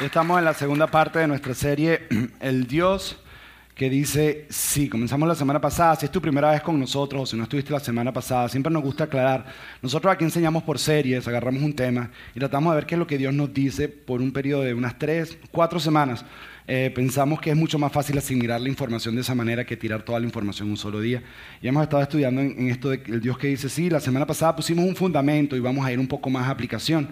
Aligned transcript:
Estamos 0.00 0.38
en 0.38 0.44
la 0.44 0.54
segunda 0.54 0.86
parte 0.86 1.18
de 1.18 1.26
nuestra 1.26 1.54
serie 1.54 2.02
El 2.40 2.68
Dios 2.68 3.18
que 3.74 3.90
dice 3.90 4.46
sí. 4.48 4.88
Comenzamos 4.88 5.26
la 5.26 5.34
semana 5.34 5.60
pasada. 5.60 5.96
Si 5.96 6.06
es 6.06 6.12
tu 6.12 6.20
primera 6.20 6.52
vez 6.52 6.62
con 6.62 6.78
nosotros 6.78 7.22
o 7.22 7.26
si 7.26 7.36
no 7.36 7.42
estuviste 7.42 7.72
la 7.72 7.80
semana 7.80 8.12
pasada, 8.12 8.48
siempre 8.48 8.72
nos 8.72 8.84
gusta 8.84 9.04
aclarar. 9.04 9.46
Nosotros 9.82 10.12
aquí 10.12 10.22
enseñamos 10.22 10.62
por 10.62 10.78
series, 10.78 11.26
agarramos 11.26 11.64
un 11.64 11.74
tema 11.74 12.12
y 12.32 12.38
tratamos 12.38 12.72
de 12.72 12.76
ver 12.76 12.86
qué 12.86 12.94
es 12.94 12.98
lo 13.00 13.08
que 13.08 13.18
Dios 13.18 13.34
nos 13.34 13.52
dice 13.52 13.88
por 13.88 14.22
un 14.22 14.30
periodo 14.32 14.62
de 14.62 14.72
unas 14.72 14.96
tres, 15.00 15.36
cuatro 15.50 15.80
semanas. 15.80 16.24
Eh, 16.68 16.92
pensamos 16.94 17.40
que 17.40 17.50
es 17.50 17.56
mucho 17.56 17.76
más 17.76 17.90
fácil 17.90 18.16
asimilar 18.18 18.60
la 18.60 18.68
información 18.68 19.16
de 19.16 19.22
esa 19.22 19.34
manera 19.34 19.66
que 19.66 19.76
tirar 19.76 20.02
toda 20.02 20.20
la 20.20 20.26
información 20.26 20.68
en 20.68 20.72
un 20.72 20.76
solo 20.76 21.00
día. 21.00 21.24
Y 21.60 21.66
hemos 21.66 21.82
estado 21.82 22.04
estudiando 22.04 22.40
en, 22.40 22.54
en 22.56 22.68
esto 22.70 22.90
del 22.90 23.20
Dios 23.20 23.36
que 23.36 23.48
dice 23.48 23.68
sí. 23.68 23.90
La 23.90 23.98
semana 23.98 24.26
pasada 24.28 24.54
pusimos 24.54 24.84
un 24.84 24.94
fundamento 24.94 25.56
y 25.56 25.60
vamos 25.60 25.84
a 25.84 25.90
ir 25.90 25.98
un 25.98 26.06
poco 26.06 26.30
más 26.30 26.46
a 26.46 26.50
aplicación. 26.50 27.08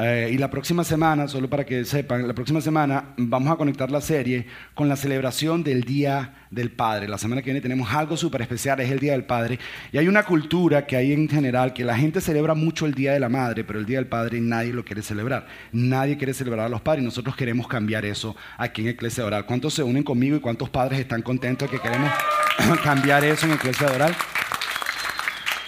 Eh, 0.00 0.30
y 0.32 0.38
la 0.38 0.48
próxima 0.48 0.84
semana, 0.84 1.26
solo 1.26 1.50
para 1.50 1.66
que 1.66 1.84
sepan, 1.84 2.28
la 2.28 2.34
próxima 2.34 2.60
semana 2.60 3.14
vamos 3.16 3.52
a 3.52 3.56
conectar 3.56 3.90
la 3.90 4.00
serie 4.00 4.46
con 4.74 4.88
la 4.88 4.94
celebración 4.94 5.64
del 5.64 5.82
Día 5.82 6.46
del 6.50 6.70
Padre. 6.70 7.08
La 7.08 7.18
semana 7.18 7.42
que 7.42 7.46
viene 7.46 7.60
tenemos 7.60 7.92
algo 7.92 8.16
súper 8.16 8.42
especial, 8.42 8.78
es 8.78 8.92
el 8.92 9.00
Día 9.00 9.12
del 9.12 9.24
Padre. 9.24 9.58
Y 9.90 9.98
hay 9.98 10.06
una 10.06 10.22
cultura 10.22 10.86
que 10.86 10.96
hay 10.96 11.12
en 11.12 11.28
general 11.28 11.72
que 11.72 11.84
la 11.84 11.96
gente 11.96 12.20
celebra 12.20 12.54
mucho 12.54 12.86
el 12.86 12.94
Día 12.94 13.12
de 13.12 13.18
la 13.18 13.28
Madre, 13.28 13.64
pero 13.64 13.80
el 13.80 13.86
Día 13.86 13.98
del 13.98 14.06
Padre 14.06 14.40
nadie 14.40 14.72
lo 14.72 14.84
quiere 14.84 15.02
celebrar. 15.02 15.48
Nadie 15.72 16.16
quiere 16.16 16.32
celebrar 16.32 16.66
a 16.66 16.68
los 16.68 16.80
padres 16.80 17.04
nosotros 17.04 17.34
queremos 17.34 17.66
cambiar 17.66 18.04
eso 18.04 18.36
aquí 18.56 18.82
en 18.82 18.88
Iglesia 18.88 19.24
Oral. 19.24 19.46
¿Cuántos 19.46 19.74
se 19.74 19.82
unen 19.82 20.04
conmigo 20.04 20.36
y 20.36 20.40
cuántos 20.40 20.70
padres 20.70 21.00
están 21.00 21.22
contentos 21.22 21.68
que 21.68 21.80
queremos 21.80 22.10
cambiar 22.84 23.24
eso 23.24 23.46
en 23.46 23.52
Iglesia 23.52 23.88
Oral? 23.88 24.14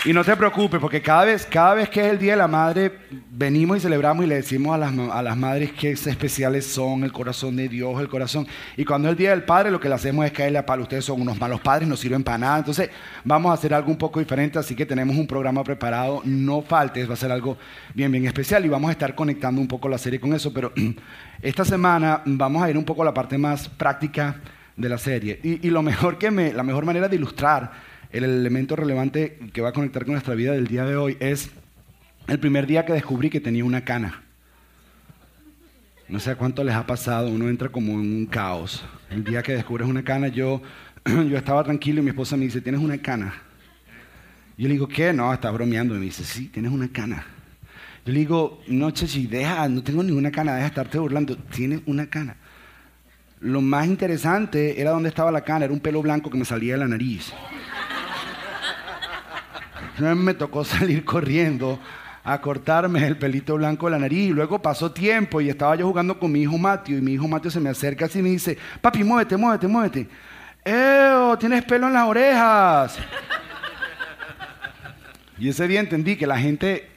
Y 0.07 0.15
no 0.15 0.25
te 0.25 0.35
preocupes, 0.35 0.81
porque 0.81 1.03
cada 1.03 1.27
vez, 1.27 1.45
cada 1.45 1.75
vez 1.75 1.91
que 1.91 2.01
es 2.01 2.07
el 2.07 2.19
Día 2.19 2.33
de 2.33 2.39
la 2.39 2.49
Madre, 2.49 2.91
venimos 3.31 3.77
y 3.77 3.81
celebramos 3.81 4.25
y 4.25 4.29
le 4.29 4.37
decimos 4.37 4.75
a 4.75 4.79
las, 4.79 4.99
a 4.99 5.23
las 5.23 5.37
madres 5.37 5.73
que 5.73 5.91
especiales 5.91 6.65
son, 6.65 7.05
el 7.05 7.13
corazón 7.13 7.55
de 7.55 7.69
Dios, 7.69 8.01
el 8.01 8.09
corazón. 8.09 8.47
Y 8.79 8.87
cuando 8.87 9.09
es 9.09 9.13
el 9.13 9.19
Día 9.19 9.31
del 9.31 9.43
Padre, 9.43 9.71
lo 9.71 9.79
que 9.79 9.91
le 9.91 9.97
hacemos 9.97 10.25
es 10.25 10.33
caerle 10.33 10.57
a 10.57 10.65
palo. 10.65 10.85
Ustedes 10.85 11.05
son 11.05 11.21
unos 11.21 11.39
malos 11.39 11.61
padres, 11.61 11.87
no 11.87 11.97
sirven 11.97 12.25
para 12.25 12.39
nada. 12.39 12.59
Entonces, 12.61 12.89
vamos 13.25 13.51
a 13.51 13.55
hacer 13.55 13.75
algo 13.75 13.91
un 13.91 13.99
poco 13.99 14.21
diferente, 14.21 14.59
así 14.59 14.75
que 14.75 14.87
tenemos 14.87 15.15
un 15.15 15.27
programa 15.27 15.63
preparado. 15.63 16.23
No 16.25 16.63
faltes, 16.63 17.07
va 17.07 17.13
a 17.13 17.19
ser 17.19 17.31
algo 17.31 17.59
bien, 17.93 18.11
bien 18.11 18.25
especial 18.25 18.65
y 18.65 18.71
vamos 18.71 18.89
a 18.89 18.93
estar 18.93 19.15
conectando 19.15 19.61
un 19.61 19.69
poco 19.69 19.87
la 19.87 19.99
serie 19.99 20.19
con 20.19 20.33
eso. 20.33 20.51
Pero 20.51 20.73
esta 21.43 21.67
semana 21.67 22.23
vamos 22.25 22.63
a 22.63 22.71
ir 22.71 22.79
un 22.79 22.87
poco 22.87 23.03
a 23.03 23.05
la 23.05 23.13
parte 23.13 23.37
más 23.37 23.69
práctica 23.69 24.41
de 24.79 24.89
la 24.89 24.97
serie. 24.97 25.41
Y, 25.43 25.67
y 25.67 25.71
lo 25.71 25.83
mejor 25.83 26.17
que 26.17 26.31
me, 26.31 26.55
la 26.55 26.63
mejor 26.63 26.87
manera 26.87 27.07
de 27.07 27.17
ilustrar 27.17 27.91
el 28.13 28.25
elemento 28.25 28.77
relevante 28.77 29.39
que 29.53 29.61
va 29.61 29.69
a 29.69 29.73
conectar 29.73 30.05
con 30.05 30.13
nuestra 30.13 30.35
vida 30.35 30.53
del 30.53 30.67
día 30.67 30.85
de 30.85 30.97
hoy 30.97 31.17
es 31.21 31.51
el 32.27 32.39
primer 32.39 32.67
día 32.67 32.85
que 32.85 32.93
descubrí 32.93 33.31
que 33.31 33.41
tenía 33.41 33.65
una 33.65 33.85
cana. 33.85 34.23
No 36.09 36.19
sé 36.19 36.35
cuánto 36.35 36.65
les 36.65 36.75
ha 36.75 36.87
pasado, 36.87 37.29
uno 37.29 37.49
entra 37.49 37.69
como 37.69 37.93
en 37.93 38.01
un 38.01 38.27
caos. 38.27 38.85
El 39.11 39.23
día 39.23 39.43
que 39.43 39.53
descubres 39.53 39.89
una 39.89 40.03
cana, 40.03 40.27
yo, 40.27 40.61
yo 41.05 41.37
estaba 41.37 41.63
tranquilo 41.63 42.01
y 42.01 42.05
mi 42.05 42.11
esposa 42.11 42.37
me 42.37 42.47
dice, 42.47 42.61
¿tienes 42.61 42.81
una 42.81 42.99
cana? 42.99 43.33
Yo 44.59 44.67
le 44.67 44.75
digo, 44.75 44.89
¿qué? 44.89 45.13
No, 45.13 45.33
estás 45.33 45.53
bromeando. 45.53 45.95
Y 45.95 45.99
me 45.99 46.05
dice, 46.07 46.25
sí, 46.25 46.49
tienes 46.49 46.73
una 46.73 46.89
cana. 46.89 47.25
Yo 48.05 48.13
le 48.13 48.19
digo, 48.19 48.61
no, 48.67 48.91
Chechi, 48.91 49.29
deja, 49.29 49.69
no 49.69 49.85
tengo 49.85 50.03
ninguna 50.03 50.33
cana, 50.33 50.53
deja 50.53 50.65
de 50.65 50.69
estarte 50.69 50.99
burlando. 50.99 51.37
Tienes 51.37 51.81
una 51.87 52.09
cana. 52.09 52.37
Lo 53.39 53.61
más 53.61 53.87
interesante 53.87 54.81
era 54.81 54.91
dónde 54.91 55.09
estaba 55.09 55.31
la 55.31 55.43
cana, 55.43 55.67
era 55.67 55.73
un 55.73 55.81
pelo 55.81 56.03
blanco 56.03 56.29
que 56.29 56.37
me 56.37 56.45
salía 56.45 56.75
de 56.75 56.81
la 56.81 56.89
nariz 56.89 57.33
me 60.01 60.35
tocó 60.35 60.65
salir 60.65 61.05
corriendo 61.05 61.79
a 62.23 62.41
cortarme 62.41 63.07
el 63.07 63.17
pelito 63.17 63.57
blanco 63.57 63.87
de 63.87 63.93
la 63.93 63.99
nariz. 63.99 64.31
Luego 64.31 64.61
pasó 64.61 64.91
tiempo 64.93 65.41
y 65.41 65.49
estaba 65.49 65.77
yo 65.77 65.87
jugando 65.87 66.19
con 66.19 66.31
mi 66.31 66.43
hijo 66.43 66.59
Mateo 66.59 66.99
y 66.99 67.01
mi 67.01 67.13
hijo 67.13 67.27
Mateo 67.27 67.51
se 67.51 67.61
me 67.61 67.71
acerca 67.71 68.07
así 68.07 68.19
y 68.19 68.23
me 68.23 68.31
dice, 68.31 68.57
papi, 68.81 69.05
muévete, 69.05 69.37
muévete, 69.37 69.67
muévete. 69.67 70.09
¡Eo! 70.65 71.39
Tienes 71.39 71.65
pelo 71.65 71.87
en 71.87 71.95
las 71.95 72.07
orejas. 72.07 72.99
y 75.39 75.49
ese 75.49 75.67
día 75.67 75.81
entendí 75.81 76.17
que 76.17 76.27
la 76.27 76.39
gente, 76.39 76.91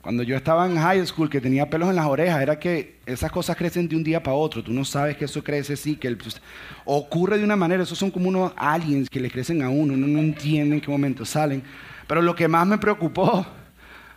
cuando 0.00 0.24
yo 0.24 0.36
estaba 0.36 0.66
en 0.66 0.76
high 0.76 1.06
school, 1.06 1.30
que 1.30 1.40
tenía 1.40 1.70
pelos 1.70 1.88
en 1.88 1.96
las 1.96 2.06
orejas, 2.06 2.42
era 2.42 2.58
que 2.58 2.98
esas 3.06 3.30
cosas 3.30 3.56
crecen 3.56 3.88
de 3.88 3.94
un 3.94 4.02
día 4.02 4.20
para 4.20 4.36
otro. 4.36 4.64
Tú 4.64 4.72
no 4.72 4.84
sabes 4.84 5.16
que 5.16 5.26
eso 5.26 5.44
crece 5.44 5.74
así, 5.74 5.94
que 5.94 6.10
pues, 6.16 6.40
ocurre 6.84 7.38
de 7.38 7.44
una 7.44 7.54
manera. 7.54 7.84
Esos 7.84 7.98
son 7.98 8.10
como 8.10 8.28
unos 8.28 8.52
aliens 8.56 9.08
que 9.08 9.20
le 9.20 9.30
crecen 9.30 9.62
a 9.62 9.68
uno. 9.68 9.94
Uno 9.94 10.08
no 10.08 10.18
entiende 10.18 10.74
en 10.74 10.80
qué 10.80 10.90
momento 10.90 11.24
salen. 11.24 11.62
Pero 12.06 12.22
lo 12.22 12.34
que 12.34 12.48
más 12.48 12.66
me 12.66 12.78
preocupó 12.78 13.46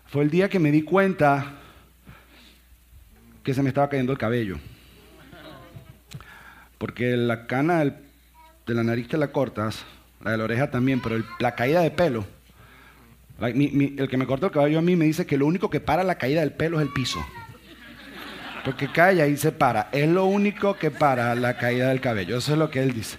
fue 0.07 0.23
el 0.23 0.29
día 0.29 0.49
que 0.49 0.59
me 0.59 0.71
di 0.71 0.81
cuenta 0.81 1.53
que 3.43 3.53
se 3.53 3.63
me 3.63 3.69
estaba 3.69 3.89
cayendo 3.89 4.11
el 4.11 4.17
cabello. 4.17 4.57
Porque 6.77 7.15
la 7.17 7.47
cana 7.47 7.83
de 7.85 8.73
la 8.73 8.83
nariz 8.83 9.07
te 9.07 9.17
la 9.17 9.31
cortas, 9.31 9.85
la 10.23 10.31
de 10.31 10.37
la 10.37 10.43
oreja 10.43 10.69
también, 10.69 11.01
pero 11.01 11.23
la 11.39 11.55
caída 11.55 11.81
de 11.81 11.91
pelo, 11.91 12.25
el 13.39 14.07
que 14.09 14.17
me 14.17 14.25
corta 14.27 14.47
el 14.47 14.51
cabello 14.51 14.79
a 14.79 14.81
mí 14.81 14.95
me 14.95 15.05
dice 15.05 15.25
que 15.25 15.37
lo 15.37 15.45
único 15.45 15.69
que 15.69 15.79
para 15.79 16.03
la 16.03 16.15
caída 16.15 16.41
del 16.41 16.53
pelo 16.53 16.79
es 16.79 16.87
el 16.87 16.93
piso. 16.93 17.25
Porque 18.65 18.91
cae 18.91 19.29
y 19.29 19.37
se 19.37 19.53
para. 19.53 19.87
Es 19.93 20.09
lo 20.09 20.25
único 20.25 20.75
que 20.75 20.91
para 20.91 21.33
la 21.35 21.57
caída 21.57 21.87
del 21.87 22.01
cabello. 22.01 22.37
Eso 22.37 22.51
es 22.51 22.59
lo 22.59 22.69
que 22.69 22.83
él 22.83 22.93
dice. 22.93 23.17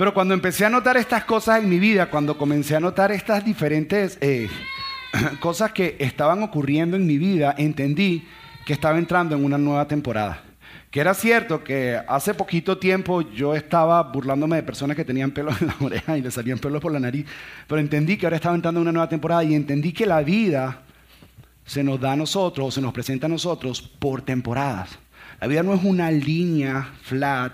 Pero 0.00 0.14
cuando 0.14 0.32
empecé 0.32 0.64
a 0.64 0.70
notar 0.70 0.96
estas 0.96 1.24
cosas 1.24 1.62
en 1.62 1.68
mi 1.68 1.78
vida, 1.78 2.08
cuando 2.08 2.38
comencé 2.38 2.74
a 2.74 2.80
notar 2.80 3.12
estas 3.12 3.44
diferentes 3.44 4.16
eh, 4.22 4.48
cosas 5.40 5.72
que 5.72 5.96
estaban 5.98 6.42
ocurriendo 6.42 6.96
en 6.96 7.06
mi 7.06 7.18
vida, 7.18 7.54
entendí 7.58 8.26
que 8.64 8.72
estaba 8.72 8.96
entrando 8.96 9.36
en 9.36 9.44
una 9.44 9.58
nueva 9.58 9.86
temporada. 9.86 10.42
Que 10.90 11.00
era 11.00 11.12
cierto 11.12 11.62
que 11.62 12.00
hace 12.08 12.32
poquito 12.32 12.78
tiempo 12.78 13.20
yo 13.20 13.54
estaba 13.54 14.02
burlándome 14.04 14.56
de 14.56 14.62
personas 14.62 14.96
que 14.96 15.04
tenían 15.04 15.32
pelos 15.32 15.60
en 15.60 15.66
la 15.68 15.76
oreja 15.78 16.16
y 16.16 16.22
le 16.22 16.30
salían 16.30 16.58
pelos 16.58 16.80
por 16.80 16.92
la 16.92 16.98
nariz, 16.98 17.26
pero 17.66 17.78
entendí 17.78 18.16
que 18.16 18.24
ahora 18.24 18.36
estaba 18.36 18.54
entrando 18.54 18.80
en 18.80 18.86
una 18.86 18.92
nueva 18.92 19.10
temporada 19.10 19.44
y 19.44 19.54
entendí 19.54 19.92
que 19.92 20.06
la 20.06 20.22
vida 20.22 20.80
se 21.66 21.84
nos 21.84 22.00
da 22.00 22.12
a 22.12 22.16
nosotros 22.16 22.68
o 22.68 22.70
se 22.70 22.80
nos 22.80 22.94
presenta 22.94 23.26
a 23.26 23.28
nosotros 23.28 23.82
por 23.82 24.22
temporadas. 24.22 24.98
La 25.42 25.46
vida 25.46 25.62
no 25.62 25.74
es 25.74 25.84
una 25.84 26.10
línea 26.10 26.88
flat 27.02 27.52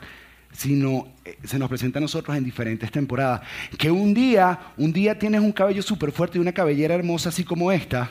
sino 0.53 1.16
se 1.45 1.59
nos 1.59 1.69
presenta 1.69 1.99
a 1.99 2.03
nosotros 2.03 2.37
en 2.37 2.45
diferentes 2.45 2.91
temporadas. 2.91 3.43
Que 3.79 3.91
un 3.91 4.15
día, 4.15 4.59
un 4.77 4.93
día 4.93 5.19
tienes 5.19 5.41
un 5.41 5.53
cabello 5.53 5.83
súper 5.83 6.13
fuerte 6.13 6.39
y 6.39 6.41
una 6.41 6.53
cabellera 6.53 6.95
hermosa 6.95 7.29
así 7.29 7.45
como 7.45 7.73
esta. 7.73 8.11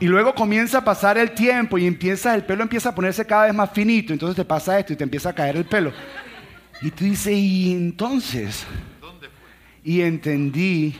Y 0.00 0.06
luego 0.06 0.34
comienza 0.34 0.78
a 0.78 0.84
pasar 0.84 1.18
el 1.18 1.32
tiempo 1.32 1.76
y 1.76 1.86
empieza, 1.86 2.34
el 2.34 2.44
pelo 2.44 2.62
empieza 2.62 2.88
a 2.88 2.94
ponerse 2.94 3.26
cada 3.26 3.44
vez 3.44 3.54
más 3.54 3.70
finito. 3.70 4.14
Entonces 4.14 4.34
te 4.34 4.46
pasa 4.46 4.78
esto 4.78 4.94
y 4.94 4.96
te 4.96 5.04
empieza 5.04 5.28
a 5.28 5.34
caer 5.34 5.56
el 5.56 5.66
pelo. 5.66 5.92
Y 6.80 6.90
tú 6.90 7.04
dices, 7.04 7.36
¿y 7.36 7.72
entonces? 7.72 8.64
Y 9.84 10.00
entendí 10.00 10.96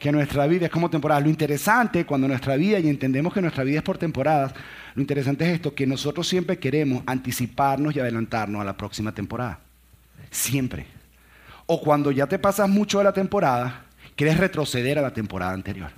que 0.00 0.10
nuestra 0.10 0.46
vida 0.46 0.66
es 0.66 0.72
como 0.72 0.88
temporada. 0.88 1.20
Lo 1.20 1.28
interesante 1.28 2.06
cuando 2.06 2.26
nuestra 2.26 2.56
vida, 2.56 2.80
y 2.80 2.88
entendemos 2.88 3.34
que 3.34 3.42
nuestra 3.42 3.62
vida 3.62 3.78
es 3.78 3.84
por 3.84 3.98
temporadas, 3.98 4.54
lo 4.94 5.02
interesante 5.02 5.44
es 5.44 5.56
esto, 5.56 5.74
que 5.74 5.86
nosotros 5.86 6.26
siempre 6.26 6.58
queremos 6.58 7.02
anticiparnos 7.06 7.94
y 7.94 8.00
adelantarnos 8.00 8.62
a 8.62 8.64
la 8.64 8.76
próxima 8.76 9.12
temporada. 9.12 9.60
Siempre. 10.30 10.86
O 11.66 11.80
cuando 11.82 12.10
ya 12.10 12.26
te 12.26 12.38
pasas 12.38 12.68
mucho 12.68 12.98
de 12.98 13.04
la 13.04 13.12
temporada, 13.12 13.84
quieres 14.16 14.38
retroceder 14.38 14.98
a 14.98 15.02
la 15.02 15.12
temporada 15.12 15.52
anterior. 15.52 15.90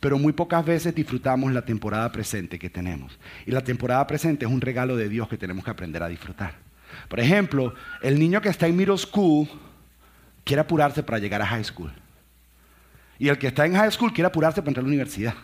Pero 0.00 0.18
muy 0.18 0.32
pocas 0.32 0.64
veces 0.64 0.94
disfrutamos 0.94 1.52
la 1.52 1.62
temporada 1.62 2.10
presente 2.10 2.58
que 2.58 2.68
tenemos. 2.68 3.18
Y 3.46 3.52
la 3.52 3.62
temporada 3.62 4.04
presente 4.06 4.46
es 4.46 4.50
un 4.50 4.60
regalo 4.60 4.96
de 4.96 5.08
Dios 5.08 5.28
que 5.28 5.38
tenemos 5.38 5.64
que 5.64 5.70
aprender 5.70 6.02
a 6.02 6.08
disfrutar. 6.08 6.54
Por 7.08 7.20
ejemplo, 7.20 7.72
el 8.02 8.18
niño 8.18 8.40
que 8.40 8.48
está 8.48 8.66
en 8.66 8.76
middle 8.76 8.98
school 8.98 9.48
quiere 10.42 10.60
apurarse 10.60 11.04
para 11.04 11.18
llegar 11.18 11.40
a 11.40 11.46
high 11.46 11.64
school. 11.64 11.92
Y 13.18 13.28
el 13.28 13.38
que 13.38 13.48
está 13.48 13.66
en 13.66 13.74
high 13.74 13.90
school 13.90 14.12
quiere 14.12 14.28
apurarse 14.28 14.60
para 14.60 14.70
entrar 14.70 14.82
a 14.84 14.86
la 14.86 14.88
universidad. 14.88 15.34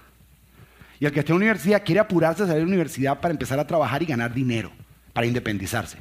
Y 1.00 1.06
el 1.06 1.12
que 1.12 1.20
esté 1.20 1.32
en 1.32 1.38
la 1.38 1.44
universidad 1.44 1.82
quiere 1.84 2.00
apurarse 2.00 2.44
a 2.44 2.46
salir 2.46 2.60
de 2.60 2.66
la 2.66 2.68
universidad 2.68 3.20
para 3.20 3.32
empezar 3.32 3.58
a 3.58 3.66
trabajar 3.66 4.02
y 4.02 4.06
ganar 4.06 4.32
dinero, 4.32 4.70
para 5.12 5.26
independizarse. 5.26 5.98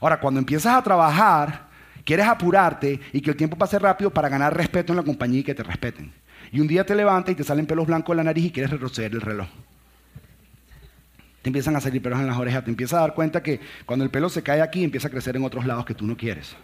Ahora, 0.00 0.18
cuando 0.18 0.40
empiezas 0.40 0.74
a 0.74 0.82
trabajar, 0.82 1.68
quieres 2.04 2.26
apurarte 2.26 2.98
y 3.12 3.20
que 3.20 3.30
el 3.30 3.36
tiempo 3.36 3.56
pase 3.56 3.78
rápido 3.78 4.10
para 4.10 4.28
ganar 4.28 4.56
respeto 4.56 4.92
en 4.92 4.96
la 4.96 5.02
compañía 5.02 5.40
y 5.40 5.44
que 5.44 5.54
te 5.54 5.62
respeten. 5.62 6.12
Y 6.50 6.60
un 6.60 6.66
día 6.66 6.84
te 6.84 6.94
levantas 6.94 7.32
y 7.32 7.36
te 7.36 7.44
salen 7.44 7.66
pelos 7.66 7.86
blancos 7.86 8.12
en 8.12 8.18
la 8.18 8.24
nariz 8.24 8.46
y 8.46 8.50
quieres 8.50 8.70
retroceder 8.70 9.12
el 9.12 9.20
reloj. 9.20 9.48
Te 11.42 11.48
empiezan 11.48 11.74
a 11.76 11.80
salir 11.80 12.00
pelos 12.00 12.20
en 12.20 12.26
las 12.26 12.36
orejas, 12.36 12.64
te 12.64 12.70
empiezas 12.70 12.98
a 12.98 13.02
dar 13.02 13.14
cuenta 13.14 13.42
que 13.42 13.60
cuando 13.84 14.04
el 14.04 14.10
pelo 14.10 14.28
se 14.28 14.42
cae 14.42 14.60
aquí 14.60 14.84
empieza 14.84 15.08
a 15.08 15.10
crecer 15.10 15.36
en 15.36 15.44
otros 15.44 15.66
lados 15.66 15.84
que 15.84 15.94
tú 15.94 16.06
no 16.06 16.16
quieres. 16.16 16.56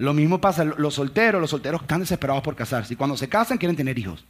Lo 0.00 0.14
mismo 0.14 0.40
pasa, 0.40 0.64
los 0.64 0.94
solteros, 0.94 1.38
los 1.42 1.50
solteros 1.50 1.82
están 1.82 2.00
desesperados 2.00 2.42
por 2.42 2.56
casarse 2.56 2.94
y 2.94 2.96
cuando 2.96 3.18
se 3.18 3.28
casan 3.28 3.58
quieren 3.58 3.76
tener 3.76 3.98
hijos. 3.98 4.24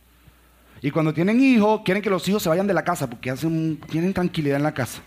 Y 0.83 0.91
cuando 0.91 1.15
tienen 1.15 1.41
hijos, 1.41 1.83
quieren 1.85 2.03
que 2.03 2.11
los 2.11 2.29
hijos 2.29 2.43
se 2.43 2.49
vayan 2.49 2.67
de 2.67 2.75
la 2.75 2.83
casa 2.83 3.09
porque 3.09 3.31
hacen, 3.31 3.79
tienen 3.89 4.13
tranquilidad 4.13 4.57
en 4.57 4.65
la 4.65 4.75
casa. 4.75 5.01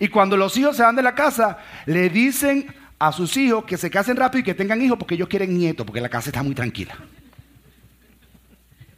Y 0.00 0.08
cuando 0.08 0.36
los 0.36 0.56
hijos 0.56 0.76
se 0.76 0.82
van 0.82 0.96
de 0.96 1.02
la 1.02 1.14
casa, 1.14 1.58
le 1.86 2.08
dicen 2.10 2.66
a 2.98 3.12
sus 3.12 3.36
hijos 3.36 3.64
que 3.64 3.76
se 3.76 3.90
casen 3.90 4.16
rápido 4.16 4.40
y 4.40 4.42
que 4.42 4.54
tengan 4.54 4.82
hijos 4.82 4.98
porque 4.98 5.14
ellos 5.14 5.28
quieren 5.28 5.56
nietos, 5.56 5.86
porque 5.86 6.00
la 6.00 6.08
casa 6.08 6.30
está 6.30 6.42
muy 6.42 6.56
tranquila. 6.56 6.96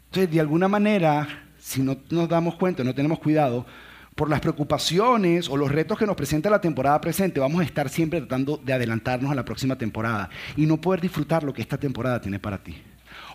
Entonces, 0.06 0.32
de 0.32 0.40
alguna 0.40 0.68
manera, 0.68 1.28
si 1.58 1.82
no 1.82 1.98
nos 2.08 2.30
damos 2.30 2.54
cuenta, 2.54 2.82
no 2.82 2.94
tenemos 2.94 3.18
cuidado, 3.18 3.66
por 4.14 4.28
las 4.28 4.40
preocupaciones 4.40 5.48
o 5.48 5.56
los 5.56 5.70
retos 5.70 5.98
que 5.98 6.06
nos 6.06 6.16
presenta 6.16 6.50
la 6.50 6.60
temporada 6.60 7.00
presente, 7.00 7.40
vamos 7.40 7.60
a 7.60 7.64
estar 7.64 7.88
siempre 7.88 8.20
tratando 8.20 8.56
de 8.58 8.72
adelantarnos 8.72 9.30
a 9.30 9.34
la 9.34 9.44
próxima 9.44 9.76
temporada 9.76 10.28
y 10.56 10.66
no 10.66 10.80
poder 10.80 11.00
disfrutar 11.00 11.42
lo 11.42 11.52
que 11.52 11.62
esta 11.62 11.78
temporada 11.78 12.20
tiene 12.20 12.38
para 12.38 12.62
ti. 12.62 12.82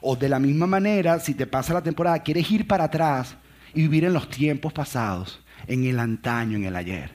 O 0.01 0.15
de 0.15 0.29
la 0.29 0.39
misma 0.39 0.67
manera, 0.67 1.19
si 1.19 1.33
te 1.33 1.47
pasa 1.47 1.73
la 1.73 1.81
temporada, 1.81 2.19
quieres 2.19 2.49
ir 2.51 2.67
para 2.67 2.85
atrás 2.85 3.35
y 3.73 3.81
vivir 3.81 4.05
en 4.05 4.13
los 4.13 4.29
tiempos 4.29 4.73
pasados, 4.73 5.41
en 5.67 5.85
el 5.85 5.99
antaño, 5.99 6.57
en 6.57 6.65
el 6.65 6.75
ayer. 6.75 7.11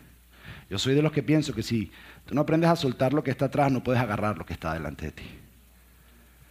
Yo 0.68 0.78
soy 0.78 0.94
de 0.94 1.02
los 1.02 1.12
que 1.12 1.22
pienso 1.22 1.54
que 1.54 1.62
si 1.62 1.90
tú 2.24 2.34
no 2.34 2.42
aprendes 2.42 2.70
a 2.70 2.76
soltar 2.76 3.12
lo 3.12 3.24
que 3.24 3.30
está 3.30 3.46
atrás, 3.46 3.70
no 3.72 3.82
puedes 3.82 4.00
agarrar 4.00 4.38
lo 4.38 4.46
que 4.46 4.52
está 4.52 4.72
delante 4.72 5.06
de 5.06 5.12
ti. 5.12 5.24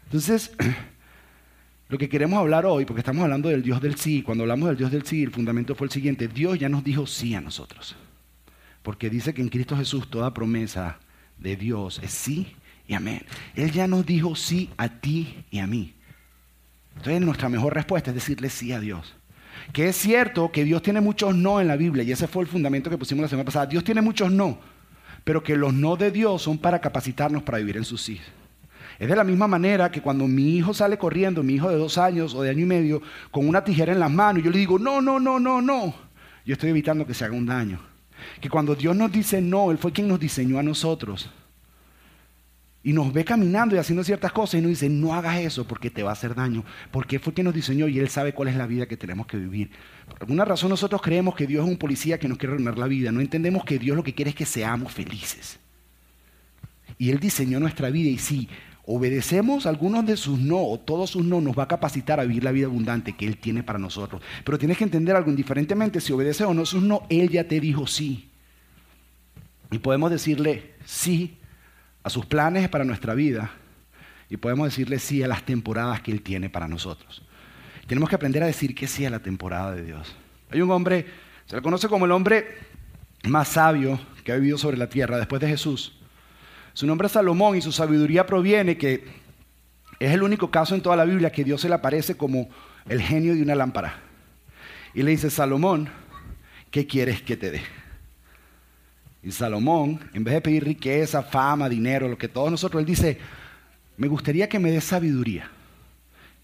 Entonces, 0.05 0.51
lo 1.89 1.97
que 1.97 2.07
queremos 2.07 2.37
hablar 2.37 2.67
hoy, 2.67 2.85
porque 2.85 2.99
estamos 3.01 3.23
hablando 3.23 3.49
del 3.49 3.63
Dios 3.63 3.81
del 3.81 3.95
sí, 3.95 4.21
cuando 4.21 4.43
hablamos 4.43 4.69
del 4.69 4.77
Dios 4.77 4.91
del 4.91 5.05
sí, 5.05 5.23
el 5.23 5.31
fundamento 5.31 5.73
fue 5.73 5.87
el 5.87 5.91
siguiente, 5.91 6.27
Dios 6.27 6.59
ya 6.59 6.69
nos 6.69 6.83
dijo 6.83 7.07
sí 7.07 7.33
a 7.33 7.41
nosotros. 7.41 7.95
Porque 8.83 9.09
dice 9.09 9.33
que 9.33 9.41
en 9.41 9.49
Cristo 9.49 9.75
Jesús 9.75 10.07
toda 10.07 10.33
promesa 10.33 10.99
de 11.39 11.55
Dios 11.55 11.99
es 12.03 12.11
sí 12.11 12.55
y 12.87 12.93
amén. 12.93 13.23
Él 13.55 13.71
ya 13.71 13.87
nos 13.87 14.05
dijo 14.05 14.35
sí 14.35 14.69
a 14.77 14.87
ti 14.87 15.43
y 15.49 15.59
a 15.59 15.67
mí. 15.67 15.95
Entonces 16.95 17.21
nuestra 17.21 17.49
mejor 17.49 17.73
respuesta 17.73 18.11
es 18.11 18.15
decirle 18.15 18.49
sí 18.49 18.71
a 18.71 18.79
Dios. 18.79 19.15
Que 19.73 19.89
es 19.89 19.95
cierto 19.95 20.51
que 20.51 20.63
Dios 20.63 20.83
tiene 20.83 21.01
muchos 21.01 21.35
no 21.35 21.59
en 21.59 21.67
la 21.67 21.75
Biblia, 21.75 22.03
y 22.03 22.11
ese 22.11 22.27
fue 22.27 22.43
el 22.43 22.49
fundamento 22.49 22.91
que 22.91 22.99
pusimos 22.99 23.23
la 23.23 23.29
semana 23.29 23.45
pasada. 23.45 23.65
Dios 23.65 23.83
tiene 23.83 24.01
muchos 24.01 24.31
no, 24.31 24.59
pero 25.23 25.41
que 25.41 25.57
los 25.57 25.73
no 25.73 25.95
de 25.95 26.11
Dios 26.11 26.43
son 26.43 26.59
para 26.59 26.79
capacitarnos 26.79 27.41
para 27.41 27.57
vivir 27.57 27.77
en 27.77 27.85
sus 27.85 28.01
sí. 28.01 28.21
Es 28.99 29.07
de 29.07 29.15
la 29.15 29.23
misma 29.23 29.47
manera 29.47 29.89
que 29.89 30.01
cuando 30.01 30.27
mi 30.27 30.57
hijo 30.57 30.73
sale 30.73 30.97
corriendo, 30.97 31.41
mi 31.41 31.53
hijo 31.53 31.69
de 31.69 31.77
dos 31.77 31.97
años 31.97 32.35
o 32.35 32.43
de 32.43 32.49
año 32.49 32.63
y 32.63 32.65
medio, 32.65 33.01
con 33.31 33.47
una 33.47 33.63
tijera 33.63 33.93
en 33.93 33.99
las 33.99 34.11
manos, 34.11 34.43
yo 34.43 34.51
le 34.51 34.59
digo, 34.59 34.77
no, 34.77 35.01
no, 35.01 35.21
no, 35.21 35.39
no, 35.39 35.61
no. 35.61 35.93
Yo 36.45 36.53
estoy 36.53 36.71
evitando 36.71 37.07
que 37.07 37.13
se 37.13 37.23
haga 37.23 37.33
un 37.33 37.45
daño. 37.45 37.79
Que 38.41 38.49
cuando 38.49 38.75
Dios 38.75 38.95
nos 38.97 39.09
dice 39.09 39.41
no, 39.41 39.71
Él 39.71 39.77
fue 39.77 39.93
quien 39.93 40.09
nos 40.09 40.19
diseñó 40.19 40.59
a 40.59 40.63
nosotros. 40.63 41.29
Y 42.83 42.91
nos 42.91 43.13
ve 43.13 43.23
caminando 43.23 43.75
y 43.75 43.77
haciendo 43.77 44.03
ciertas 44.03 44.33
cosas 44.33 44.55
y 44.55 44.61
nos 44.61 44.69
dice, 44.69 44.89
no 44.89 45.13
hagas 45.13 45.37
eso 45.39 45.65
porque 45.65 45.89
te 45.89 46.03
va 46.03 46.09
a 46.09 46.13
hacer 46.13 46.35
daño. 46.35 46.65
Porque 46.91 47.19
fue 47.19 47.33
quien 47.33 47.45
nos 47.45 47.53
diseñó 47.53 47.87
y 47.87 47.99
Él 47.99 48.09
sabe 48.09 48.33
cuál 48.33 48.49
es 48.49 48.55
la 48.55 48.67
vida 48.67 48.85
que 48.85 48.97
tenemos 48.97 49.27
que 49.27 49.37
vivir. 49.37 49.71
Por 50.07 50.21
alguna 50.21 50.43
razón 50.43 50.69
nosotros 50.69 51.01
creemos 51.01 51.35
que 51.35 51.47
Dios 51.47 51.63
es 51.65 51.71
un 51.71 51.77
policía 51.77 52.17
que 52.17 52.27
nos 52.27 52.37
quiere 52.37 52.53
arruinar 52.53 52.77
la 52.77 52.87
vida. 52.87 53.13
No 53.13 53.21
entendemos 53.21 53.63
que 53.63 53.79
Dios 53.79 53.95
lo 53.95 54.03
que 54.03 54.13
quiere 54.13 54.31
es 54.31 54.35
que 54.35 54.45
seamos 54.45 54.91
felices. 54.91 55.59
Y 56.97 57.11
Él 57.11 57.19
diseñó 57.19 57.59
nuestra 57.59 57.89
vida 57.89 58.09
y 58.09 58.17
sí, 58.17 58.49
obedecemos 58.91 59.67
algunos 59.67 60.03
de 60.03 60.17
sus 60.17 60.39
no 60.39 60.57
o 60.57 60.79
todos 60.79 61.11
sus 61.11 61.23
no, 61.23 61.41
nos 61.41 61.57
va 61.57 61.63
a 61.63 61.67
capacitar 61.67 62.19
a 62.19 62.23
vivir 62.23 62.43
la 62.43 62.51
vida 62.51 62.65
abundante 62.65 63.13
que 63.15 63.27
Él 63.27 63.37
tiene 63.37 63.61
para 63.61 63.77
nosotros. 63.77 64.19
Pero 64.43 64.57
tienes 64.57 64.79
que 64.79 64.83
entender 64.83 65.15
algo, 65.15 65.29
indiferentemente 65.29 66.01
si 66.01 66.11
obedeces 66.11 66.47
o 66.47 66.55
no 66.55 66.65
sus 66.65 66.81
no, 66.81 67.05
Él 67.07 67.29
ya 67.29 67.43
te 67.43 67.59
dijo 67.59 67.85
sí. 67.85 68.31
Y 69.69 69.77
podemos 69.77 70.09
decirle 70.09 70.73
sí 70.85 71.37
a 72.01 72.09
sus 72.09 72.25
planes 72.25 72.67
para 72.67 72.83
nuestra 72.83 73.13
vida 73.13 73.51
y 74.27 74.37
podemos 74.37 74.65
decirle 74.65 74.97
sí 74.97 75.21
a 75.21 75.27
las 75.27 75.43
temporadas 75.43 76.01
que 76.01 76.11
Él 76.11 76.23
tiene 76.23 76.49
para 76.49 76.67
nosotros. 76.67 77.21
Tenemos 77.85 78.09
que 78.09 78.15
aprender 78.15 78.41
a 78.41 78.47
decir 78.47 78.73
que 78.73 78.87
sí 78.87 79.05
a 79.05 79.11
la 79.11 79.19
temporada 79.19 79.75
de 79.75 79.83
Dios. 79.83 80.15
Hay 80.49 80.61
un 80.61 80.71
hombre, 80.71 81.05
se 81.45 81.55
le 81.55 81.61
conoce 81.61 81.87
como 81.89 82.05
el 82.05 82.11
hombre 82.11 82.57
más 83.27 83.49
sabio 83.49 83.99
que 84.23 84.31
ha 84.31 84.35
vivido 84.37 84.57
sobre 84.57 84.77
la 84.77 84.89
tierra 84.89 85.19
después 85.19 85.39
de 85.39 85.47
Jesús. 85.47 85.98
Su 86.73 86.87
nombre 86.87 87.07
es 87.07 87.13
Salomón 87.13 87.57
y 87.57 87.61
su 87.61 87.71
sabiduría 87.71 88.25
proviene 88.25 88.77
que 88.77 89.05
es 89.99 90.11
el 90.11 90.23
único 90.23 90.49
caso 90.49 90.75
en 90.75 90.81
toda 90.81 90.95
la 90.95 91.05
Biblia 91.05 91.31
que 91.31 91.43
Dios 91.43 91.61
se 91.61 91.69
le 91.69 91.75
aparece 91.75 92.15
como 92.15 92.49
el 92.87 93.01
genio 93.01 93.35
de 93.35 93.41
una 93.41 93.55
lámpara. 93.55 93.99
Y 94.93 95.03
le 95.03 95.11
dice, 95.11 95.29
Salomón, 95.29 95.89
¿qué 96.71 96.87
quieres 96.87 97.21
que 97.21 97.37
te 97.37 97.51
dé? 97.51 97.61
Y 99.21 99.31
Salomón, 99.31 99.99
en 100.13 100.23
vez 100.23 100.35
de 100.35 100.41
pedir 100.41 100.63
riqueza, 100.63 101.21
fama, 101.21 101.67
dinero, 101.67 102.07
lo 102.07 102.17
que 102.17 102.29
todos 102.29 102.49
nosotros, 102.49 102.79
él 102.79 102.85
dice, 102.85 103.17
me 103.97 104.07
gustaría 104.07 104.47
que 104.47 104.59
me 104.59 104.71
des 104.71 104.85
sabiduría. 104.85 105.51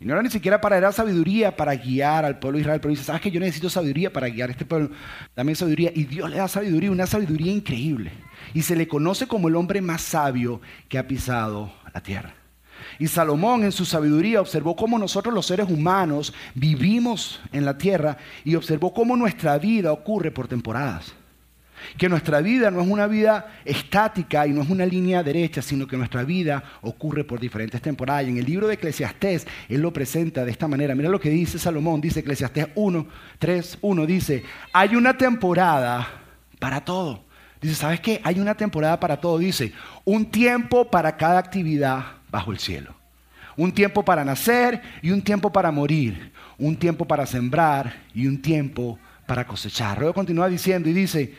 No 0.06 0.14
era 0.14 0.22
ni 0.22 0.30
siquiera 0.30 0.62
para 0.62 0.80
dar 0.80 0.94
sabiduría 0.94 1.56
para 1.56 1.74
guiar 1.74 2.26
al 2.26 2.38
pueblo 2.38 2.58
de 2.58 2.62
Israel, 2.62 2.80
pero 2.80 2.92
dice, 2.92 3.04
¿sabes 3.06 3.24
que 3.24 3.32
yo 3.32 3.40
necesito 3.40 3.72
sabiduría 3.72 4.14
para 4.14 4.30
guiar 4.30 4.50
a 4.50 4.52
este 4.52 4.64
pueblo? 4.64 4.92
Dame 5.36 5.56
sabiduría. 5.56 5.92
Y 5.96 6.04
Dios 6.04 6.30
le 6.30 6.38
da 6.38 6.48
sabiduría, 6.48 6.92
una 6.92 7.08
sabiduría 7.08 7.52
increíble 7.52 8.12
y 8.54 8.62
se 8.62 8.76
le 8.76 8.88
conoce 8.88 9.26
como 9.26 9.48
el 9.48 9.56
hombre 9.56 9.82
más 9.82 10.04
sabio 10.04 10.62
que 10.90 11.00
ha 11.00 11.08
pisado 11.08 11.74
la 11.92 12.04
tierra. 12.04 12.36
Y 13.00 13.08
Salomón 13.08 13.64
en 13.64 13.72
su 13.72 13.84
sabiduría 13.84 14.42
observó 14.42 14.76
cómo 14.76 15.00
nosotros 15.00 15.34
los 15.34 15.48
seres 15.48 15.72
humanos 15.72 16.36
vivimos 16.54 17.42
en 17.52 17.66
la 17.66 17.80
tierra 17.80 18.18
y 18.44 18.54
observó 18.54 18.94
cómo 18.94 19.18
nuestra 19.18 19.58
vida 19.58 19.92
ocurre 19.92 20.30
por 20.30 20.48
temporadas. 20.48 21.16
Que 21.98 22.10
nuestra 22.10 22.42
vida 22.42 22.72
no 22.72 22.82
es 22.82 22.88
una 22.88 23.08
vida 23.08 23.60
estática 23.66 24.48
y 24.48 24.52
no 24.52 24.62
es 24.62 24.70
una 24.70 24.86
línea 24.86 25.24
derecha, 25.24 25.62
sino 25.62 25.88
que 25.88 25.98
nuestra 25.98 26.24
vida 26.24 26.64
ocurre 26.82 27.24
por 27.24 27.40
diferentes 27.40 27.82
temporadas. 27.82 28.26
En 28.26 28.38
el 28.38 28.46
libro 28.46 28.68
de 28.68 28.76
Eclesiastés, 28.76 29.48
él 29.70 29.82
lo 29.82 29.94
presenta 29.94 30.46
de 30.46 30.52
esta 30.52 30.68
manera. 30.68 30.96
Mira 30.96 31.10
lo 31.10 31.20
que 31.20 31.30
dice 31.30 31.60
Salomón, 31.60 32.02
dice 32.02 32.22
Eclesiastés 32.22 32.68
1, 32.76 33.08
3, 33.40 33.78
1, 33.82 34.06
dice, 34.06 34.44
hay 34.74 34.96
una 34.96 35.18
temporada 35.18 36.08
para 36.60 36.84
todo 36.84 37.26
Dice, 37.66 37.76
¿sabes 37.76 38.00
qué? 38.00 38.22
Hay 38.24 38.40
una 38.40 38.54
temporada 38.54 39.00
para 39.00 39.20
todo. 39.20 39.40
Dice, 39.40 39.74
un 40.04 40.26
tiempo 40.28 40.90
para 40.92 41.18
cada 41.18 41.40
actividad 41.40 42.04
bajo 42.30 42.52
el 42.52 42.60
cielo. 42.60 42.94
Un 43.58 43.72
tiempo 43.72 44.06
para 44.06 44.24
nacer 44.24 44.82
y 45.02 45.10
un 45.10 45.24
tiempo 45.24 45.52
para 45.52 45.72
morir. 45.72 46.32
Un 46.60 46.76
tiempo 46.76 47.06
para 47.06 47.26
sembrar 47.26 48.04
y 48.14 48.28
un 48.28 48.40
tiempo 48.40 49.00
para 49.26 49.48
cosechar. 49.48 49.98
Luego 49.98 50.14
continúa 50.14 50.48
diciendo 50.48 50.90
y 50.90 50.94
dice, 50.94 51.34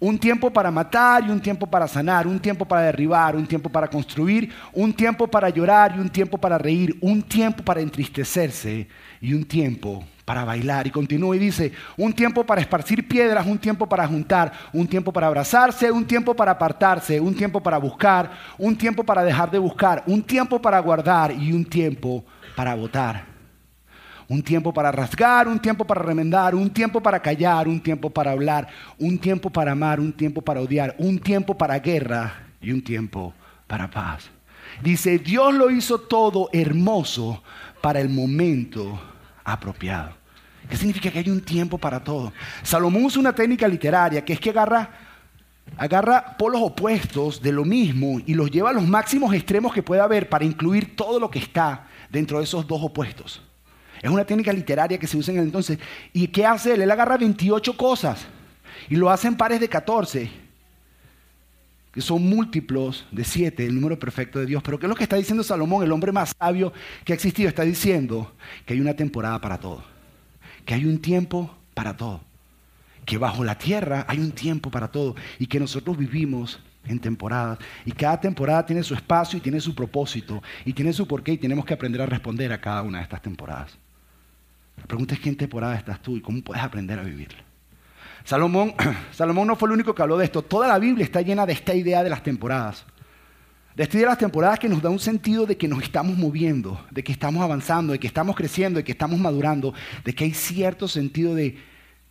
un 0.00 0.18
tiempo 0.18 0.50
para 0.50 0.70
matar 0.70 1.24
y 1.24 1.30
un 1.30 1.40
tiempo 1.40 1.66
para 1.66 1.88
sanar, 1.88 2.26
un 2.26 2.38
tiempo 2.38 2.64
para 2.64 2.82
derribar, 2.82 3.34
un 3.34 3.46
tiempo 3.46 3.68
para 3.68 3.88
construir, 3.88 4.52
un 4.72 4.92
tiempo 4.92 5.26
para 5.26 5.48
llorar 5.48 5.94
y 5.96 6.00
un 6.00 6.08
tiempo 6.08 6.38
para 6.38 6.56
reír, 6.56 6.96
un 7.00 7.22
tiempo 7.22 7.64
para 7.64 7.80
entristecerse 7.80 8.86
y 9.20 9.32
un 9.34 9.44
tiempo 9.44 10.04
para 10.24 10.44
bailar. 10.44 10.86
Y 10.86 10.90
continúa 10.90 11.34
y 11.34 11.40
dice, 11.40 11.72
un 11.96 12.12
tiempo 12.12 12.44
para 12.44 12.60
esparcir 12.60 13.08
piedras, 13.08 13.46
un 13.46 13.58
tiempo 13.58 13.88
para 13.88 14.06
juntar, 14.06 14.52
un 14.72 14.86
tiempo 14.86 15.12
para 15.12 15.26
abrazarse, 15.26 15.90
un 15.90 16.04
tiempo 16.04 16.34
para 16.34 16.52
apartarse, 16.52 17.18
un 17.18 17.34
tiempo 17.34 17.60
para 17.60 17.78
buscar, 17.78 18.30
un 18.56 18.76
tiempo 18.76 19.02
para 19.02 19.24
dejar 19.24 19.50
de 19.50 19.58
buscar, 19.58 20.04
un 20.06 20.22
tiempo 20.22 20.60
para 20.60 20.78
guardar 20.78 21.32
y 21.32 21.52
un 21.52 21.64
tiempo 21.64 22.24
para 22.54 22.74
votar. 22.74 23.37
Un 24.28 24.42
tiempo 24.42 24.74
para 24.74 24.92
rasgar, 24.92 25.48
un 25.48 25.58
tiempo 25.58 25.86
para 25.86 26.02
remendar, 26.02 26.54
un 26.54 26.68
tiempo 26.68 27.02
para 27.02 27.20
callar, 27.20 27.66
un 27.66 27.80
tiempo 27.80 28.10
para 28.10 28.32
hablar, 28.32 28.68
un 28.98 29.18
tiempo 29.18 29.48
para 29.48 29.72
amar, 29.72 29.98
un 29.98 30.12
tiempo 30.12 30.42
para 30.42 30.60
odiar, 30.60 30.94
un 30.98 31.18
tiempo 31.18 31.56
para 31.56 31.78
guerra 31.78 32.46
y 32.60 32.70
un 32.70 32.82
tiempo 32.82 33.32
para 33.66 33.90
paz. 33.90 34.30
Dice, 34.82 35.18
Dios 35.18 35.54
lo 35.54 35.70
hizo 35.70 35.98
todo 35.98 36.50
hermoso 36.52 37.42
para 37.80 38.00
el 38.00 38.10
momento 38.10 39.00
apropiado. 39.44 40.10
¿Qué 40.68 40.76
significa 40.76 41.10
que 41.10 41.20
hay 41.20 41.30
un 41.30 41.40
tiempo 41.40 41.78
para 41.78 42.04
todo? 42.04 42.32
Salomón 42.62 43.04
usa 43.04 43.20
una 43.20 43.34
técnica 43.34 43.66
literaria 43.66 44.22
que 44.22 44.34
es 44.34 44.40
que 44.40 44.50
agarra, 44.50 44.90
agarra 45.78 46.36
polos 46.36 46.60
opuestos 46.62 47.40
de 47.40 47.52
lo 47.52 47.64
mismo 47.64 48.20
y 48.26 48.34
los 48.34 48.50
lleva 48.50 48.70
a 48.70 48.74
los 48.74 48.86
máximos 48.86 49.32
extremos 49.32 49.72
que 49.72 49.82
pueda 49.82 50.04
haber 50.04 50.28
para 50.28 50.44
incluir 50.44 50.94
todo 50.94 51.18
lo 51.18 51.30
que 51.30 51.38
está 51.38 51.86
dentro 52.10 52.38
de 52.38 52.44
esos 52.44 52.66
dos 52.66 52.82
opuestos. 52.82 53.47
Es 54.02 54.10
una 54.10 54.24
técnica 54.24 54.52
literaria 54.52 54.98
que 54.98 55.06
se 55.06 55.16
usa 55.16 55.32
en 55.32 55.40
el 55.40 55.46
entonces. 55.46 55.78
¿Y 56.12 56.28
qué 56.28 56.46
hace 56.46 56.74
él? 56.74 56.82
Él 56.82 56.90
agarra 56.90 57.16
28 57.16 57.76
cosas 57.76 58.26
y 58.88 58.96
lo 58.96 59.10
hace 59.10 59.28
en 59.28 59.36
pares 59.36 59.60
de 59.60 59.68
14, 59.68 60.30
que 61.92 62.00
son 62.00 62.22
múltiplos 62.22 63.06
de 63.10 63.24
7, 63.24 63.66
el 63.66 63.74
número 63.74 63.98
perfecto 63.98 64.38
de 64.38 64.46
Dios. 64.46 64.62
Pero 64.62 64.78
¿qué 64.78 64.86
es 64.86 64.90
lo 64.90 64.96
que 64.96 65.02
está 65.02 65.16
diciendo 65.16 65.42
Salomón, 65.42 65.82
el 65.82 65.92
hombre 65.92 66.12
más 66.12 66.34
sabio 66.38 66.72
que 67.04 67.12
ha 67.12 67.16
existido? 67.16 67.48
Está 67.48 67.62
diciendo 67.62 68.32
que 68.64 68.74
hay 68.74 68.80
una 68.80 68.94
temporada 68.94 69.40
para 69.40 69.58
todo 69.58 69.98
que 70.68 70.74
hay 70.74 70.84
un 70.84 70.98
tiempo 70.98 71.56
para 71.72 71.96
todo, 71.96 72.20
que 73.06 73.16
bajo 73.16 73.42
la 73.42 73.56
tierra 73.56 74.04
hay 74.06 74.18
un 74.18 74.32
tiempo 74.32 74.70
para 74.70 74.88
todo 74.88 75.16
y 75.38 75.46
que 75.46 75.58
nosotros 75.58 75.96
vivimos 75.96 76.60
en 76.84 76.98
temporadas 76.98 77.58
y 77.86 77.92
cada 77.92 78.20
temporada 78.20 78.66
tiene 78.66 78.82
su 78.82 78.92
espacio 78.92 79.38
y 79.38 79.40
tiene 79.40 79.60
su 79.60 79.74
propósito 79.74 80.42
y 80.66 80.74
tiene 80.74 80.92
su 80.92 81.08
porqué 81.08 81.32
y 81.32 81.38
tenemos 81.38 81.64
que 81.64 81.72
aprender 81.72 82.02
a 82.02 82.06
responder 82.06 82.52
a 82.52 82.60
cada 82.60 82.82
una 82.82 82.98
de 82.98 83.04
estas 83.04 83.22
temporadas. 83.22 83.78
La 84.80 84.86
pregunta 84.86 85.14
es 85.14 85.20
qué 85.20 85.32
temporada 85.34 85.76
estás 85.76 86.00
tú 86.00 86.16
y 86.16 86.20
cómo 86.20 86.40
puedes 86.42 86.62
aprender 86.62 86.98
a 86.98 87.02
vivirla. 87.02 87.38
Salomón, 88.24 88.74
Salomón 89.12 89.48
no 89.48 89.56
fue 89.56 89.68
el 89.68 89.74
único 89.74 89.94
que 89.94 90.02
habló 90.02 90.18
de 90.18 90.24
esto. 90.24 90.42
Toda 90.42 90.68
la 90.68 90.78
Biblia 90.78 91.04
está 91.04 91.22
llena 91.22 91.46
de 91.46 91.52
esta 91.52 91.74
idea 91.74 92.02
de 92.02 92.10
las 92.10 92.22
temporadas. 92.22 92.84
De 93.74 93.84
esta 93.84 93.96
idea 93.96 94.06
de 94.06 94.12
las 94.12 94.18
temporadas 94.18 94.58
que 94.58 94.68
nos 94.68 94.82
da 94.82 94.90
un 94.90 94.98
sentido 94.98 95.46
de 95.46 95.56
que 95.56 95.68
nos 95.68 95.82
estamos 95.82 96.18
moviendo, 96.18 96.84
de 96.90 97.04
que 97.04 97.12
estamos 97.12 97.42
avanzando, 97.42 97.92
de 97.92 97.98
que 97.98 98.06
estamos 98.06 98.34
creciendo, 98.34 98.78
de 98.78 98.84
que 98.84 98.92
estamos 98.92 99.18
madurando, 99.18 99.72
de 100.04 100.14
que 100.14 100.24
hay 100.24 100.34
cierto 100.34 100.88
sentido 100.88 101.34
de 101.34 101.56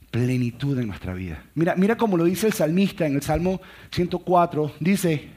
plenitud 0.09 0.79
en 0.79 0.87
nuestra 0.87 1.13
vida. 1.13 1.43
Mira, 1.55 1.75
mira 1.75 1.97
cómo 1.97 2.17
lo 2.17 2.23
dice 2.23 2.47
el 2.47 2.53
salmista 2.53 3.05
en 3.05 3.15
el 3.15 3.21
Salmo 3.21 3.61
104. 3.91 4.73
Dice, 4.79 5.29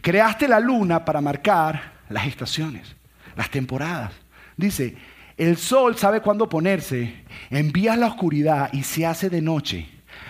creaste 0.00 0.48
la 0.48 0.60
luna 0.60 1.04
para 1.04 1.20
marcar 1.20 1.92
las 2.08 2.26
estaciones, 2.26 2.94
las 3.36 3.50
temporadas. 3.50 4.12
Dice, 4.56 4.96
El 5.36 5.56
sol 5.56 5.96
sabe 5.96 6.20
cuándo 6.20 6.48
ponerse, 6.48 7.14
envía 7.50 7.96
la 7.96 8.08
oscuridad 8.08 8.70
y 8.72 8.82
se 8.82 9.06
hace 9.06 9.30
de 9.30 9.40
noche, 9.40 9.88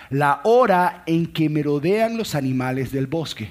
la 0.09 0.39
hora 0.43 1.03
en 1.05 1.27
que 1.27 1.49
merodean 1.49 2.17
los 2.17 2.35
animales 2.35 2.91
del 2.91 3.07
bosque. 3.07 3.49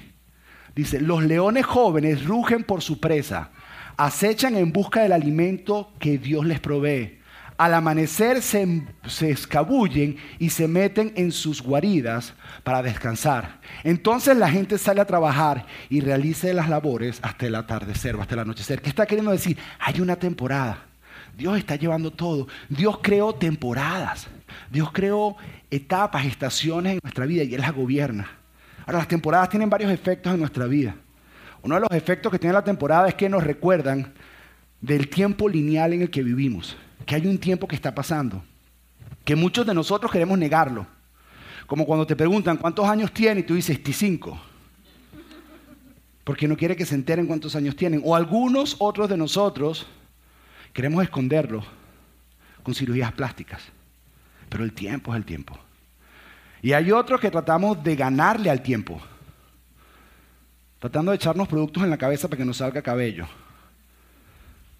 Dice, 0.75 0.99
los 0.99 1.23
leones 1.23 1.65
jóvenes 1.65 2.25
rugen 2.25 2.63
por 2.63 2.81
su 2.81 2.99
presa, 2.99 3.51
acechan 3.97 4.55
en 4.55 4.71
busca 4.71 5.03
del 5.03 5.11
alimento 5.11 5.91
que 5.99 6.17
Dios 6.17 6.45
les 6.45 6.59
provee. 6.59 7.19
Al 7.55 7.75
amanecer 7.75 8.41
se, 8.41 8.81
se, 9.05 9.29
escabullen 9.29 10.17
y 10.39 10.49
se 10.49 10.67
meten 10.67 11.13
en 11.15 11.31
sus 11.31 11.61
guaridas 11.61 12.33
para 12.63 12.81
descansar. 12.81 13.59
Entonces 13.83 14.35
la 14.35 14.49
gente 14.49 14.79
sale 14.79 15.01
a 15.01 15.05
trabajar 15.05 15.67
y 15.87 16.01
realiza 16.01 16.51
las 16.51 16.67
labores 16.67 17.19
hasta 17.21 17.45
el 17.45 17.53
atardecer 17.53 18.15
o 18.15 18.21
hasta 18.21 18.33
el 18.33 18.39
anochecer. 18.39 18.81
¿Qué 18.81 18.89
está 18.89 19.05
queriendo 19.05 19.31
decir? 19.31 19.55
Hay 19.79 20.01
una 20.01 20.15
temporada. 20.15 20.87
Dios 21.35 21.57
está 21.57 21.75
llevando 21.75 22.11
todo. 22.11 22.47
Dios 22.69 22.99
creó 23.01 23.33
temporadas. 23.33 24.27
Dios 24.69 24.91
creó 24.91 25.35
etapas, 25.71 26.25
estaciones 26.25 26.93
en 26.93 26.99
nuestra 27.01 27.25
vida 27.25 27.43
y 27.43 27.53
Él 27.53 27.61
las 27.61 27.73
gobierna. 27.73 28.29
Ahora, 28.85 28.99
las 28.99 29.07
temporadas 29.07 29.49
tienen 29.49 29.69
varios 29.69 29.91
efectos 29.91 30.33
en 30.33 30.39
nuestra 30.39 30.65
vida. 30.65 30.95
Uno 31.61 31.75
de 31.75 31.81
los 31.81 31.91
efectos 31.91 32.31
que 32.31 32.39
tiene 32.39 32.53
la 32.53 32.63
temporada 32.63 33.07
es 33.07 33.15
que 33.15 33.29
nos 33.29 33.43
recuerdan 33.43 34.13
del 34.81 35.07
tiempo 35.07 35.47
lineal 35.47 35.93
en 35.93 36.01
el 36.01 36.09
que 36.09 36.21
vivimos, 36.21 36.75
que 37.05 37.15
hay 37.15 37.25
un 37.25 37.37
tiempo 37.37 37.67
que 37.67 37.75
está 37.75 37.95
pasando, 37.95 38.43
que 39.23 39.35
muchos 39.35 39.65
de 39.65 39.73
nosotros 39.73 40.11
queremos 40.11 40.37
negarlo. 40.37 40.85
Como 41.65 41.85
cuando 41.85 42.05
te 42.05 42.17
preguntan 42.17 42.57
cuántos 42.57 42.85
años 42.85 43.13
tiene 43.13 43.39
y 43.39 43.43
tú 43.43 43.55
dices, 43.55 43.79
cinco. 43.93 44.37
Porque 46.25 46.47
no 46.47 46.57
quiere 46.57 46.75
que 46.75 46.85
se 46.85 46.95
enteren 46.95 47.25
cuántos 47.25 47.55
años 47.55 47.77
tienen. 47.77 48.01
O 48.03 48.15
algunos 48.15 48.75
otros 48.79 49.07
de 49.07 49.15
nosotros 49.15 49.87
Queremos 50.73 51.03
esconderlo 51.03 51.63
con 52.63 52.73
cirugías 52.73 53.11
plásticas, 53.11 53.61
pero 54.49 54.63
el 54.63 54.73
tiempo 54.73 55.13
es 55.13 55.17
el 55.17 55.25
tiempo. 55.25 55.57
Y 56.63 56.73
hay 56.73 56.91
otros 56.91 57.21
que 57.21 57.29
tratamos 57.29 57.83
de 57.83 57.95
ganarle 57.95 58.49
al 58.49 58.63
tiempo, 58.63 58.99
tratando 60.79 61.11
de 61.11 61.17
echarnos 61.17 61.47
productos 61.47 61.83
en 61.83 61.91
la 61.91 61.97
cabeza 61.97 62.27
para 62.27 62.39
que 62.39 62.45
nos 62.45 62.57
salga 62.57 62.81
cabello, 62.81 63.27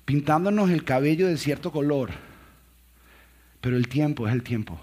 pintándonos 0.06 0.72
el 0.72 0.84
cabello 0.84 1.28
de 1.28 1.38
cierto 1.38 1.72
color, 1.72 2.10
pero 3.62 3.78
el 3.78 3.88
tiempo 3.88 4.28
es 4.28 4.34
el 4.34 4.42
tiempo. 4.42 4.80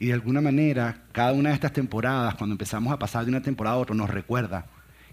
Y 0.00 0.06
de 0.06 0.12
alguna 0.12 0.40
manera, 0.40 1.04
cada 1.12 1.32
una 1.32 1.50
de 1.50 1.54
estas 1.54 1.72
temporadas, 1.72 2.34
cuando 2.34 2.54
empezamos 2.54 2.92
a 2.92 2.98
pasar 2.98 3.24
de 3.24 3.30
una 3.30 3.42
temporada 3.42 3.76
a 3.76 3.80
otra, 3.80 3.94
nos 3.94 4.10
recuerda 4.10 4.66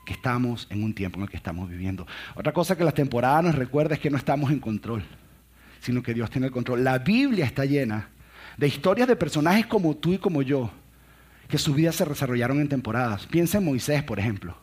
que 0.05 0.13
estamos 0.13 0.67
en 0.69 0.83
un 0.83 0.93
tiempo 0.93 1.17
en 1.17 1.23
el 1.23 1.29
que 1.29 1.37
estamos 1.37 1.67
viviendo. 1.67 2.07
Otra 2.35 2.53
cosa 2.53 2.77
que 2.77 2.83
las 2.83 2.93
temporadas 2.93 3.43
nos 3.43 3.55
recuerda 3.55 3.95
es 3.95 3.99
que 3.99 4.09
no 4.09 4.17
estamos 4.17 4.51
en 4.51 4.59
control, 4.59 5.03
sino 5.81 6.01
que 6.01 6.13
Dios 6.13 6.29
tiene 6.29 6.47
el 6.47 6.53
control. 6.53 6.83
La 6.83 6.99
Biblia 6.99 7.45
está 7.45 7.65
llena 7.65 8.09
de 8.55 8.67
historias 8.67 9.07
de 9.07 9.15
personajes 9.15 9.65
como 9.65 9.95
tú 9.95 10.13
y 10.13 10.17
como 10.17 10.41
yo, 10.41 10.69
que 11.49 11.57
sus 11.57 11.75
vidas 11.75 11.95
se 11.95 12.05
desarrollaron 12.05 12.61
en 12.61 12.69
temporadas. 12.69 13.25
Piensa 13.25 13.57
en 13.57 13.65
Moisés, 13.65 14.03
por 14.03 14.19
ejemplo. 14.19 14.55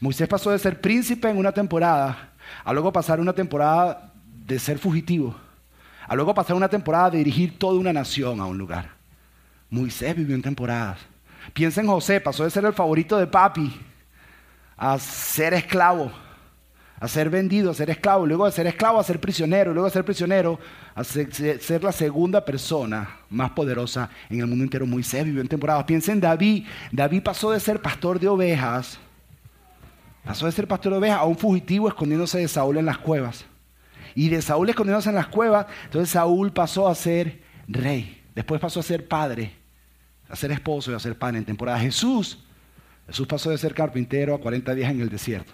Moisés 0.00 0.28
pasó 0.28 0.50
de 0.50 0.58
ser 0.58 0.80
príncipe 0.80 1.28
en 1.28 1.36
una 1.36 1.52
temporada 1.52 2.32
a 2.64 2.72
luego 2.72 2.92
pasar 2.92 3.20
una 3.20 3.32
temporada 3.32 4.12
de 4.46 4.58
ser 4.58 4.78
fugitivo, 4.78 5.34
a 6.06 6.14
luego 6.14 6.32
pasar 6.32 6.54
una 6.54 6.68
temporada 6.68 7.10
de 7.10 7.18
dirigir 7.18 7.58
toda 7.58 7.78
una 7.78 7.92
nación 7.92 8.40
a 8.40 8.46
un 8.46 8.56
lugar. 8.56 8.90
Moisés 9.68 10.14
vivió 10.14 10.36
en 10.36 10.42
temporadas. 10.42 11.00
Piensa 11.52 11.80
en 11.80 11.88
José, 11.88 12.20
pasó 12.20 12.44
de 12.44 12.50
ser 12.50 12.64
el 12.64 12.72
favorito 12.72 13.18
de 13.18 13.26
papi 13.26 13.72
a 14.76 14.98
ser 14.98 15.54
esclavo, 15.54 16.12
a 16.98 17.08
ser 17.08 17.30
vendido, 17.30 17.70
a 17.70 17.74
ser 17.74 17.90
esclavo, 17.90 18.26
luego 18.26 18.46
de 18.46 18.52
ser 18.52 18.66
esclavo 18.66 18.98
a 18.98 19.04
ser 19.04 19.20
prisionero, 19.20 19.72
luego 19.72 19.86
de 19.86 19.92
ser 19.92 20.04
prisionero 20.04 20.58
a 20.94 21.04
ser, 21.04 21.84
la 21.84 21.92
segunda 21.92 22.44
persona 22.44 23.18
más 23.28 23.50
poderosa 23.50 24.08
en 24.30 24.40
el 24.40 24.46
mundo 24.46 24.64
entero. 24.64 24.86
Moisés 24.86 25.24
vivió 25.24 25.42
en 25.42 25.48
temporadas. 25.48 25.84
Piensa 25.84 26.12
en 26.12 26.20
David. 26.20 26.66
David 26.90 27.22
pasó 27.22 27.50
de 27.50 27.60
ser 27.60 27.82
pastor 27.82 28.18
de 28.18 28.28
ovejas, 28.28 28.98
pasó 30.24 30.46
de 30.46 30.52
ser 30.52 30.66
pastor 30.66 30.92
de 30.92 30.98
ovejas 30.98 31.18
a 31.18 31.24
un 31.24 31.36
fugitivo 31.36 31.88
escondiéndose 31.88 32.38
de 32.38 32.48
Saúl 32.48 32.78
en 32.78 32.86
las 32.86 32.98
cuevas. 32.98 33.44
Y 34.14 34.30
de 34.30 34.40
Saúl 34.40 34.70
escondiéndose 34.70 35.10
en 35.10 35.16
las 35.16 35.26
cuevas, 35.26 35.66
entonces 35.84 36.08
Saúl 36.10 36.50
pasó 36.50 36.88
a 36.88 36.94
ser 36.94 37.42
rey. 37.68 38.22
Después 38.34 38.58
pasó 38.58 38.80
a 38.80 38.82
ser 38.82 39.06
padre, 39.06 39.52
a 40.30 40.36
ser 40.36 40.50
esposo 40.52 40.90
y 40.90 40.94
a 40.94 40.98
ser 40.98 41.18
padre 41.18 41.38
en 41.38 41.44
temporada. 41.44 41.78
Jesús 41.78 42.45
Jesús 43.06 43.26
pasó 43.26 43.50
de 43.50 43.58
ser 43.58 43.74
carpintero 43.74 44.34
a 44.34 44.40
40 44.40 44.74
días 44.74 44.90
en 44.90 45.00
el 45.00 45.08
desierto, 45.08 45.52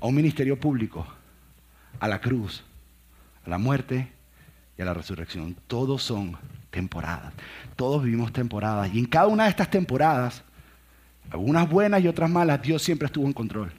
a 0.00 0.06
un 0.06 0.14
ministerio 0.14 0.58
público, 0.58 1.06
a 1.98 2.08
la 2.08 2.20
cruz, 2.20 2.62
a 3.44 3.50
la 3.50 3.58
muerte 3.58 4.12
y 4.76 4.82
a 4.82 4.84
la 4.84 4.94
resurrección. 4.94 5.56
Todos 5.66 6.02
son 6.02 6.36
temporadas. 6.70 7.32
Todos 7.76 8.02
vivimos 8.02 8.32
temporadas. 8.32 8.92
Y 8.92 8.98
en 8.98 9.06
cada 9.06 9.26
una 9.26 9.44
de 9.44 9.50
estas 9.50 9.70
temporadas, 9.70 10.42
algunas 11.30 11.68
buenas 11.68 12.02
y 12.02 12.08
otras 12.08 12.30
malas, 12.30 12.62
Dios 12.62 12.82
siempre 12.82 13.06
estuvo 13.06 13.26
en 13.26 13.32
control. 13.32 13.72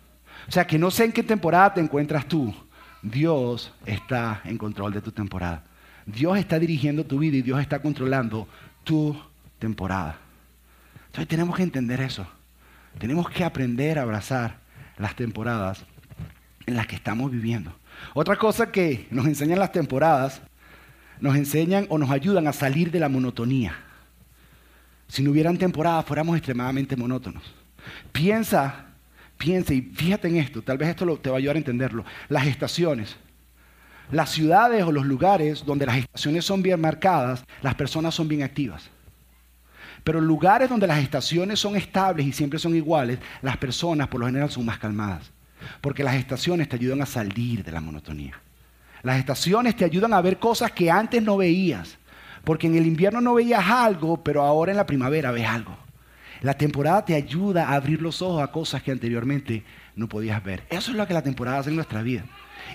O 0.47 0.51
sea, 0.51 0.65
que 0.65 0.79
no 0.79 0.91
sé 0.91 1.05
en 1.05 1.11
qué 1.11 1.23
temporada 1.23 1.73
te 1.73 1.81
encuentras 1.81 2.27
tú. 2.27 2.53
Dios 3.01 3.73
está 3.85 4.41
en 4.43 4.57
control 4.57 4.93
de 4.93 5.01
tu 5.01 5.11
temporada. 5.11 5.63
Dios 6.05 6.37
está 6.37 6.59
dirigiendo 6.59 7.05
tu 7.05 7.19
vida 7.19 7.37
y 7.37 7.41
Dios 7.41 7.59
está 7.61 7.81
controlando 7.81 8.47
tu 8.83 9.15
temporada. 9.59 10.17
Entonces 11.11 11.27
tenemos 11.27 11.57
que 11.57 11.63
entender 11.63 11.99
eso. 11.99 12.25
Tenemos 12.97 13.29
que 13.29 13.43
aprender 13.43 13.99
a 13.99 14.03
abrazar 14.03 14.59
las 14.97 15.13
temporadas 15.13 15.83
en 16.65 16.75
las 16.77 16.87
que 16.87 16.95
estamos 16.95 17.29
viviendo. 17.29 17.75
Otra 18.13 18.37
cosa 18.37 18.71
que 18.71 19.07
nos 19.11 19.25
enseñan 19.25 19.59
las 19.59 19.73
temporadas, 19.73 20.41
nos 21.19 21.35
enseñan 21.35 21.85
o 21.89 21.97
nos 21.97 22.11
ayudan 22.11 22.47
a 22.47 22.53
salir 22.53 22.91
de 22.91 22.99
la 23.01 23.09
monotonía. 23.09 23.75
Si 25.09 25.21
no 25.21 25.31
hubieran 25.31 25.57
temporadas, 25.57 26.05
fuéramos 26.05 26.37
extremadamente 26.37 26.95
monótonos. 26.95 27.43
Piensa, 28.13 28.85
piensa 29.37 29.73
y 29.73 29.81
fíjate 29.81 30.29
en 30.29 30.37
esto, 30.37 30.61
tal 30.61 30.77
vez 30.77 30.87
esto 30.87 31.17
te 31.17 31.29
va 31.29 31.35
a 31.35 31.39
ayudar 31.39 31.57
a 31.57 31.59
entenderlo. 31.59 32.05
Las 32.29 32.47
estaciones. 32.47 33.17
Las 34.13 34.29
ciudades 34.29 34.83
o 34.83 34.93
los 34.93 35.05
lugares 35.05 35.65
donde 35.65 35.85
las 35.85 35.97
estaciones 35.97 36.45
son 36.45 36.63
bien 36.63 36.79
marcadas, 36.79 37.43
las 37.61 37.75
personas 37.75 38.15
son 38.15 38.29
bien 38.29 38.43
activas. 38.43 38.89
Pero 40.03 40.19
en 40.19 40.25
lugares 40.25 40.69
donde 40.69 40.87
las 40.87 40.99
estaciones 40.99 41.59
son 41.59 41.75
estables 41.75 42.25
y 42.25 42.31
siempre 42.31 42.59
son 42.59 42.75
iguales, 42.75 43.19
las 43.41 43.57
personas 43.57 44.07
por 44.07 44.19
lo 44.19 44.25
general 44.25 44.49
son 44.49 44.65
más 44.65 44.79
calmadas. 44.79 45.31
Porque 45.79 46.03
las 46.03 46.15
estaciones 46.15 46.69
te 46.69 46.75
ayudan 46.75 47.01
a 47.01 47.05
salir 47.05 47.63
de 47.63 47.71
la 47.71 47.81
monotonía. 47.81 48.39
Las 49.03 49.19
estaciones 49.19 49.75
te 49.75 49.85
ayudan 49.85 50.13
a 50.13 50.21
ver 50.21 50.39
cosas 50.39 50.71
que 50.71 50.89
antes 50.89 51.21
no 51.21 51.37
veías. 51.37 51.97
Porque 52.43 52.67
en 52.67 52.75
el 52.75 52.87
invierno 52.87 53.21
no 53.21 53.35
veías 53.35 53.67
algo, 53.67 54.23
pero 54.23 54.41
ahora 54.41 54.71
en 54.71 54.77
la 54.77 54.87
primavera 54.87 55.31
ves 55.31 55.47
algo. 55.47 55.77
La 56.41 56.55
temporada 56.55 57.05
te 57.05 57.13
ayuda 57.13 57.67
a 57.67 57.75
abrir 57.75 58.01
los 58.01 58.21
ojos 58.23 58.41
a 58.41 58.51
cosas 58.51 58.81
que 58.81 58.91
anteriormente 58.91 59.63
no 59.95 60.09
podías 60.09 60.43
ver. 60.43 60.63
Eso 60.69 60.89
es 60.89 60.97
lo 60.97 61.05
que 61.05 61.13
la 61.13 61.21
temporada 61.21 61.59
hace 61.59 61.69
en 61.69 61.75
nuestra 61.75 62.01
vida. 62.01 62.23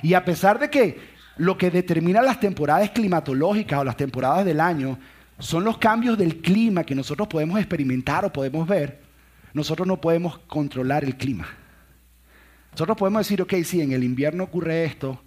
Y 0.02 0.14
a 0.14 0.24
pesar 0.24 0.60
de 0.60 0.70
que 0.70 1.16
lo 1.36 1.58
que 1.58 1.70
determina 1.70 2.22
las 2.22 2.38
temporadas 2.38 2.90
climatológicas 2.90 3.80
o 3.80 3.84
las 3.84 3.96
temporadas 3.96 4.44
del 4.44 4.60
año 4.60 4.98
son 5.38 5.64
los 5.64 5.78
cambios 5.78 6.16
del 6.16 6.38
clima 6.38 6.84
que 6.84 6.94
nosotros 6.94 7.28
podemos 7.28 7.58
experimentar 7.58 8.24
o 8.24 8.32
podemos 8.32 8.66
ver, 8.66 9.00
nosotros 9.52 9.86
no 9.86 10.00
podemos 10.00 10.38
controlar 10.46 11.04
el 11.04 11.16
clima. 11.16 11.46
Nosotros 12.72 12.96
podemos 12.96 13.20
decir, 13.20 13.40
ok, 13.40 13.54
sí, 13.64 13.80
en 13.80 13.92
el 13.92 14.04
invierno 14.04 14.44
ocurre 14.44 14.84
esto, 14.84 15.22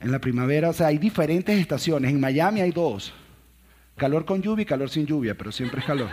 en 0.00 0.12
la 0.12 0.20
primavera, 0.20 0.70
o 0.70 0.72
sea, 0.72 0.88
hay 0.88 0.98
diferentes 0.98 1.58
estaciones. 1.58 2.10
En 2.10 2.20
Miami 2.20 2.60
hay 2.60 2.70
dos, 2.70 3.12
calor 3.96 4.24
con 4.24 4.42
lluvia 4.42 4.62
y 4.62 4.66
calor 4.66 4.90
sin 4.90 5.06
lluvia, 5.06 5.36
pero 5.36 5.52
siempre 5.52 5.80
es 5.80 5.86
calor. 5.86 6.10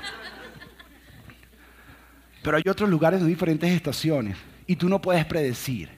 Pero 2.41 2.57
hay 2.57 2.63
otros 2.69 2.89
lugares 2.89 3.21
de 3.21 3.27
diferentes 3.27 3.71
estaciones 3.71 4.37
y 4.67 4.75
tú 4.75 4.89
no 4.89 5.01
puedes 5.01 5.25
predecir. 5.25 5.89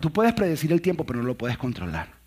Tú 0.00 0.12
puedes 0.12 0.32
predecir 0.32 0.72
el 0.72 0.82
tiempo, 0.82 1.04
pero 1.04 1.20
no 1.20 1.26
lo 1.26 1.38
puedes 1.38 1.56
controlar. 1.56 2.21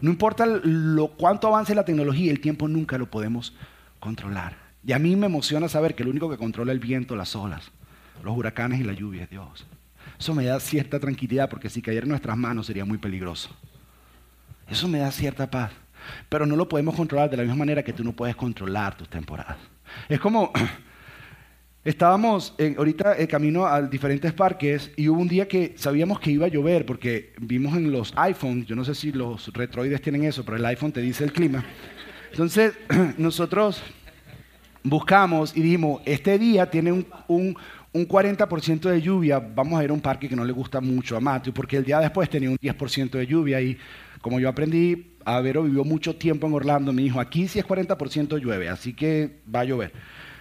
No 0.00 0.10
importa 0.10 0.46
lo, 0.46 1.08
cuánto 1.08 1.48
avance 1.48 1.74
la 1.74 1.84
tecnología, 1.84 2.30
el 2.30 2.40
tiempo 2.40 2.68
nunca 2.68 2.96
lo 2.98 3.10
podemos 3.10 3.54
controlar. 3.98 4.56
Y 4.84 4.92
a 4.92 4.98
mí 4.98 5.14
me 5.16 5.26
emociona 5.26 5.68
saber 5.68 5.94
que 5.94 6.02
el 6.02 6.08
único 6.08 6.30
que 6.30 6.38
controla 6.38 6.72
el 6.72 6.78
viento, 6.78 7.16
las 7.16 7.36
olas, 7.36 7.70
los 8.22 8.36
huracanes 8.36 8.80
y 8.80 8.84
la 8.84 8.94
lluvia 8.94 9.24
es 9.24 9.30
Dios. 9.30 9.66
Eso 10.18 10.34
me 10.34 10.44
da 10.44 10.58
cierta 10.60 10.98
tranquilidad 10.98 11.48
porque 11.50 11.68
si 11.68 11.82
cayera 11.82 12.04
en 12.04 12.10
nuestras 12.10 12.36
manos 12.36 12.66
sería 12.66 12.84
muy 12.84 12.98
peligroso. 12.98 13.50
Eso 14.68 14.88
me 14.88 14.98
da 14.98 15.10
cierta 15.10 15.50
paz. 15.50 15.72
Pero 16.28 16.46
no 16.46 16.56
lo 16.56 16.68
podemos 16.68 16.94
controlar 16.94 17.28
de 17.28 17.36
la 17.36 17.42
misma 17.42 17.58
manera 17.58 17.82
que 17.82 17.92
tú 17.92 18.02
no 18.02 18.12
puedes 18.12 18.36
controlar 18.36 18.96
tus 18.96 19.08
temporadas. 19.08 19.58
Es 20.08 20.18
como 20.20 20.50
Estábamos 21.82 22.54
ahorita 22.76 23.16
en 23.16 23.26
camino 23.26 23.64
a 23.64 23.80
diferentes 23.80 24.34
parques 24.34 24.90
y 24.96 25.08
hubo 25.08 25.18
un 25.18 25.28
día 25.28 25.48
que 25.48 25.72
sabíamos 25.78 26.20
que 26.20 26.30
iba 26.30 26.44
a 26.44 26.50
llover 26.50 26.84
porque 26.84 27.32
vimos 27.40 27.74
en 27.74 27.90
los 27.90 28.12
iPhones, 28.16 28.66
yo 28.66 28.76
no 28.76 28.84
sé 28.84 28.94
si 28.94 29.12
los 29.12 29.50
retroides 29.54 30.02
tienen 30.02 30.24
eso, 30.24 30.44
pero 30.44 30.58
el 30.58 30.66
iPhone 30.66 30.92
te 30.92 31.00
dice 31.00 31.24
el 31.24 31.32
clima. 31.32 31.64
Entonces 32.30 32.74
nosotros 33.16 33.82
buscamos 34.82 35.56
y 35.56 35.62
dijimos, 35.62 36.02
este 36.04 36.38
día 36.38 36.70
tiene 36.70 36.92
un, 36.92 37.06
un, 37.28 37.56
un 37.94 38.06
40% 38.06 38.80
de 38.80 39.00
lluvia, 39.00 39.38
vamos 39.38 39.80
a 39.80 39.84
ir 39.84 39.88
a 39.88 39.94
un 39.94 40.02
parque 40.02 40.28
que 40.28 40.36
no 40.36 40.44
le 40.44 40.52
gusta 40.52 40.82
mucho 40.82 41.16
a 41.16 41.20
Matthew 41.20 41.54
porque 41.54 41.78
el 41.78 41.84
día 41.84 41.98
después 41.98 42.28
tenía 42.28 42.50
un 42.50 42.58
10% 42.58 43.12
de 43.12 43.26
lluvia 43.26 43.58
y 43.58 43.78
como 44.20 44.38
yo 44.38 44.50
aprendí, 44.50 45.12
a 45.24 45.40
Vero 45.40 45.62
vivió 45.62 45.82
mucho 45.84 46.14
tiempo 46.14 46.46
en 46.46 46.52
Orlando, 46.52 46.92
me 46.92 47.00
dijo, 47.00 47.20
aquí 47.20 47.48
si 47.48 47.58
es 47.58 47.66
40% 47.66 48.38
llueve, 48.38 48.68
así 48.68 48.92
que 48.92 49.38
va 49.52 49.60
a 49.60 49.64
llover. 49.64 49.92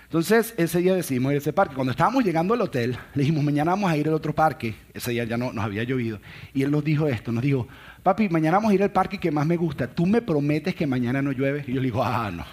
Entonces, 0.10 0.56
ese 0.58 0.80
día 0.80 0.96
decidimos 0.96 1.34
ir 1.34 1.36
a 1.36 1.38
ese 1.38 1.54
parque. 1.54 1.76
Cuando 1.76 1.92
estábamos 1.92 2.24
llegando 2.24 2.56
al 2.56 2.62
hotel, 2.62 2.98
le 3.14 3.22
dijimos, 3.22 3.44
mañana 3.44 3.72
vamos 3.72 3.92
a 3.92 3.96
ir 3.96 4.08
al 4.08 4.16
otro 4.16 4.34
parque. 4.34 4.74
Ese 4.92 5.12
día 5.12 5.24
ya 5.24 5.38
no, 5.38 5.54
nos 5.54 5.64
había 5.64 5.84
llovido. 5.84 6.20
Y 6.52 6.64
él 6.64 6.72
nos 6.72 6.84
dijo 6.84 7.08
esto, 7.08 7.32
nos 7.32 7.44
dijo, 7.44 7.68
papi, 8.02 8.28
mañana 8.28 8.58
vamos 8.58 8.72
a 8.72 8.74
ir 8.74 8.82
al 8.82 8.92
parque 8.92 9.20
que 9.20 9.30
más 9.30 9.46
me 9.46 9.56
gusta. 9.56 9.86
¿Tú 9.88 10.08
me 10.08 10.24
prometes 10.24 10.74
que 10.74 10.88
mañana 10.88 11.22
no 11.22 11.32
llueve? 11.32 11.64
Y 11.68 11.74
yo 11.74 11.76
le 11.76 11.86
digo, 11.86 12.04
ah, 12.04 12.32
no. 12.32 12.44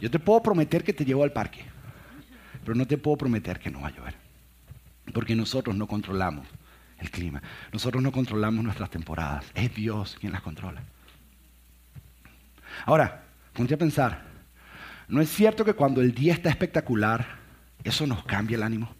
Yo 0.00 0.10
te 0.10 0.18
puedo 0.18 0.42
prometer 0.42 0.82
que 0.82 0.92
te 0.92 1.04
llevo 1.04 1.22
al 1.22 1.32
parque, 1.32 1.64
pero 2.64 2.74
no 2.74 2.84
te 2.84 2.98
puedo 2.98 3.16
prometer 3.16 3.60
que 3.60 3.70
no 3.70 3.82
va 3.82 3.88
a 3.88 3.92
llover. 3.92 4.14
Porque 5.14 5.36
nosotros 5.36 5.76
no 5.76 5.86
controlamos 5.86 6.48
el 6.98 7.12
clima. 7.12 7.40
Nosotros 7.72 8.02
no 8.02 8.10
controlamos 8.10 8.64
nuestras 8.64 8.90
temporadas. 8.90 9.44
Es 9.54 9.72
Dios 9.72 10.16
quien 10.18 10.32
las 10.32 10.42
controla. 10.42 10.82
Ahora, 12.86 13.22
ponte 13.52 13.74
a 13.74 13.78
pensar, 13.78 14.29
¿no 15.10 15.20
es 15.20 15.28
cierto 15.28 15.64
que 15.64 15.74
cuando 15.74 16.00
el 16.00 16.14
día 16.14 16.32
está 16.32 16.48
espectacular, 16.48 17.38
eso 17.84 18.06
nos 18.06 18.24
cambia 18.24 18.56
el 18.56 18.62
ánimo? 18.62 18.94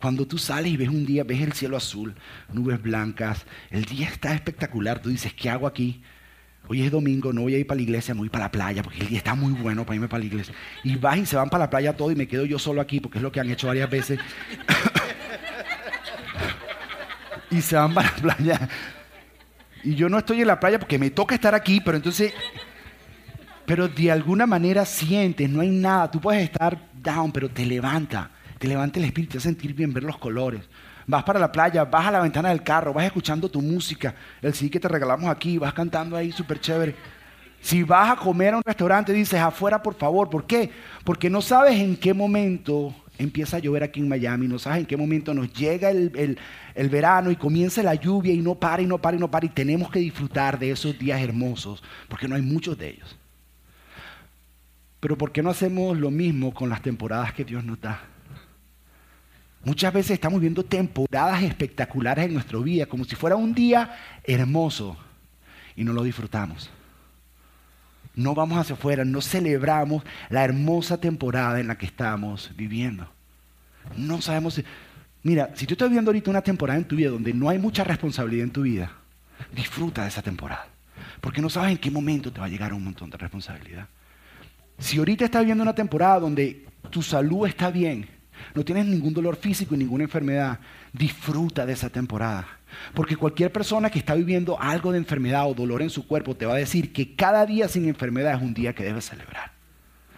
Cuando 0.00 0.26
tú 0.26 0.38
sales 0.38 0.72
y 0.72 0.76
ves 0.76 0.88
un 0.88 1.04
día, 1.04 1.24
ves 1.24 1.40
el 1.40 1.52
cielo 1.52 1.76
azul, 1.76 2.14
nubes 2.52 2.80
blancas, 2.80 3.44
el 3.70 3.84
día 3.84 4.08
está 4.08 4.32
espectacular, 4.32 5.02
tú 5.02 5.10
dices, 5.10 5.34
¿qué 5.34 5.50
hago 5.50 5.66
aquí? 5.66 6.02
Hoy 6.68 6.82
es 6.82 6.90
domingo, 6.90 7.32
no 7.32 7.42
voy 7.42 7.54
a 7.54 7.58
ir 7.58 7.66
para 7.66 7.76
la 7.76 7.82
iglesia, 7.82 8.14
me 8.14 8.20
voy 8.20 8.28
para 8.28 8.44
la 8.44 8.52
playa, 8.52 8.82
porque 8.82 9.00
el 9.00 9.08
día 9.08 9.18
está 9.18 9.34
muy 9.34 9.52
bueno 9.52 9.84
para 9.84 9.96
irme 9.96 10.06
para 10.06 10.20
la 10.20 10.26
iglesia. 10.26 10.54
Y 10.84 10.96
vas 10.96 11.18
y 11.18 11.26
se 11.26 11.34
van 11.34 11.50
para 11.50 11.64
la 11.64 11.70
playa 11.70 11.96
todo 11.96 12.12
y 12.12 12.14
me 12.14 12.28
quedo 12.28 12.44
yo 12.44 12.58
solo 12.58 12.80
aquí, 12.80 13.00
porque 13.00 13.18
es 13.18 13.22
lo 13.22 13.32
que 13.32 13.40
han 13.40 13.50
hecho 13.50 13.66
varias 13.66 13.90
veces. 13.90 14.20
y 17.50 17.60
se 17.60 17.74
van 17.74 17.94
para 17.94 18.10
la 18.10 18.16
playa. 18.16 18.68
Y 19.82 19.94
yo 19.94 20.08
no 20.08 20.18
estoy 20.18 20.42
en 20.42 20.46
la 20.46 20.60
playa 20.60 20.78
porque 20.78 20.98
me 20.98 21.10
toca 21.10 21.34
estar 21.34 21.54
aquí, 21.54 21.80
pero 21.80 21.96
entonces, 21.96 22.32
pero 23.68 23.86
de 23.86 24.10
alguna 24.10 24.46
manera 24.46 24.86
sientes, 24.86 25.48
no 25.50 25.60
hay 25.60 25.68
nada, 25.68 26.10
tú 26.10 26.18
puedes 26.18 26.42
estar 26.42 26.88
down, 27.02 27.30
pero 27.30 27.50
te 27.50 27.66
levanta, 27.66 28.30
te 28.58 28.66
levanta 28.66 28.98
el 28.98 29.04
espíritu, 29.04 29.32
te 29.32 29.38
hace 29.38 29.50
sentir 29.50 29.74
bien, 29.74 29.92
ver 29.92 30.04
los 30.04 30.16
colores. 30.16 30.62
Vas 31.06 31.22
para 31.22 31.38
la 31.38 31.52
playa, 31.52 31.84
vas 31.84 32.06
a 32.06 32.10
la 32.10 32.20
ventana 32.20 32.48
del 32.48 32.62
carro, 32.62 32.94
vas 32.94 33.04
escuchando 33.04 33.50
tu 33.50 33.60
música, 33.60 34.14
el 34.40 34.54
sí 34.54 34.70
que 34.70 34.80
te 34.80 34.88
regalamos 34.88 35.28
aquí, 35.28 35.58
vas 35.58 35.74
cantando 35.74 36.16
ahí 36.16 36.32
súper 36.32 36.58
chévere. 36.58 36.94
Si 37.60 37.82
vas 37.82 38.12
a 38.12 38.16
comer 38.16 38.54
a 38.54 38.56
un 38.56 38.62
restaurante, 38.64 39.12
dices 39.12 39.38
afuera 39.38 39.82
por 39.82 39.96
favor. 39.96 40.30
¿Por 40.30 40.46
qué? 40.46 40.70
Porque 41.04 41.28
no 41.28 41.42
sabes 41.42 41.78
en 41.78 41.94
qué 41.94 42.14
momento 42.14 42.94
empieza 43.18 43.58
a 43.58 43.60
llover 43.60 43.82
aquí 43.82 44.00
en 44.00 44.08
Miami, 44.08 44.48
no 44.48 44.58
sabes 44.58 44.78
en 44.78 44.86
qué 44.86 44.96
momento 44.96 45.34
nos 45.34 45.52
llega 45.52 45.90
el, 45.90 46.38
el, 46.74 46.88
verano 46.88 47.30
y 47.30 47.36
comienza 47.36 47.82
la 47.82 47.96
lluvia 47.96 48.32
y 48.32 48.38
no 48.38 48.54
para 48.54 48.80
y 48.80 48.86
no 48.86 48.96
para 48.96 49.18
y 49.18 49.20
no 49.20 49.30
para 49.30 49.44
y 49.44 49.50
tenemos 49.50 49.90
que 49.90 49.98
disfrutar 49.98 50.58
de 50.58 50.70
esos 50.70 50.98
días 50.98 51.20
hermosos, 51.20 51.82
porque 52.08 52.28
no 52.28 52.34
hay 52.34 52.42
muchos 52.42 52.78
de 52.78 52.88
ellos. 52.88 53.18
Pero 55.00 55.16
¿por 55.16 55.32
qué 55.32 55.42
no 55.42 55.50
hacemos 55.50 55.96
lo 55.96 56.10
mismo 56.10 56.52
con 56.52 56.68
las 56.68 56.82
temporadas 56.82 57.32
que 57.32 57.44
Dios 57.44 57.64
nos 57.64 57.80
da? 57.80 58.00
Muchas 59.64 59.92
veces 59.92 60.12
estamos 60.12 60.40
viendo 60.40 60.64
temporadas 60.64 61.42
espectaculares 61.42 62.26
en 62.26 62.34
nuestra 62.34 62.58
vida, 62.58 62.86
como 62.86 63.04
si 63.04 63.16
fuera 63.16 63.36
un 63.36 63.54
día 63.54 63.96
hermoso, 64.24 64.96
y 65.76 65.84
no 65.84 65.92
lo 65.92 66.02
disfrutamos. 66.02 66.70
No 68.14 68.34
vamos 68.34 68.58
hacia 68.58 68.74
afuera, 68.74 69.04
no 69.04 69.20
celebramos 69.20 70.02
la 70.28 70.44
hermosa 70.44 71.00
temporada 71.00 71.60
en 71.60 71.68
la 71.68 71.78
que 71.78 71.86
estamos 71.86 72.50
viviendo. 72.56 73.08
No 73.96 74.20
sabemos 74.20 74.54
si... 74.54 74.64
Mira, 75.22 75.50
si 75.54 75.66
tú 75.66 75.74
estás 75.74 75.88
viviendo 75.88 76.10
ahorita 76.10 76.30
una 76.30 76.42
temporada 76.42 76.78
en 76.78 76.86
tu 76.86 76.96
vida 76.96 77.10
donde 77.10 77.32
no 77.32 77.48
hay 77.48 77.58
mucha 77.58 77.84
responsabilidad 77.84 78.44
en 78.44 78.52
tu 78.52 78.62
vida, 78.62 78.92
disfruta 79.54 80.02
de 80.02 80.08
esa 80.08 80.22
temporada. 80.22 80.66
Porque 81.20 81.40
no 81.40 81.50
sabes 81.50 81.72
en 81.72 81.78
qué 81.78 81.90
momento 81.90 82.32
te 82.32 82.40
va 82.40 82.46
a 82.46 82.48
llegar 82.48 82.72
un 82.72 82.84
montón 82.84 83.10
de 83.10 83.18
responsabilidad. 83.18 83.88
Si 84.78 84.98
ahorita 84.98 85.24
estás 85.24 85.42
viviendo 85.42 85.62
una 85.62 85.74
temporada 85.74 86.20
donde 86.20 86.66
tu 86.90 87.02
salud 87.02 87.46
está 87.46 87.70
bien, 87.70 88.08
no 88.54 88.64
tienes 88.64 88.86
ningún 88.86 89.12
dolor 89.12 89.36
físico 89.36 89.74
y 89.74 89.78
ninguna 89.78 90.04
enfermedad, 90.04 90.60
disfruta 90.92 91.66
de 91.66 91.72
esa 91.72 91.90
temporada. 91.90 92.46
Porque 92.94 93.16
cualquier 93.16 93.52
persona 93.52 93.90
que 93.90 93.98
está 93.98 94.14
viviendo 94.14 94.60
algo 94.60 94.92
de 94.92 94.98
enfermedad 94.98 95.48
o 95.48 95.54
dolor 95.54 95.82
en 95.82 95.90
su 95.90 96.06
cuerpo 96.06 96.36
te 96.36 96.46
va 96.46 96.54
a 96.54 96.58
decir 96.58 96.92
que 96.92 97.14
cada 97.14 97.44
día 97.46 97.68
sin 97.68 97.88
enfermedad 97.88 98.34
es 98.34 98.42
un 98.42 98.54
día 98.54 98.74
que 98.74 98.84
debes 98.84 99.06
celebrar. 99.06 99.52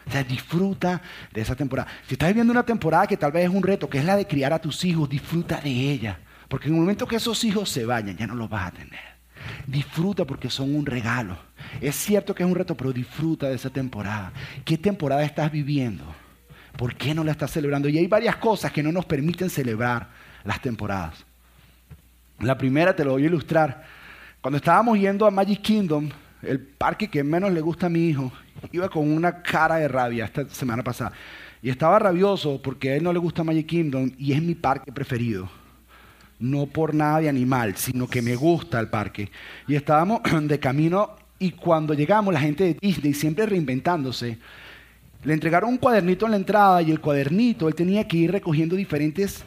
O 0.06 0.10
sea, 0.10 0.24
disfruta 0.24 1.00
de 1.32 1.40
esa 1.40 1.54
temporada. 1.54 1.88
Si 2.06 2.14
estás 2.14 2.30
viviendo 2.30 2.52
una 2.52 2.64
temporada 2.64 3.06
que 3.06 3.16
tal 3.16 3.32
vez 3.32 3.44
es 3.44 3.54
un 3.54 3.62
reto, 3.62 3.88
que 3.88 3.98
es 3.98 4.04
la 4.04 4.16
de 4.16 4.26
criar 4.26 4.52
a 4.52 4.58
tus 4.58 4.84
hijos, 4.84 5.08
disfruta 5.08 5.60
de 5.60 5.70
ella. 5.70 6.18
Porque 6.48 6.68
en 6.68 6.74
el 6.74 6.80
momento 6.80 7.06
que 7.06 7.16
esos 7.16 7.44
hijos 7.44 7.70
se 7.70 7.84
vayan, 7.84 8.16
ya 8.16 8.26
no 8.26 8.34
los 8.34 8.50
vas 8.50 8.68
a 8.68 8.70
tener. 8.72 9.09
Disfruta 9.66 10.24
porque 10.24 10.50
son 10.50 10.74
un 10.74 10.86
regalo. 10.86 11.36
Es 11.80 11.96
cierto 11.96 12.34
que 12.34 12.42
es 12.42 12.48
un 12.48 12.54
reto, 12.54 12.76
pero 12.76 12.92
disfruta 12.92 13.48
de 13.48 13.54
esa 13.54 13.70
temporada. 13.70 14.32
¿Qué 14.64 14.78
temporada 14.78 15.24
estás 15.24 15.50
viviendo? 15.50 16.04
¿Por 16.76 16.94
qué 16.94 17.14
no 17.14 17.24
la 17.24 17.32
estás 17.32 17.50
celebrando? 17.50 17.88
Y 17.88 17.98
hay 17.98 18.06
varias 18.06 18.36
cosas 18.36 18.72
que 18.72 18.82
no 18.82 18.92
nos 18.92 19.04
permiten 19.04 19.50
celebrar 19.50 20.08
las 20.44 20.60
temporadas. 20.60 21.24
La 22.40 22.56
primera 22.56 22.94
te 22.94 23.04
lo 23.04 23.12
voy 23.12 23.24
a 23.24 23.26
ilustrar. 23.26 23.84
Cuando 24.40 24.56
estábamos 24.56 24.98
yendo 24.98 25.26
a 25.26 25.30
Magic 25.30 25.60
Kingdom, 25.60 26.08
el 26.42 26.58
parque 26.60 27.08
que 27.08 27.22
menos 27.22 27.52
le 27.52 27.60
gusta 27.60 27.86
a 27.86 27.90
mi 27.90 28.08
hijo, 28.08 28.32
iba 28.72 28.88
con 28.88 29.10
una 29.10 29.42
cara 29.42 29.76
de 29.76 29.88
rabia 29.88 30.24
esta 30.24 30.48
semana 30.48 30.82
pasada. 30.82 31.12
Y 31.62 31.68
estaba 31.68 31.98
rabioso 31.98 32.60
porque 32.62 32.90
a 32.90 32.96
él 32.96 33.02
no 33.02 33.12
le 33.12 33.18
gusta 33.18 33.44
Magic 33.44 33.66
Kingdom 33.66 34.12
y 34.16 34.32
es 34.32 34.42
mi 34.42 34.54
parque 34.54 34.90
preferido. 34.92 35.50
No 36.40 36.66
por 36.66 36.94
nada 36.94 37.20
de 37.20 37.28
animal, 37.28 37.76
sino 37.76 38.08
que 38.08 38.22
me 38.22 38.34
gusta 38.34 38.80
el 38.80 38.88
parque. 38.88 39.30
Y 39.68 39.76
estábamos 39.76 40.20
de 40.42 40.58
camino 40.58 41.16
y 41.38 41.52
cuando 41.52 41.94
llegamos, 41.94 42.34
la 42.34 42.40
gente 42.40 42.64
de 42.64 42.76
Disney, 42.80 43.14
siempre 43.14 43.46
reinventándose, 43.46 44.38
le 45.22 45.32
entregaron 45.32 45.70
un 45.70 45.78
cuadernito 45.78 46.26
en 46.26 46.32
la 46.32 46.36
entrada 46.36 46.82
y 46.82 46.90
el 46.90 47.00
cuadernito 47.00 47.68
él 47.68 47.74
tenía 47.74 48.06
que 48.06 48.16
ir 48.16 48.32
recogiendo 48.32 48.76
diferentes 48.76 49.44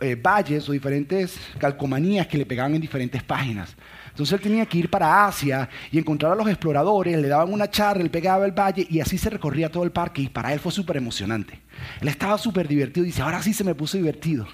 eh, 0.00 0.14
valles 0.14 0.68
o 0.68 0.72
diferentes 0.72 1.36
calcomanías 1.58 2.26
que 2.26 2.38
le 2.38 2.46
pegaban 2.46 2.74
en 2.74 2.80
diferentes 2.80 3.22
páginas. 3.22 3.76
Entonces 4.08 4.32
él 4.34 4.40
tenía 4.40 4.66
que 4.66 4.78
ir 4.78 4.90
para 4.90 5.26
Asia 5.26 5.68
y 5.90 5.98
encontrar 5.98 6.32
a 6.32 6.34
los 6.36 6.48
exploradores, 6.48 7.20
le 7.20 7.28
daban 7.28 7.52
una 7.52 7.70
charla, 7.70 8.02
él 8.02 8.10
pegaba 8.10 8.46
el 8.46 8.52
valle 8.52 8.86
y 8.88 9.00
así 9.00 9.18
se 9.18 9.30
recorría 9.30 9.70
todo 9.70 9.84
el 9.84 9.92
parque 9.92 10.22
y 10.22 10.28
para 10.28 10.52
él 10.52 10.58
fue 10.60 10.72
súper 10.72 10.96
emocionante. 10.96 11.60
Él 12.00 12.08
estaba 12.08 12.38
súper 12.38 12.66
divertido 12.66 13.04
y 13.04 13.08
dice, 13.08 13.22
ahora 13.22 13.42
sí 13.42 13.52
se 13.52 13.64
me 13.64 13.74
puso 13.74 13.98
divertido. 13.98 14.46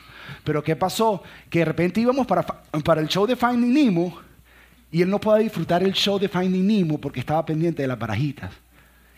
Pero 0.44 0.62
¿qué 0.62 0.76
pasó? 0.76 1.22
Que 1.48 1.60
de 1.60 1.64
repente 1.64 2.00
íbamos 2.00 2.26
para, 2.26 2.42
para 2.42 3.00
el 3.00 3.08
show 3.08 3.26
de 3.26 3.36
Finding 3.36 3.72
Nemo 3.72 4.18
y 4.90 5.02
él 5.02 5.10
no 5.10 5.20
podía 5.20 5.42
disfrutar 5.42 5.82
el 5.82 5.92
show 5.92 6.18
de 6.18 6.28
Finding 6.28 6.66
Nemo 6.66 6.98
porque 6.98 7.20
estaba 7.20 7.44
pendiente 7.44 7.82
de 7.82 7.88
las 7.88 7.98
barajitas 7.98 8.52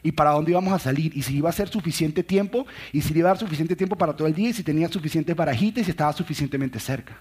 y 0.04 0.12
para 0.12 0.30
dónde 0.30 0.52
íbamos 0.52 0.72
a 0.72 0.78
salir 0.78 1.16
y 1.16 1.22
si 1.22 1.38
iba 1.38 1.48
a 1.48 1.52
ser 1.52 1.68
suficiente 1.68 2.22
tiempo 2.22 2.66
y 2.92 3.00
si 3.00 3.16
iba 3.18 3.30
a 3.30 3.32
dar 3.32 3.38
suficiente 3.38 3.74
tiempo 3.74 3.96
para 3.96 4.14
todo 4.14 4.28
el 4.28 4.34
día 4.34 4.50
y 4.50 4.52
si 4.52 4.62
tenía 4.62 4.88
suficientes 4.88 5.34
barajitas 5.34 5.80
y 5.80 5.84
si 5.86 5.90
estaba 5.90 6.12
suficientemente 6.12 6.78
cerca. 6.78 7.16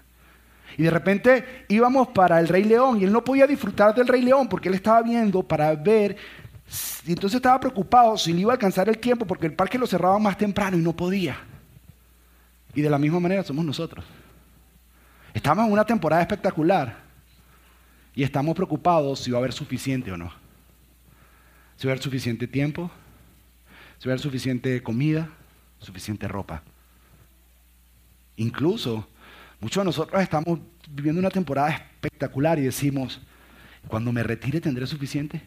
Y 0.76 0.82
de 0.82 0.90
repente 0.90 1.64
íbamos 1.68 2.08
para 2.08 2.38
el 2.38 2.46
Rey 2.46 2.64
León 2.64 3.00
y 3.00 3.04
él 3.04 3.12
no 3.12 3.24
podía 3.24 3.46
disfrutar 3.46 3.94
del 3.94 4.06
Rey 4.06 4.20
León 4.20 4.48
porque 4.48 4.68
él 4.68 4.74
estaba 4.74 5.00
viendo 5.02 5.42
para 5.42 5.74
ver 5.74 6.16
y 7.06 7.12
entonces 7.12 7.36
estaba 7.36 7.58
preocupado 7.60 8.18
si 8.18 8.32
le 8.32 8.40
iba 8.40 8.52
a 8.52 8.54
alcanzar 8.54 8.88
el 8.88 8.98
tiempo 8.98 9.26
porque 9.26 9.46
el 9.46 9.54
parque 9.54 9.78
lo 9.78 9.86
cerraba 9.86 10.18
más 10.18 10.36
temprano 10.36 10.76
y 10.76 10.80
no 10.80 10.94
podía. 10.94 11.38
Y 12.74 12.82
de 12.82 12.90
la 12.90 12.98
misma 12.98 13.20
manera 13.20 13.42
somos 13.42 13.64
nosotros. 13.64 14.04
Estamos 15.32 15.66
en 15.66 15.72
una 15.72 15.84
temporada 15.84 16.22
espectacular 16.22 16.96
y 18.14 18.22
estamos 18.22 18.54
preocupados 18.54 19.20
si 19.20 19.30
va 19.30 19.38
a 19.38 19.40
haber 19.40 19.52
suficiente 19.52 20.12
o 20.12 20.16
no 20.16 20.44
si 21.76 21.86
va 21.86 21.92
a 21.92 21.94
haber 21.94 22.02
suficiente 22.02 22.46
tiempo, 22.46 22.90
si 23.98 24.06
va 24.06 24.12
a 24.12 24.14
haber 24.14 24.20
suficiente 24.20 24.82
comida, 24.82 25.28
suficiente 25.78 26.28
ropa. 26.28 26.62
Incluso 28.36 29.06
muchos 29.60 29.80
de 29.80 29.84
nosotros 29.86 30.22
estamos 30.22 30.58
viviendo 30.88 31.20
una 31.20 31.30
temporada 31.30 31.70
espectacular 31.70 32.58
y 32.58 32.62
decimos, 32.62 33.20
cuando 33.88 34.12
me 34.12 34.22
retire 34.22 34.60
tendré 34.60 34.86
suficiente. 34.86 35.42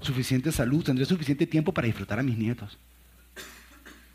Suficiente 0.00 0.52
salud, 0.52 0.84
tendré 0.84 1.04
suficiente 1.06 1.46
tiempo 1.46 1.72
para 1.72 1.86
disfrutar 1.86 2.18
a 2.18 2.22
mis 2.22 2.36
nietos. 2.36 2.78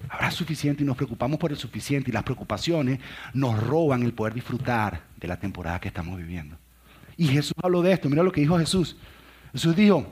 Habrá 0.10 0.32
suficiente 0.32 0.84
y 0.84 0.86
nos 0.86 0.98
preocupamos 0.98 1.40
por 1.40 1.52
el 1.52 1.58
suficiente 1.58 2.10
y 2.10 2.14
las 2.14 2.24
preocupaciones 2.24 3.00
nos 3.34 3.62
roban 3.62 4.04
el 4.04 4.14
poder 4.14 4.34
disfrutar 4.34 5.04
de 5.18 5.28
la 5.28 5.40
temporada 5.40 5.80
que 5.80 5.88
estamos 5.88 6.18
viviendo. 6.18 6.58
Y 7.18 7.28
Jesús 7.28 7.54
habló 7.62 7.82
de 7.82 7.94
esto, 7.94 8.10
mira 8.10 8.24
lo 8.24 8.32
que 8.32 8.42
dijo 8.42 8.58
Jesús. 8.58 8.98
Jesús 9.52 9.76
dijo, 9.76 10.06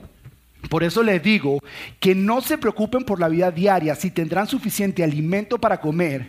por 0.68 0.84
eso 0.84 1.02
les 1.02 1.22
digo 1.22 1.58
que 1.98 2.14
no 2.14 2.40
se 2.40 2.58
preocupen 2.58 3.04
por 3.04 3.18
la 3.18 3.28
vida 3.28 3.50
diaria, 3.50 3.94
si 3.94 4.10
tendrán 4.10 4.46
suficiente 4.46 5.02
alimento 5.02 5.58
para 5.58 5.80
comer 5.80 6.28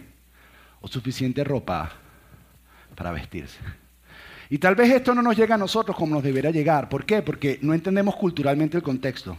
o 0.80 0.88
suficiente 0.88 1.44
ropa 1.44 1.92
para 2.96 3.12
vestirse. 3.12 3.60
Y 4.50 4.58
tal 4.58 4.76
vez 4.76 4.92
esto 4.92 5.16
no 5.16 5.22
nos 5.22 5.38
llega 5.38 5.56
a 5.56 5.58
nosotros 5.58 5.96
como 5.96 6.16
nos 6.16 6.24
debería 6.24 6.52
llegar. 6.52 6.90
¿Por 6.90 7.06
qué? 7.06 7.22
Porque 7.22 7.58
no 7.62 7.74
entendemos 7.74 8.16
culturalmente 8.16 8.78
el 8.78 8.84
contexto. 8.84 9.38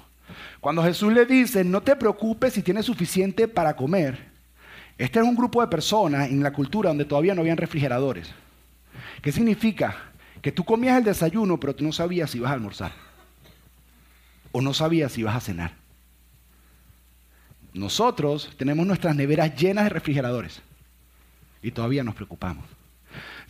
Cuando 0.61 0.83
Jesús 0.83 1.13
le 1.13 1.27
dice, 1.27 1.65
no 1.65 1.83
te 1.83 1.97
preocupes 1.97 2.55
si 2.55 2.63
tienes 2.63 2.87
suficiente 2.87 3.49
para 3.49 3.77
comer, 3.77 4.33
este 4.99 5.19
es 5.19 5.25
un 5.25 5.37
grupo 5.37 5.61
de 5.61 5.69
personas 5.69 6.29
en 6.31 6.43
la 6.43 6.53
cultura 6.53 6.91
donde 6.91 7.05
todavía 7.05 7.35
no 7.35 7.41
habían 7.41 7.57
refrigeradores. 7.57 8.31
¿Qué 9.21 9.33
significa? 9.33 10.13
que 10.43 10.51
tú 10.51 10.65
comías 10.65 10.99
el 10.99 11.05
desayuno, 11.05 11.59
pero 11.59 11.75
tú 11.75 11.85
no 11.85 11.93
sabías 11.93 12.31
si 12.31 12.39
ibas 12.39 12.51
a 12.51 12.55
almorzar. 12.55 12.93
O 14.51 14.61
no 14.61 14.75
sabías 14.75 15.13
si 15.13 15.21
ibas 15.21 15.37
a 15.37 15.41
cenar. 15.41 15.73
Nosotros 17.73 18.51
tenemos 18.59 18.85
nuestras 18.87 19.17
neveras 19.17 19.55
llenas 19.57 19.85
de 19.85 19.91
refrigeradores 19.91 20.61
y 21.63 21.71
todavía 21.71 22.03
nos 22.03 22.17
preocupamos. 22.17 22.65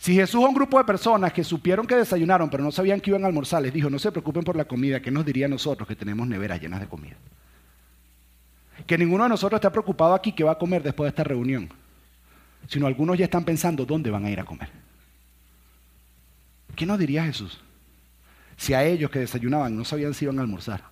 Si 0.03 0.13
Jesús 0.13 0.43
a 0.43 0.49
un 0.49 0.53
grupo 0.53 0.77
de 0.77 0.83
personas 0.83 1.31
que 1.31 1.45
supieron 1.45 1.87
que 1.87 1.95
desayunaron 1.95 2.49
pero 2.49 2.61
no 2.61 2.73
sabían 2.73 2.99
que 2.99 3.11
iban 3.11 3.23
a 3.23 3.27
almorzar 3.27 3.61
les 3.61 3.71
dijo, 3.71 3.89
no 3.89 3.97
se 3.97 4.11
preocupen 4.11 4.43
por 4.43 4.57
la 4.57 4.65
comida, 4.65 5.01
¿qué 5.01 5.09
nos 5.09 5.23
diría 5.23 5.47
nosotros 5.47 5.87
que 5.87 5.95
tenemos 5.95 6.27
neveras 6.27 6.59
llenas 6.59 6.81
de 6.81 6.87
comida? 6.87 7.15
Que 8.85 8.97
ninguno 8.97 9.23
de 9.23 9.29
nosotros 9.29 9.59
está 9.59 9.71
preocupado 9.71 10.13
aquí 10.13 10.33
que 10.33 10.43
va 10.43 10.51
a 10.51 10.57
comer 10.57 10.83
después 10.83 11.05
de 11.05 11.09
esta 11.11 11.23
reunión, 11.23 11.69
sino 12.67 12.85
algunos 12.85 13.17
ya 13.17 13.23
están 13.23 13.45
pensando 13.45 13.85
dónde 13.85 14.11
van 14.11 14.25
a 14.25 14.29
ir 14.29 14.41
a 14.41 14.43
comer. 14.43 14.67
¿Qué 16.75 16.85
nos 16.85 16.99
diría 16.99 17.23
Jesús? 17.23 17.61
Si 18.57 18.73
a 18.73 18.83
ellos 18.83 19.09
que 19.09 19.19
desayunaban 19.19 19.73
no 19.77 19.85
sabían 19.85 20.13
si 20.13 20.25
iban 20.25 20.37
a 20.37 20.41
almorzar, 20.41 20.83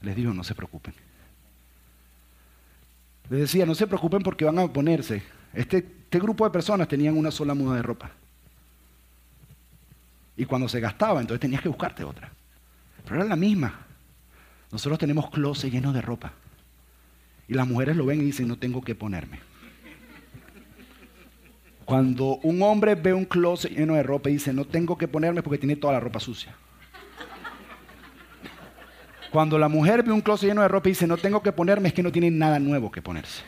les 0.00 0.16
dijo, 0.16 0.34
no 0.34 0.42
se 0.42 0.56
preocupen. 0.56 0.94
Les 3.28 3.42
decía, 3.42 3.64
no 3.66 3.76
se 3.76 3.86
preocupen 3.86 4.24
porque 4.24 4.44
van 4.44 4.58
a 4.58 4.66
ponerse. 4.66 5.22
Este, 5.52 5.78
este 5.78 6.18
grupo 6.18 6.44
de 6.44 6.50
personas 6.50 6.88
tenían 6.88 7.16
una 7.16 7.30
sola 7.30 7.54
muda 7.54 7.76
de 7.76 7.82
ropa. 7.82 8.10
Y 10.36 10.44
cuando 10.44 10.68
se 10.68 10.80
gastaba, 10.80 11.20
entonces 11.20 11.40
tenías 11.40 11.60
que 11.60 11.68
buscarte 11.68 12.02
otra. 12.02 12.30
Pero 13.04 13.16
era 13.16 13.24
la 13.24 13.36
misma. 13.36 13.86
Nosotros 14.72 14.98
tenemos 14.98 15.30
closet 15.30 15.70
lleno 15.70 15.92
de 15.92 16.00
ropa. 16.00 16.32
Y 17.48 17.54
las 17.54 17.66
mujeres 17.66 17.96
lo 17.96 18.06
ven 18.06 18.20
y 18.20 18.24
dicen, 18.24 18.48
no 18.48 18.56
tengo 18.56 18.80
que 18.80 18.94
ponerme. 18.94 19.40
Cuando 21.84 22.36
un 22.42 22.62
hombre 22.62 22.94
ve 22.94 23.12
un 23.12 23.24
closet 23.24 23.72
lleno 23.72 23.94
de 23.94 24.02
ropa 24.02 24.30
y 24.30 24.34
dice, 24.34 24.52
no 24.52 24.64
tengo 24.64 24.96
que 24.96 25.08
ponerme 25.08 25.42
porque 25.42 25.58
tiene 25.58 25.76
toda 25.76 25.94
la 25.94 26.00
ropa 26.00 26.20
sucia. 26.20 26.54
Cuando 29.30 29.58
la 29.58 29.68
mujer 29.68 30.02
ve 30.02 30.12
un 30.12 30.20
closet 30.20 30.48
lleno 30.48 30.62
de 30.62 30.68
ropa 30.68 30.88
y 30.88 30.92
dice, 30.92 31.06
no 31.06 31.16
tengo 31.16 31.42
que 31.42 31.52
ponerme, 31.52 31.88
es 31.88 31.94
que 31.94 32.02
no 32.02 32.12
tiene 32.12 32.30
nada 32.30 32.58
nuevo 32.58 32.90
que 32.90 33.02
ponerse. 33.02 33.42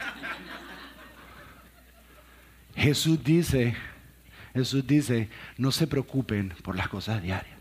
Jesús 2.82 3.22
dice, 3.22 3.76
Jesús 4.52 4.84
dice, 4.84 5.28
no 5.56 5.70
se 5.70 5.86
preocupen 5.86 6.52
por 6.64 6.74
las 6.74 6.88
cosas 6.88 7.22
diarias. 7.22 7.56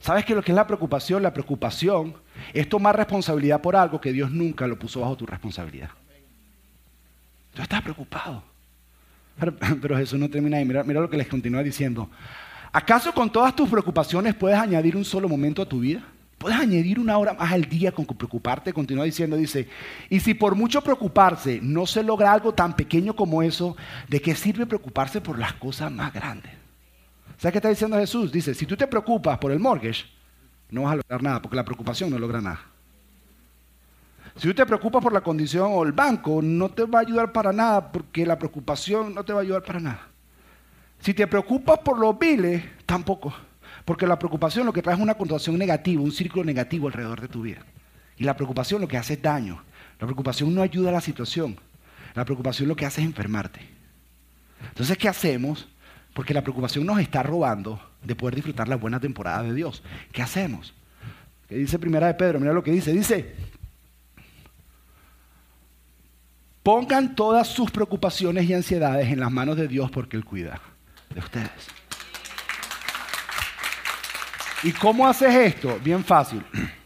¿Sabes 0.00 0.24
qué 0.24 0.34
lo 0.34 0.42
que 0.42 0.52
es 0.52 0.56
la 0.56 0.66
preocupación? 0.66 1.22
La 1.22 1.34
preocupación 1.34 2.14
es 2.54 2.66
tomar 2.70 2.96
responsabilidad 2.96 3.60
por 3.60 3.76
algo 3.76 4.00
que 4.00 4.12
Dios 4.12 4.30
nunca 4.30 4.66
lo 4.66 4.78
puso 4.78 5.00
bajo 5.00 5.16
tu 5.16 5.26
responsabilidad. 5.26 5.90
Tú 7.52 7.60
estás 7.60 7.82
preocupado. 7.82 8.42
Pero, 9.38 9.96
Jesús 9.96 10.18
no 10.18 10.30
termina 10.30 10.56
ahí. 10.56 10.64
Mira, 10.64 10.82
mira 10.84 11.00
lo 11.02 11.10
que 11.10 11.18
les 11.18 11.28
continúa 11.28 11.62
diciendo. 11.62 12.08
¿Acaso 12.72 13.12
con 13.12 13.30
todas 13.30 13.54
tus 13.54 13.68
preocupaciones 13.68 14.34
puedes 14.34 14.58
añadir 14.58 14.96
un 14.96 15.04
solo 15.04 15.28
momento 15.28 15.60
a 15.60 15.68
tu 15.68 15.80
vida? 15.80 16.02
¿Puedes 16.42 16.58
añadir 16.58 16.98
una 16.98 17.16
hora 17.18 17.34
más 17.34 17.52
al 17.52 17.66
día 17.66 17.92
con 17.92 18.04
preocuparte? 18.04 18.72
Continúa 18.72 19.04
diciendo, 19.04 19.36
dice, 19.36 19.68
y 20.10 20.18
si 20.18 20.34
por 20.34 20.56
mucho 20.56 20.82
preocuparse 20.82 21.60
no 21.62 21.86
se 21.86 22.02
logra 22.02 22.32
algo 22.32 22.52
tan 22.52 22.74
pequeño 22.74 23.14
como 23.14 23.44
eso, 23.44 23.76
¿de 24.08 24.20
qué 24.20 24.34
sirve 24.34 24.66
preocuparse 24.66 25.20
por 25.20 25.38
las 25.38 25.52
cosas 25.52 25.92
más 25.92 26.12
grandes? 26.12 26.50
¿Sabes 27.38 27.52
qué 27.52 27.58
está 27.58 27.68
diciendo 27.68 27.96
Jesús? 27.96 28.32
Dice, 28.32 28.54
si 28.54 28.66
tú 28.66 28.76
te 28.76 28.88
preocupas 28.88 29.38
por 29.38 29.52
el 29.52 29.60
mortgage, 29.60 30.04
no 30.70 30.82
vas 30.82 30.94
a 30.94 30.96
lograr 30.96 31.22
nada, 31.22 31.40
porque 31.40 31.54
la 31.54 31.64
preocupación 31.64 32.10
no 32.10 32.18
logra 32.18 32.40
nada. 32.40 32.60
Si 34.34 34.48
tú 34.48 34.54
te 34.54 34.66
preocupas 34.66 35.00
por 35.00 35.12
la 35.12 35.20
condición 35.20 35.68
o 35.70 35.84
el 35.84 35.92
banco, 35.92 36.40
no 36.42 36.70
te 36.70 36.82
va 36.86 36.98
a 36.98 37.02
ayudar 37.02 37.30
para 37.30 37.52
nada 37.52 37.92
porque 37.92 38.26
la 38.26 38.36
preocupación 38.36 39.14
no 39.14 39.22
te 39.22 39.32
va 39.32 39.38
a 39.38 39.42
ayudar 39.42 39.62
para 39.62 39.78
nada. 39.78 40.08
Si 40.98 41.14
te 41.14 41.24
preocupas 41.28 41.78
por 41.78 42.00
los 42.00 42.18
biles, 42.18 42.64
tampoco. 42.84 43.32
Porque 43.84 44.06
la 44.06 44.18
preocupación 44.18 44.66
lo 44.66 44.72
que 44.72 44.82
trae 44.82 44.94
es 44.94 45.00
una 45.00 45.14
connotación 45.14 45.58
negativa, 45.58 46.02
un 46.02 46.12
círculo 46.12 46.44
negativo 46.44 46.86
alrededor 46.86 47.20
de 47.20 47.28
tu 47.28 47.42
vida. 47.42 47.64
Y 48.16 48.24
la 48.24 48.36
preocupación 48.36 48.80
lo 48.80 48.88
que 48.88 48.96
hace 48.96 49.14
es 49.14 49.22
daño. 49.22 49.62
La 49.98 50.06
preocupación 50.06 50.54
no 50.54 50.62
ayuda 50.62 50.90
a 50.90 50.92
la 50.92 51.00
situación. 51.00 51.56
La 52.14 52.24
preocupación 52.24 52.68
lo 52.68 52.76
que 52.76 52.86
hace 52.86 53.00
es 53.00 53.06
enfermarte. 53.06 53.60
Entonces, 54.68 54.96
¿qué 54.96 55.08
hacemos? 55.08 55.68
Porque 56.14 56.34
la 56.34 56.42
preocupación 56.42 56.86
nos 56.86 57.00
está 57.00 57.22
robando 57.22 57.80
de 58.02 58.14
poder 58.14 58.36
disfrutar 58.36 58.68
la 58.68 58.76
buena 58.76 59.00
temporada 59.00 59.42
de 59.42 59.54
Dios. 59.54 59.82
¿Qué 60.12 60.22
hacemos? 60.22 60.74
¿Qué 61.48 61.56
dice 61.56 61.78
Primera 61.78 62.06
de 62.06 62.14
Pedro? 62.14 62.38
Mira 62.38 62.52
lo 62.52 62.62
que 62.62 62.70
dice. 62.70 62.92
Dice, 62.92 63.34
Pongan 66.62 67.16
todas 67.16 67.48
sus 67.48 67.70
preocupaciones 67.72 68.48
y 68.48 68.54
ansiedades 68.54 69.08
en 69.08 69.18
las 69.18 69.32
manos 69.32 69.56
de 69.56 69.66
Dios 69.66 69.90
porque 69.90 70.16
Él 70.16 70.24
cuida 70.24 70.60
de 71.12 71.18
ustedes. 71.18 71.50
¿Y 74.62 74.72
cómo 74.72 75.06
haces 75.06 75.34
esto? 75.34 75.78
Bien 75.82 76.04
fácil. 76.04 76.42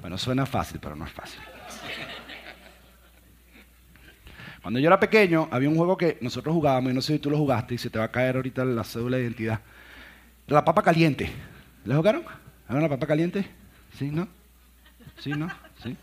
Bueno, 0.00 0.16
suena 0.16 0.46
fácil, 0.46 0.78
pero 0.80 0.94
no 0.94 1.04
es 1.04 1.10
fácil. 1.10 1.40
Cuando 4.62 4.78
yo 4.78 4.86
era 4.86 5.00
pequeño, 5.00 5.48
había 5.50 5.68
un 5.68 5.76
juego 5.76 5.96
que 5.96 6.18
nosotros 6.20 6.54
jugábamos, 6.54 6.92
y 6.92 6.94
no 6.94 7.02
sé 7.02 7.14
si 7.14 7.18
tú 7.18 7.30
lo 7.30 7.36
jugaste, 7.36 7.74
y 7.74 7.78
se 7.78 7.90
te 7.90 7.98
va 7.98 8.04
a 8.04 8.10
caer 8.12 8.36
ahorita 8.36 8.64
la 8.64 8.84
cédula 8.84 9.16
de 9.16 9.24
identidad. 9.24 9.60
La 10.46 10.64
papa 10.64 10.82
caliente. 10.82 11.32
¿Le 11.84 11.96
jugaron? 11.96 12.22
¿Jugaron 12.68 12.82
la 12.82 12.88
papa 12.88 13.08
caliente? 13.08 13.44
¿Sí, 13.98 14.08
no? 14.08 14.28
¿Sí, 15.18 15.32
no? 15.32 15.48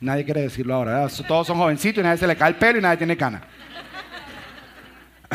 Nadie 0.01 0.25
quiere 0.25 0.41
decirlo 0.41 0.73
ahora. 0.73 1.07
Todos 1.25 1.47
son 1.47 1.57
jovencitos 1.57 2.01
y 2.01 2.03
nadie 2.03 2.17
se 2.17 2.27
le 2.27 2.35
cae 2.35 2.49
el 2.49 2.55
pelo 2.55 2.79
y 2.79 2.81
nadie 2.81 2.97
tiene 2.97 3.15
cana. 3.15 3.43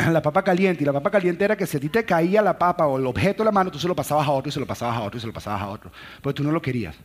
La 0.09 0.21
papa 0.21 0.43
caliente. 0.43 0.83
Y 0.83 0.85
la 0.85 0.93
papa 0.93 1.11
caliente 1.11 1.43
era 1.43 1.55
que 1.55 1.65
si 1.67 1.77
a 1.77 1.79
ti 1.79 1.89
te 1.89 2.05
caía 2.05 2.41
la 2.41 2.57
papa 2.57 2.87
o 2.87 2.97
el 2.97 3.05
objeto 3.05 3.43
de 3.43 3.45
la 3.45 3.51
mano, 3.51 3.71
tú 3.71 3.79
se 3.79 3.87
lo 3.87 3.95
pasabas 3.95 4.27
a 4.27 4.31
otro 4.31 4.49
y 4.49 4.51
se 4.51 4.59
lo 4.59 4.65
pasabas 4.65 4.97
a 4.97 5.01
otro 5.01 5.17
y 5.17 5.21
se 5.21 5.27
lo 5.27 5.33
pasabas 5.33 5.61
a 5.61 5.67
otro. 5.67 5.91
Porque 6.21 6.37
tú 6.37 6.43
no 6.43 6.51
lo 6.51 6.61
querías. 6.61 6.95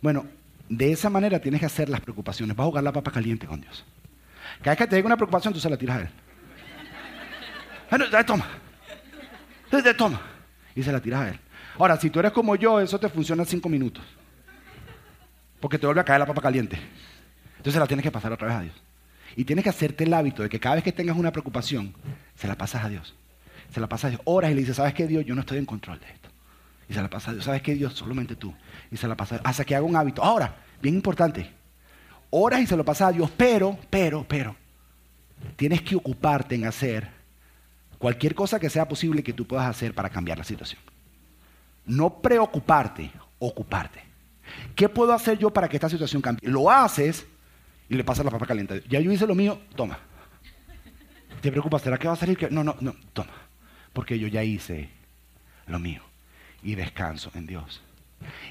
Bueno, 0.00 0.26
de 0.68 0.92
esa 0.92 1.10
manera 1.10 1.38
tienes 1.38 1.60
que 1.60 1.66
hacer 1.66 1.88
las 1.88 2.00
preocupaciones. 2.00 2.56
Vas 2.56 2.64
a 2.64 2.68
jugar 2.68 2.84
la 2.84 2.92
papa 2.92 3.10
caliente 3.10 3.46
con 3.46 3.60
Dios. 3.60 3.84
Cada 4.58 4.72
vez 4.72 4.78
que 4.78 4.86
te 4.86 4.96
llega 4.96 5.06
una 5.06 5.16
preocupación, 5.16 5.52
tú 5.52 5.60
se 5.60 5.68
la 5.68 5.76
tiras 5.76 5.98
a 5.98 6.00
Él. 6.02 6.08
Bueno, 7.90 8.04
toma. 8.26 8.46
Toma. 9.96 10.20
Y 10.74 10.82
se 10.82 10.92
la 10.92 11.00
tiras 11.00 11.20
a 11.20 11.28
Él. 11.30 11.40
Ahora, 11.78 11.96
si 11.96 12.10
tú 12.10 12.20
eres 12.20 12.32
como 12.32 12.56
yo, 12.56 12.80
eso 12.80 12.98
te 12.98 13.08
funciona 13.08 13.42
en 13.42 13.48
cinco 13.48 13.68
minutos 13.68 14.04
porque 15.64 15.78
te 15.78 15.86
vuelve 15.86 16.02
a 16.02 16.04
caer 16.04 16.20
la 16.20 16.26
papa 16.26 16.42
caliente. 16.42 16.78
Entonces 17.56 17.80
la 17.80 17.86
tienes 17.86 18.04
que 18.04 18.10
pasar 18.10 18.30
otra 18.30 18.48
vez 18.48 18.56
a 18.58 18.60
Dios. 18.60 18.83
Y 19.36 19.44
tienes 19.44 19.64
que 19.64 19.70
hacerte 19.70 20.04
el 20.04 20.14
hábito 20.14 20.42
de 20.42 20.48
que 20.48 20.60
cada 20.60 20.76
vez 20.76 20.84
que 20.84 20.92
tengas 20.92 21.16
una 21.16 21.32
preocupación, 21.32 21.94
se 22.36 22.46
la 22.46 22.56
pasas 22.56 22.84
a 22.84 22.88
Dios. 22.88 23.14
Se 23.72 23.80
la 23.80 23.88
pasas 23.88 24.04
a 24.04 24.10
Dios. 24.10 24.22
Horas 24.24 24.50
y 24.50 24.54
le 24.54 24.60
dices, 24.60 24.76
¿sabes 24.76 24.94
qué, 24.94 25.06
Dios? 25.06 25.24
Yo 25.24 25.34
no 25.34 25.40
estoy 25.40 25.58
en 25.58 25.66
control 25.66 25.98
de 26.00 26.06
esto. 26.06 26.28
Y 26.88 26.94
se 26.94 27.02
la 27.02 27.08
pasa 27.08 27.30
a 27.30 27.34
Dios. 27.34 27.44
¿Sabes 27.44 27.62
qué, 27.62 27.74
Dios? 27.74 27.94
Solamente 27.94 28.36
tú. 28.36 28.54
Y 28.90 28.96
se 28.96 29.08
la 29.08 29.16
pasa 29.16 29.36
a 29.36 29.38
Dios. 29.38 29.46
Hasta 29.50 29.64
que 29.64 29.74
haga 29.74 29.84
un 29.84 29.96
hábito. 29.96 30.22
Ahora, 30.22 30.56
bien 30.80 30.94
importante. 30.94 31.50
Horas 32.30 32.60
y 32.60 32.66
se 32.66 32.76
lo 32.76 32.84
pasas 32.84 33.08
a 33.08 33.12
Dios, 33.12 33.30
pero, 33.36 33.78
pero, 33.90 34.24
pero. 34.28 34.54
Tienes 35.56 35.82
que 35.82 35.96
ocuparte 35.96 36.54
en 36.54 36.66
hacer 36.66 37.08
cualquier 37.98 38.34
cosa 38.34 38.60
que 38.60 38.70
sea 38.70 38.86
posible 38.86 39.22
que 39.22 39.32
tú 39.32 39.46
puedas 39.46 39.66
hacer 39.66 39.94
para 39.94 40.10
cambiar 40.10 40.38
la 40.38 40.44
situación. 40.44 40.80
No 41.86 42.20
preocuparte, 42.20 43.10
ocuparte. 43.38 44.02
¿Qué 44.74 44.88
puedo 44.88 45.12
hacer 45.12 45.38
yo 45.38 45.50
para 45.50 45.68
que 45.68 45.76
esta 45.76 45.88
situación 45.88 46.22
cambie? 46.22 46.48
Lo 46.48 46.70
haces 46.70 47.26
y 47.88 47.94
le 47.94 48.04
pasas 48.04 48.24
la 48.24 48.30
papa 48.30 48.46
caliente. 48.46 48.82
Ya 48.88 49.00
yo 49.00 49.12
hice 49.12 49.26
lo 49.26 49.34
mío, 49.34 49.60
toma. 49.76 49.98
¿Te 51.40 51.50
preocupas? 51.50 51.82
¿Será 51.82 51.98
que 51.98 52.08
va 52.08 52.14
a 52.14 52.16
salir? 52.16 52.48
No, 52.50 52.64
no, 52.64 52.76
no, 52.80 52.94
toma. 53.12 53.32
Porque 53.92 54.18
yo 54.18 54.28
ya 54.28 54.42
hice 54.42 54.88
lo 55.66 55.78
mío. 55.78 56.02
Y 56.62 56.74
descanso 56.74 57.30
en 57.34 57.46
Dios. 57.46 57.82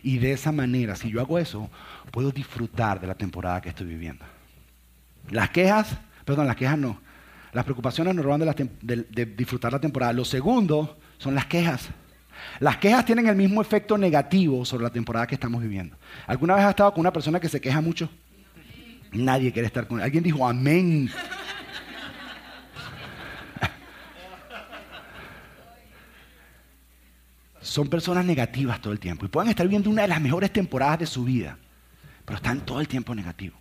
Y 0.04 0.19
de 0.19 0.34
esa 0.34 0.52
manera, 0.52 0.96
si 0.96 1.10
yo 1.10 1.19
hago 1.19 1.39
eso, 1.39 1.69
puedo 2.12 2.32
disfrutar 2.32 3.00
de 3.00 3.08
la 3.08 3.15
temporada 3.15 3.62
que 3.62 3.69
estoy 3.69 3.88
viviendo. 3.88 4.24
Las 5.32 5.50
quejas, 5.50 5.98
perdón, 6.26 6.46
las 6.46 6.56
quejas 6.56 6.78
no. 6.78 7.02
Las 7.54 7.63
preocupaciones 7.63 8.13
nos 8.13 8.26
roban 8.26 8.41
de 8.41 9.26
disfrutar 9.26 9.72
la 9.72 9.80
temporada. 9.80 10.13
Lo 10.13 10.26
segundo 10.26 11.00
son 11.17 11.34
las 11.34 11.46
quejas. 11.46 11.89
Las 12.60 12.78
quejas 12.78 13.06
tienen 13.06 13.28
el 13.28 13.36
mismo 13.36 13.62
efecto 13.62 13.98
negativo 13.98 14.65
sobre 14.65 14.84
la 14.84 14.89
temporada 14.89 15.28
que 15.28 15.36
estamos 15.36 15.62
viviendo. 15.62 15.96
¿Alguna 16.28 16.56
vez 16.56 16.65
has 16.65 16.72
estado 16.72 16.91
con 16.93 17.02
una 17.02 17.13
persona 17.13 17.39
que 17.39 17.50
se 17.50 17.62
queja 17.62 17.82
mucho? 17.82 18.10
Nadie 19.13 19.52
quiere 19.52 19.67
estar 19.67 19.88
con 19.88 19.99
él. 19.99 20.06
Alguien 20.06 20.23
dijo 20.23 20.47
amén. 20.47 21.10
Son 27.62 27.88
personas 27.88 28.26
negativas 28.26 28.82
todo 28.82 28.93
el 28.93 28.99
tiempo 28.99 29.26
y 29.26 29.30
pueden 29.30 29.49
estar 29.49 29.65
viviendo 29.65 29.89
una 29.89 30.04
de 30.04 30.08
las 30.08 30.21
mejores 30.21 30.52
temporadas 30.52 30.99
de 30.99 31.06
su 31.08 31.23
vida, 31.23 31.58
pero 32.26 32.38
están 32.38 32.62
todo 32.62 32.80
el 32.80 32.88
tiempo 32.88 33.15
negativos. 33.15 33.58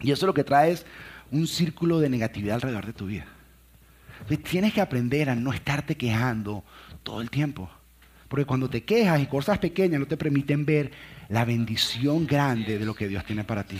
Y 0.00 0.10
eso 0.10 0.26
lo 0.26 0.34
que 0.34 0.44
trae 0.44 0.72
es 0.72 0.86
un 1.30 1.46
círculo 1.46 2.00
de 2.00 2.08
negatividad 2.08 2.56
alrededor 2.56 2.86
de 2.86 2.92
tu 2.92 3.06
vida. 3.06 3.26
Entonces, 4.20 4.42
tienes 4.44 4.72
que 4.72 4.80
aprender 4.80 5.30
a 5.30 5.34
no 5.34 5.52
estarte 5.52 5.96
quejando 5.96 6.64
todo 7.02 7.20
el 7.20 7.30
tiempo. 7.30 7.70
Porque 8.28 8.46
cuando 8.46 8.68
te 8.68 8.82
quejas 8.82 9.20
y 9.20 9.26
cosas 9.26 9.58
pequeñas 9.58 10.00
no 10.00 10.06
te 10.06 10.16
permiten 10.16 10.64
ver 10.64 10.90
la 11.28 11.44
bendición 11.44 12.26
grande 12.26 12.78
de 12.78 12.84
lo 12.84 12.94
que 12.94 13.08
Dios 13.08 13.24
tiene 13.24 13.44
para 13.44 13.64
ti. 13.64 13.78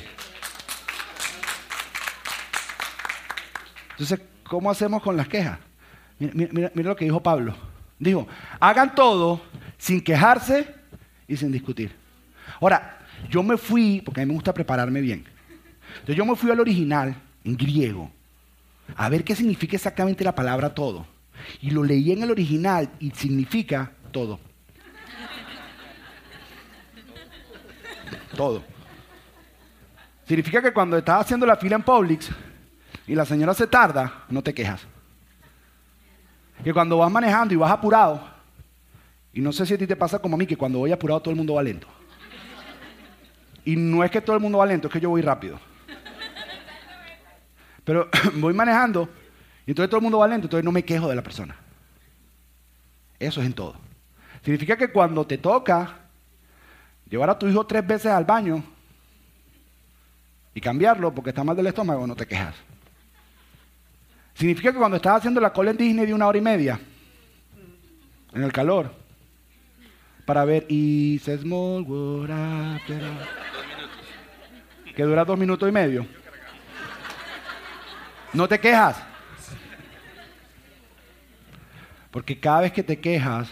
Entonces, 3.92 4.20
¿cómo 4.44 4.70
hacemos 4.70 5.02
con 5.02 5.16
las 5.16 5.28
quejas? 5.28 5.58
Mira, 6.18 6.70
lo 6.74 6.96
que 6.96 7.04
dijo 7.04 7.22
Pablo. 7.22 7.54
Dijo, 7.98 8.26
hagan 8.60 8.94
todo 8.94 9.40
sin 9.78 10.00
quejarse 10.00 10.74
y 11.28 11.36
sin 11.36 11.52
discutir. 11.52 11.94
Ahora, 12.60 12.98
yo 13.30 13.42
me 13.42 13.56
fui, 13.56 14.02
porque 14.04 14.20
a 14.20 14.24
mí 14.24 14.28
me 14.28 14.34
gusta 14.34 14.52
prepararme 14.52 15.00
bien. 15.00 15.24
Entonces 15.92 16.16
yo 16.16 16.24
me 16.24 16.36
fui 16.36 16.50
al 16.50 16.60
original, 16.60 17.14
en 17.44 17.56
griego, 17.56 18.10
a 18.96 19.08
ver 19.08 19.24
qué 19.24 19.34
significa 19.34 19.76
exactamente 19.76 20.24
la 20.24 20.34
palabra 20.34 20.74
todo. 20.74 21.06
Y 21.60 21.70
lo 21.70 21.82
leí 21.82 22.12
en 22.12 22.22
el 22.22 22.30
original 22.30 22.90
y 22.98 23.10
significa 23.10 23.92
todo. 24.10 24.38
Todo. 28.36 28.64
Significa 30.26 30.62
que 30.62 30.72
cuando 30.72 30.96
estás 30.96 31.22
haciendo 31.22 31.44
la 31.44 31.56
fila 31.56 31.76
en 31.76 31.82
Publix 31.82 32.30
y 33.06 33.14
la 33.14 33.24
señora 33.24 33.54
se 33.54 33.66
tarda, 33.66 34.24
no 34.28 34.42
te 34.42 34.54
quejas. 34.54 34.86
Que 36.62 36.72
cuando 36.72 36.98
vas 36.98 37.10
manejando 37.10 37.54
y 37.54 37.56
vas 37.56 37.72
apurado, 37.72 38.22
y 39.32 39.40
no 39.40 39.52
sé 39.52 39.66
si 39.66 39.74
a 39.74 39.78
ti 39.78 39.86
te 39.86 39.96
pasa 39.96 40.18
como 40.18 40.34
a 40.36 40.38
mí, 40.38 40.46
que 40.46 40.56
cuando 40.56 40.78
voy 40.78 40.92
apurado 40.92 41.20
todo 41.20 41.30
el 41.30 41.36
mundo 41.36 41.54
va 41.54 41.62
lento. 41.62 41.88
Y 43.64 43.76
no 43.76 44.04
es 44.04 44.10
que 44.10 44.20
todo 44.20 44.36
el 44.36 44.42
mundo 44.42 44.58
va 44.58 44.66
lento, 44.66 44.88
es 44.88 44.92
que 44.92 45.00
yo 45.00 45.10
voy 45.10 45.22
rápido. 45.22 45.58
Pero 47.84 48.08
voy 48.34 48.54
manejando 48.54 49.08
y 49.66 49.70
entonces 49.70 49.90
todo 49.90 49.98
el 49.98 50.02
mundo 50.02 50.18
va 50.18 50.28
lento, 50.28 50.46
entonces 50.46 50.64
no 50.64 50.72
me 50.72 50.84
quejo 50.84 51.08
de 51.08 51.16
la 51.16 51.22
persona. 51.22 51.56
Eso 53.18 53.40
es 53.40 53.46
en 53.46 53.52
todo. 53.52 53.76
Significa 54.42 54.76
que 54.76 54.90
cuando 54.90 55.24
te 55.26 55.38
toca 55.38 55.98
llevar 57.08 57.30
a 57.30 57.38
tu 57.38 57.46
hijo 57.46 57.64
tres 57.64 57.86
veces 57.86 58.10
al 58.10 58.24
baño 58.24 58.62
y 60.54 60.60
cambiarlo 60.60 61.14
porque 61.14 61.30
está 61.30 61.44
mal 61.44 61.56
del 61.56 61.68
estómago, 61.68 62.06
no 62.06 62.16
te 62.16 62.26
quejas. 62.26 62.54
Significa 64.34 64.72
que 64.72 64.78
cuando 64.78 64.96
estás 64.96 65.18
haciendo 65.18 65.40
la 65.40 65.52
cola 65.52 65.70
en 65.70 65.76
Disney 65.76 66.06
de 66.06 66.14
una 66.14 66.26
hora 66.26 66.38
y 66.38 66.42
media, 66.42 66.80
en 68.32 68.42
el 68.42 68.52
calor, 68.52 68.94
para 70.24 70.44
ver 70.44 70.66
y 70.68 71.20
Small 71.22 71.82
World 71.82 72.80
que 74.94 75.02
dura 75.02 75.24
dos 75.24 75.38
minutos 75.38 75.68
y 75.68 75.72
medio. 75.72 76.06
No 78.32 78.48
te 78.48 78.58
quejas. 78.58 79.02
Porque 82.10 82.38
cada 82.38 82.62
vez 82.62 82.72
que 82.72 82.82
te 82.82 83.00
quejas, 83.00 83.48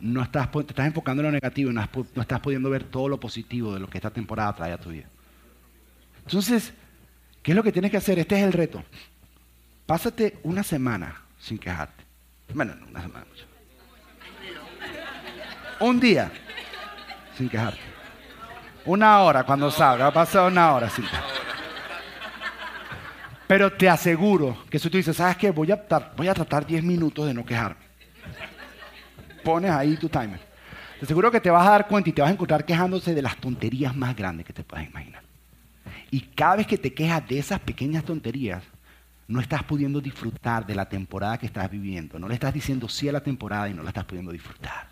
no 0.00 0.22
estás, 0.22 0.50
te 0.50 0.60
estás 0.60 0.86
enfocando 0.86 1.22
en 1.22 1.26
lo 1.26 1.32
negativo 1.32 1.72
no 1.72 1.82
estás 2.20 2.40
pudiendo 2.40 2.68
ver 2.68 2.84
todo 2.84 3.08
lo 3.08 3.18
positivo 3.18 3.72
de 3.72 3.80
lo 3.80 3.88
que 3.88 3.98
esta 3.98 4.10
temporada 4.10 4.54
trae 4.54 4.72
a 4.72 4.78
tu 4.78 4.90
vida. 4.90 5.08
Entonces, 6.26 6.74
¿qué 7.42 7.52
es 7.52 7.56
lo 7.56 7.62
que 7.62 7.72
tienes 7.72 7.90
que 7.90 7.96
hacer? 7.96 8.18
Este 8.18 8.36
es 8.36 8.42
el 8.42 8.52
reto. 8.52 8.84
Pásate 9.86 10.38
una 10.42 10.62
semana 10.62 11.22
sin 11.38 11.58
quejarte. 11.58 12.04
Bueno, 12.54 12.74
no, 12.74 12.86
una 12.86 13.02
semana. 13.02 13.26
Un 15.80 16.00
día 16.00 16.30
sin 17.36 17.48
quejarte. 17.48 17.80
Una 18.86 19.20
hora 19.20 19.44
cuando 19.44 19.70
salga, 19.70 20.10
pasa 20.12 20.44
una 20.44 20.72
hora 20.72 20.88
sin 20.88 21.04
quejarte. 21.04 21.34
Pero 23.46 23.72
te 23.72 23.88
aseguro 23.88 24.64
que 24.70 24.78
si 24.78 24.88
tú 24.88 24.96
dices, 24.96 25.16
¿sabes 25.16 25.36
qué? 25.36 25.50
Voy 25.50 25.70
a, 25.70 25.84
voy 26.16 26.28
a 26.28 26.34
tratar 26.34 26.66
10 26.66 26.82
minutos 26.82 27.26
de 27.26 27.34
no 27.34 27.44
quejarme. 27.44 27.84
Pones 29.44 29.70
ahí 29.70 29.96
tu 29.96 30.08
timer. 30.08 30.40
Te 30.98 31.04
aseguro 31.04 31.30
que 31.30 31.40
te 31.40 31.50
vas 31.50 31.66
a 31.66 31.70
dar 31.70 31.86
cuenta 31.86 32.08
y 32.08 32.12
te 32.12 32.22
vas 32.22 32.30
a 32.30 32.32
encontrar 32.32 32.64
quejándose 32.64 33.14
de 33.14 33.20
las 33.20 33.36
tonterías 33.36 33.94
más 33.94 34.16
grandes 34.16 34.46
que 34.46 34.54
te 34.54 34.64
puedas 34.64 34.86
imaginar. 34.86 35.22
Y 36.10 36.20
cada 36.20 36.56
vez 36.56 36.66
que 36.66 36.78
te 36.78 36.94
quejas 36.94 37.26
de 37.28 37.38
esas 37.38 37.60
pequeñas 37.60 38.04
tonterías, 38.04 38.62
no 39.26 39.40
estás 39.40 39.62
pudiendo 39.62 40.00
disfrutar 40.00 40.66
de 40.66 40.74
la 40.74 40.88
temporada 40.88 41.38
que 41.38 41.46
estás 41.46 41.70
viviendo. 41.70 42.18
No 42.18 42.28
le 42.28 42.34
estás 42.34 42.52
diciendo 42.52 42.88
sí 42.88 43.08
a 43.08 43.12
la 43.12 43.22
temporada 43.22 43.68
y 43.68 43.74
no 43.74 43.82
la 43.82 43.90
estás 43.90 44.04
pudiendo 44.04 44.32
disfrutar. 44.32 44.88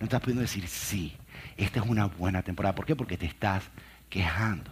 No 0.00 0.04
estás 0.04 0.20
pudiendo 0.20 0.42
decir 0.42 0.66
sí, 0.66 1.16
esta 1.56 1.80
es 1.80 1.86
una 1.86 2.06
buena 2.06 2.42
temporada. 2.42 2.74
¿Por 2.74 2.86
qué? 2.86 2.96
Porque 2.96 3.16
te 3.16 3.26
estás 3.26 3.64
quejando. 4.08 4.70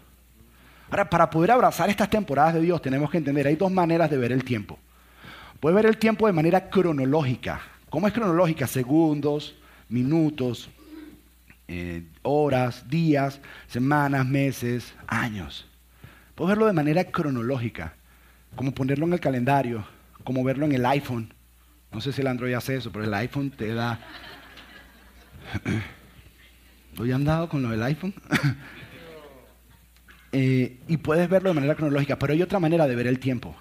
Ahora, 0.90 1.09
para 1.09 1.31
poder 1.31 1.51
abrazar 1.51 1.90
estas 1.90 2.11
temporadas 2.11 2.55
de 2.55 2.61
Dios 2.61 2.81
tenemos 2.81 3.11
que 3.11 3.19
entender, 3.19 3.47
hay 3.47 3.57
dos 3.57 3.71
maneras 3.71 4.11
de 4.11 4.17
ver 4.17 4.33
el 4.33 4.45
tiempo. 4.45 4.79
Puedes 5.61 5.75
ver 5.75 5.87
el 5.87 5.99
tiempo 5.99 6.27
de 6.27 6.33
manera 6.33 6.69
cronológica. 6.69 7.61
¿Cómo 7.90 8.07
es 8.07 8.12
cronológica? 8.12 8.67
Segundos, 8.67 9.55
minutos, 9.88 10.69
eh, 11.69 12.05
horas, 12.23 12.88
días, 12.88 13.40
semanas, 13.67 14.27
meses, 14.27 14.95
años. 15.07 15.67
Puedes 16.35 16.51
verlo 16.51 16.67
de 16.67 16.73
manera 16.73 17.05
cronológica 17.05 17.95
como 18.57 18.73
ponerlo 18.73 19.07
en 19.07 19.12
el 19.12 19.21
calendario, 19.21 19.87
como 20.23 20.45
verlo 20.45 20.67
en 20.67 20.73
el 20.73 20.87
iPhone. 20.87 21.33
No 21.93 22.01
sé 22.01 22.12
si 22.12 22.21
el 22.21 22.27
Android 22.27 22.55
hace 22.55 22.77
eso, 22.77 22.90
pero 22.90 23.05
el 23.05 23.14
iPhone 23.14 23.51
te 23.51 23.73
da... 23.75 24.01
¿Hoy 26.99 27.12
han 27.12 27.25
dado 27.25 27.49
con 27.49 27.62
lo 27.62 27.71
del 27.71 27.83
iPhone? 27.83 28.14
Eh, 30.37 30.81
y 30.88 30.97
puedes 30.97 31.29
verlo 31.29 31.51
de 31.51 31.55
manera 31.55 31.77
cronológica, 31.77 32.19
pero 32.19 32.33
hay 32.33 32.43
otra 32.43 32.59
manera 32.59 32.88
de 32.88 32.97
ver 32.97 33.07
el 33.07 33.21
tiempo. 33.21 33.55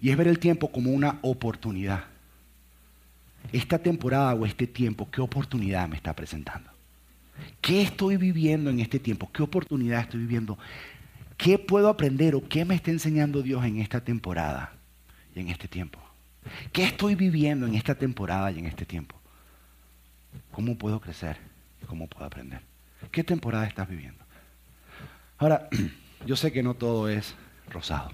Y 0.00 0.10
es 0.10 0.16
ver 0.16 0.26
el 0.26 0.40
tiempo 0.40 0.72
como 0.72 0.90
una 0.90 1.20
oportunidad. 1.22 2.06
Esta 3.52 3.78
temporada 3.78 4.34
o 4.34 4.44
este 4.44 4.66
tiempo, 4.66 5.08
¿qué 5.08 5.20
oportunidad 5.20 5.86
me 5.86 5.94
está 5.94 6.12
presentando? 6.12 6.68
¿Qué 7.60 7.82
estoy 7.82 8.16
viviendo 8.16 8.70
en 8.70 8.80
este 8.80 8.98
tiempo? 8.98 9.30
¿Qué 9.32 9.44
oportunidad 9.44 10.00
estoy 10.00 10.18
viviendo? 10.18 10.58
¿Qué 11.36 11.58
puedo 11.58 11.88
aprender 11.88 12.34
o 12.34 12.48
qué 12.48 12.64
me 12.64 12.74
está 12.74 12.90
enseñando 12.90 13.42
Dios 13.42 13.64
en 13.64 13.80
esta 13.80 14.02
temporada 14.02 14.72
y 15.34 15.40
en 15.40 15.48
este 15.48 15.68
tiempo? 15.68 15.98
¿Qué 16.72 16.84
estoy 16.84 17.14
viviendo 17.14 17.66
en 17.66 17.74
esta 17.74 17.94
temporada 17.94 18.50
y 18.52 18.58
en 18.58 18.66
este 18.66 18.84
tiempo? 18.84 19.16
¿Cómo 20.52 20.76
puedo 20.76 21.00
crecer? 21.00 21.38
¿Cómo 21.86 22.06
puedo 22.06 22.24
aprender? 22.24 22.60
¿Qué 23.10 23.24
temporada 23.24 23.66
estás 23.66 23.88
viviendo? 23.88 24.22
Ahora, 25.38 25.68
yo 26.26 26.36
sé 26.36 26.52
que 26.52 26.62
no 26.62 26.74
todo 26.74 27.08
es 27.08 27.34
rosado. 27.70 28.10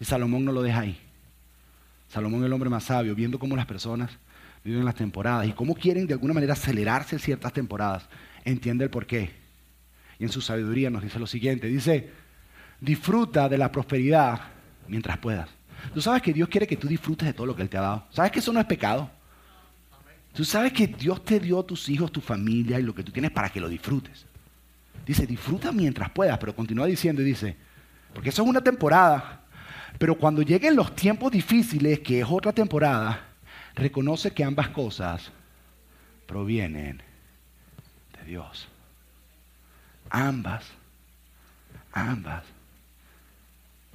Y 0.00 0.04
Salomón 0.04 0.44
no 0.44 0.52
lo 0.52 0.62
deja 0.62 0.80
ahí. 0.80 0.98
Salomón 2.08 2.44
el 2.44 2.52
hombre 2.52 2.70
más 2.70 2.84
sabio, 2.84 3.14
viendo 3.14 3.38
cómo 3.38 3.56
las 3.56 3.66
personas 3.66 4.10
viven 4.64 4.84
las 4.84 4.94
temporadas 4.94 5.46
y 5.46 5.52
cómo 5.52 5.74
quieren 5.74 6.06
de 6.06 6.14
alguna 6.14 6.34
manera 6.34 6.54
acelerarse 6.54 7.18
ciertas 7.18 7.52
temporadas. 7.52 8.08
Entiende 8.44 8.84
el 8.84 8.90
porqué 8.90 9.45
y 10.18 10.24
en 10.24 10.30
su 10.30 10.40
sabiduría 10.40 10.90
nos 10.90 11.02
dice 11.02 11.18
lo 11.18 11.26
siguiente. 11.26 11.66
Dice, 11.66 12.10
disfruta 12.80 13.48
de 13.48 13.58
la 13.58 13.70
prosperidad 13.70 14.40
mientras 14.88 15.18
puedas. 15.18 15.48
Tú 15.92 16.00
sabes 16.00 16.22
que 16.22 16.32
Dios 16.32 16.48
quiere 16.48 16.66
que 16.66 16.76
tú 16.76 16.88
disfrutes 16.88 17.26
de 17.26 17.34
todo 17.34 17.46
lo 17.46 17.54
que 17.54 17.62
Él 17.62 17.68
te 17.68 17.76
ha 17.76 17.82
dado. 17.82 18.06
¿Sabes 18.10 18.32
que 18.32 18.38
eso 18.38 18.52
no 18.52 18.60
es 18.60 18.66
pecado? 18.66 19.10
Tú 20.32 20.44
sabes 20.44 20.72
que 20.72 20.86
Dios 20.86 21.24
te 21.24 21.40
dio 21.40 21.62
tus 21.62 21.88
hijos, 21.88 22.12
tu 22.12 22.20
familia 22.20 22.78
y 22.78 22.82
lo 22.82 22.94
que 22.94 23.02
tú 23.02 23.12
tienes 23.12 23.30
para 23.30 23.48
que 23.48 23.60
lo 23.60 23.68
disfrutes. 23.68 24.26
Dice, 25.06 25.26
disfruta 25.26 25.72
mientras 25.72 26.10
puedas, 26.10 26.36
pero 26.38 26.54
continúa 26.54 26.86
diciendo 26.86 27.22
y 27.22 27.26
dice, 27.26 27.56
porque 28.12 28.30
eso 28.30 28.42
es 28.42 28.48
una 28.48 28.60
temporada, 28.60 29.42
pero 29.98 30.16
cuando 30.16 30.42
lleguen 30.42 30.76
los 30.76 30.94
tiempos 30.94 31.32
difíciles, 31.32 32.00
que 32.00 32.20
es 32.20 32.26
otra 32.28 32.52
temporada, 32.52 33.28
reconoce 33.74 34.32
que 34.32 34.44
ambas 34.44 34.68
cosas 34.70 35.30
provienen 36.26 37.02
de 38.18 38.24
Dios. 38.26 38.68
Ambas, 40.10 40.64
ambas. 41.92 42.44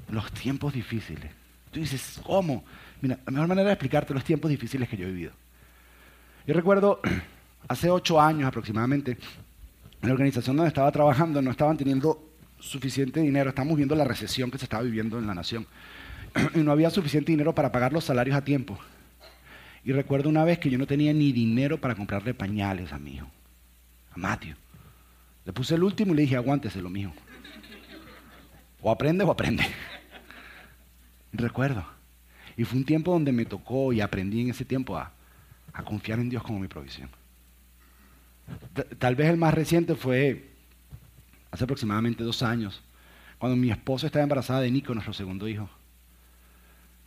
Los 0.10 0.32
tiempos 0.32 0.74
difíciles. 0.74 1.32
Tú 1.72 1.80
dices, 1.80 2.20
¿cómo? 2.24 2.64
Mira, 3.02 3.18
la 3.26 3.32
mejor 3.32 3.48
manera 3.48 3.68
de 3.68 3.74
explicarte 3.74 4.14
los 4.14 4.24
tiempos 4.24 4.52
difíciles 4.52 4.90
que 4.90 4.98
yo 4.98 5.08
he 5.08 5.12
vivido. 5.12 5.32
Yo 6.46 6.54
recuerdo, 6.54 7.00
hace 7.68 7.90
ocho 7.90 8.20
años 8.20 8.48
aproximadamente, 8.48 9.18
en 10.02 10.08
la 10.08 10.14
organización 10.14 10.58
donde 10.58 10.70
estaba 10.70 10.92
trabajando 10.92 11.42
no 11.42 11.52
estaban 11.52 11.78
teniendo 11.78 12.28
suficiente 12.60 13.22
dinero. 13.22 13.50
Estamos 13.50 13.78
viendo 13.78 13.96
la 13.96 14.04
recesión 14.04 14.52
que 14.52 14.58
se 14.58 14.66
estaba 14.66 14.84
viviendo 14.84 15.18
en 15.18 15.28
la 15.28 15.36
nación. 15.36 15.66
Y 16.56 16.60
no 16.60 16.72
había 16.72 16.90
suficiente 16.90 17.32
dinero 17.32 17.54
para 17.54 17.72
pagar 17.72 17.94
los 17.94 18.06
salarios 18.06 18.36
a 18.36 18.44
tiempo. 18.44 18.78
Y 19.84 19.94
recuerdo 19.94 20.30
una 20.30 20.44
vez 20.44 20.60
que 20.60 20.70
yo 20.70 20.78
no 20.78 20.86
tenía 20.86 21.14
ni 21.14 21.32
dinero 21.32 21.80
para 21.80 21.96
comprarle 21.96 22.34
pañales 22.34 22.94
a 22.94 23.00
mi 23.00 23.16
hijo, 23.16 23.28
a 24.14 24.18
Matthew. 24.18 24.56
Le 25.46 25.54
puse 25.54 25.76
el 25.76 25.84
último 25.84 26.14
y 26.14 26.18
le 26.18 26.22
dije, 26.24 26.36
aguántese 26.36 26.82
lo 26.82 26.90
mío. 26.90 27.12
O 28.82 28.92
aprende 28.92 29.24
o 29.24 29.32
aprende. 29.32 29.66
Recuerdo. 31.34 31.86
Y 32.58 32.64
fue 32.64 32.80
un 32.80 32.86
tiempo 32.86 33.12
donde 33.12 33.32
me 33.32 33.46
tocó 33.46 33.94
y 33.94 34.02
aprendí 34.02 34.42
en 34.42 34.50
ese 34.50 34.66
tiempo 34.66 34.98
a, 34.98 35.12
confiar 35.86 36.20
en 36.20 36.30
Dios 36.30 36.44
como 36.44 36.60
mi 36.60 36.68
provisión. 36.68 37.10
Tal 39.00 39.16
vez 39.16 39.30
el 39.30 39.38
más 39.38 39.54
reciente 39.54 39.96
fue 39.96 40.50
hace 41.50 41.64
aproximadamente 41.64 42.24
dos 42.24 42.44
años, 42.44 42.82
cuando 43.38 43.56
mi 43.56 43.72
esposa 43.72 44.06
estaba 44.06 44.24
embarazada 44.24 44.62
de 44.62 44.72
Nico, 44.72 44.94
nuestro 44.94 45.14
segundo 45.14 45.48
hijo. 45.48 45.70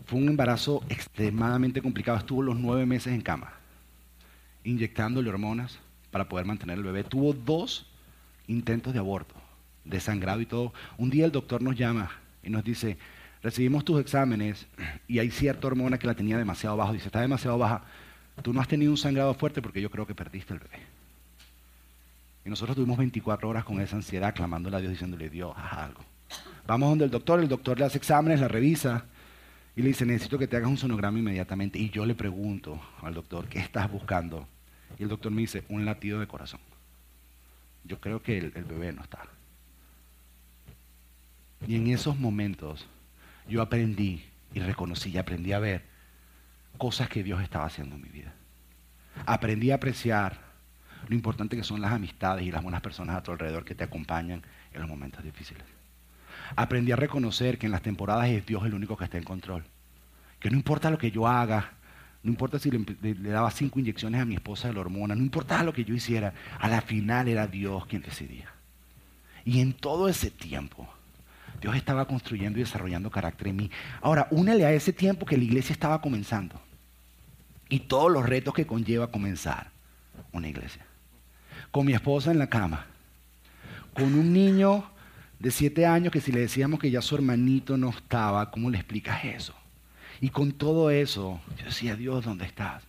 Fue 0.07 0.18
un 0.18 0.29
embarazo 0.29 0.83
extremadamente 0.88 1.81
complicado. 1.81 2.18
Estuvo 2.18 2.42
los 2.42 2.59
nueve 2.59 2.85
meses 2.87 3.12
en 3.12 3.20
cama, 3.20 3.53
inyectándole 4.64 5.31
hormonas 5.31 5.79
para 6.11 6.29
poder 6.29 6.47
mantener 6.47 6.79
el 6.79 6.85
bebé. 6.85 7.05
Tuvo 7.05 7.33
dos 7.33 7.87
intentos 8.46 8.92
de 8.92 8.98
aborto, 8.98 9.35
desangrado 9.85 10.40
y 10.40 10.46
todo. 10.46 10.72
Un 10.98 11.11
día 11.11 11.24
el 11.26 11.33
doctor 11.33 11.62
nos 11.62 11.76
llama 11.76 12.11
y 12.42 12.50
nos 12.50 12.64
dice, 12.64 12.96
recibimos 13.42 13.85
tus 13.85 14.00
exámenes 14.00 14.66
y 15.09 15.18
hay 15.18 15.30
cierta 15.30 15.66
hormona 15.66 15.98
que 15.98 16.07
la 16.07 16.14
tenía 16.14 16.38
demasiado 16.38 16.76
baja. 16.76 16.92
Dice, 16.92 17.07
está 17.07 17.20
demasiado 17.20 17.59
baja, 17.59 17.83
tú 18.42 18.52
no 18.52 18.61
has 18.61 18.68
tenido 18.68 18.90
un 18.90 18.98
sangrado 18.98 19.35
fuerte 19.35 19.62
porque 19.62 19.80
yo 19.80 19.90
creo 19.90 20.07
que 20.07 20.14
perdiste 20.14 20.54
el 20.54 20.61
bebé. 20.61 20.78
Y 22.44 22.50
nosotros 22.50 22.76
tuvimos 22.76 22.98
24 22.98 23.48
horas 23.48 23.64
con 23.64 23.80
esa 23.80 23.96
ansiedad, 23.96 24.35
clamándole 24.35 24.76
a 24.76 24.80
Dios, 24.80 24.92
diciéndole, 24.92 25.30
Dios, 25.30 25.54
haz 25.57 25.72
algo. 25.78 26.00
Vamos 26.66 26.90
donde 26.90 27.07
el 27.07 27.11
doctor, 27.11 27.40
el 27.40 27.48
doctor 27.48 27.78
le 27.78 27.87
hace 27.87 27.98
exámenes, 27.98 28.40
la 28.40 28.48
revisa 28.48 29.04
y 29.76 29.83
le 29.83 29.88
dice, 29.88 30.04
necesito 30.04 30.38
que 30.38 30.46
te 30.46 30.57
hagas 30.57 30.68
un 30.68 30.76
sonograma 30.76 31.18
inmediatamente. 31.18 31.78
Y 31.78 31.90
yo 31.90 32.04
le 32.04 32.14
pregunto 32.14 32.80
al 33.02 33.14
doctor, 33.14 33.46
¿qué 33.48 33.59
estás 33.59 33.90
buscando? 33.90 34.46
Y 34.98 35.02
el 35.02 35.09
doctor 35.09 35.33
me 35.33 35.40
dice, 35.40 35.64
un 35.68 35.85
latido 35.85 36.20
de 36.20 36.26
corazón. 36.26 36.61
Yo 37.85 38.01
creo 38.01 38.23
que 38.23 38.38
el, 38.38 38.51
bebé 38.51 38.92
no 38.92 39.03
está. 39.03 39.20
Y 41.66 41.77
en 41.77 41.88
esos 41.88 42.18
momentos 42.18 42.87
yo 43.49 43.62
aprendí 43.62 44.25
y 44.53 44.61
reconocí 44.61 45.11
y 45.11 45.18
aprendí 45.18 45.53
a 45.53 45.59
ver 45.59 45.85
cosas 46.79 47.09
que 47.09 47.23
Dios 47.23 47.42
estaba 47.42 47.66
haciendo 47.66 47.97
en 47.97 48.03
mi 48.03 48.09
vida. 48.09 48.33
Aprendí 49.27 49.70
a 49.70 49.77
apreciar 49.77 50.38
lo 51.09 51.14
importante 51.14 51.57
que 51.57 51.64
son 51.64 51.81
las 51.81 51.92
amistades 51.92 52.47
y 52.47 52.51
las 52.51 52.62
buenas 52.62 52.81
personas 52.81 53.16
a 53.16 53.23
tu 53.23 53.33
alrededor 53.33 53.64
que 53.64 53.75
te 53.75 53.85
acompañan 53.85 54.42
en 54.73 54.81
los 54.81 54.88
momentos 54.88 55.23
difíciles. 55.23 55.64
Aprendí 56.57 56.92
a 56.92 56.97
reconocer 56.97 57.59
que 57.59 57.66
en 57.66 57.73
las 57.73 57.83
temporadas 57.83 58.29
es 58.29 58.44
Dios 58.47 58.64
el 58.64 58.75
único 58.75 58.97
que 58.97 59.05
está 59.05 59.18
en 59.18 59.25
control. 59.25 59.64
Que 60.40 60.51
no 60.51 60.57
importa 60.57 60.90
lo 60.90 60.99
que 60.99 61.11
yo 61.11 61.27
haga, 61.27 61.73
no 62.24 62.30
importa 62.30 62.58
si 62.58 62.70
le, 62.70 63.14
daba 63.30 63.50
cinco 63.50 63.78
inyecciones 63.78 64.18
a 64.18 64.24
mi 64.24 64.34
esposa 64.34 64.68
de 64.68 64.74
la 64.74 64.80
hormona, 64.80 65.14
no 65.14 65.22
importa 65.22 65.62
lo 65.62 65.74
que 65.74 65.84
yo 65.84 65.94
hiciera, 65.94 66.32
a 66.58 66.68
la 66.68 66.80
final 66.80 67.28
era 67.28 67.46
Dios 67.46 67.84
quien 67.84 68.00
decidía. 68.00 68.50
Y 69.44 69.60
en 69.60 69.74
todo 69.74 70.08
ese 70.08 70.30
tiempo, 70.30 70.88
Dios 71.60 71.76
estaba 71.76 72.06
construyendo 72.06 72.58
y 72.58 72.62
desarrollando 72.62 73.10
carácter 73.10 73.48
en 73.48 73.56
mí. 73.56 73.70
Ahora, 74.00 74.26
únele 74.30 74.64
a 74.64 74.72
ese 74.72 74.94
tiempo 74.94 75.26
que 75.26 75.37
la 75.37 75.44
iglesia 75.44 75.74
estaba 75.74 76.00
comenzando 76.00 76.58
y 77.68 77.80
todos 77.80 78.10
los 78.10 78.24
retos 78.24 78.54
que 78.54 78.66
conlleva 78.66 79.10
comenzar 79.10 79.70
una 80.32 80.48
iglesia. 80.48 80.87
Con 81.70 81.84
mi 81.84 81.92
esposa 81.92 82.30
en 82.30 82.38
la 82.38 82.48
cama, 82.48 82.87
con 83.92 84.14
un 84.14 84.32
niño 84.32 84.90
de 85.38 85.50
siete 85.50 85.84
años 85.84 86.10
que 86.10 86.22
si 86.22 86.32
le 86.32 86.40
decíamos 86.40 86.80
que 86.80 86.90
ya 86.90 87.02
su 87.02 87.16
hermanito 87.16 87.76
no 87.76 87.90
estaba, 87.90 88.50
¿cómo 88.50 88.70
le 88.70 88.78
explicas 88.78 89.26
eso? 89.26 89.54
Y 90.24 90.30
con 90.30 90.52
todo 90.52 90.88
eso, 90.88 91.38
yo 91.58 91.66
decía, 91.66 91.96
Dios, 91.96 92.24
¿dónde 92.24 92.46
estás? 92.46 92.82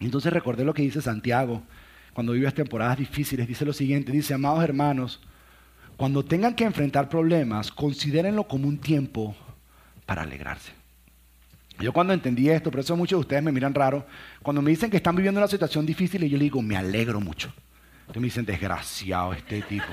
Y 0.00 0.06
entonces 0.06 0.32
recordé 0.32 0.64
lo 0.64 0.74
que 0.74 0.82
dice 0.82 1.00
Santiago 1.00 1.62
cuando 2.14 2.32
vive 2.32 2.50
temporadas 2.50 2.98
difíciles. 2.98 3.46
Dice 3.46 3.64
lo 3.64 3.72
siguiente, 3.72 4.10
dice, 4.10 4.34
amados 4.34 4.64
hermanos, 4.64 5.20
cuando 5.96 6.24
tengan 6.24 6.56
que 6.56 6.64
enfrentar 6.64 7.08
problemas, 7.08 7.70
considérenlo 7.70 8.48
como 8.48 8.66
un 8.66 8.78
tiempo 8.78 9.36
para 10.04 10.22
alegrarse. 10.22 10.72
Yo 11.78 11.92
cuando 11.92 12.12
entendí 12.12 12.50
esto, 12.50 12.72
por 12.72 12.80
eso 12.80 12.96
muchos 12.96 13.18
de 13.18 13.20
ustedes 13.20 13.42
me 13.44 13.52
miran 13.52 13.72
raro, 13.72 14.04
cuando 14.42 14.62
me 14.62 14.72
dicen 14.72 14.90
que 14.90 14.96
están 14.96 15.14
viviendo 15.14 15.38
una 15.38 15.46
situación 15.46 15.86
difícil, 15.86 16.24
y 16.24 16.28
yo 16.28 16.38
les 16.38 16.46
digo, 16.46 16.60
me 16.60 16.76
alegro 16.76 17.20
mucho. 17.20 17.54
Entonces 18.00 18.20
me 18.20 18.26
dicen, 18.26 18.44
desgraciado 18.44 19.32
este 19.32 19.62
tipo. 19.62 19.86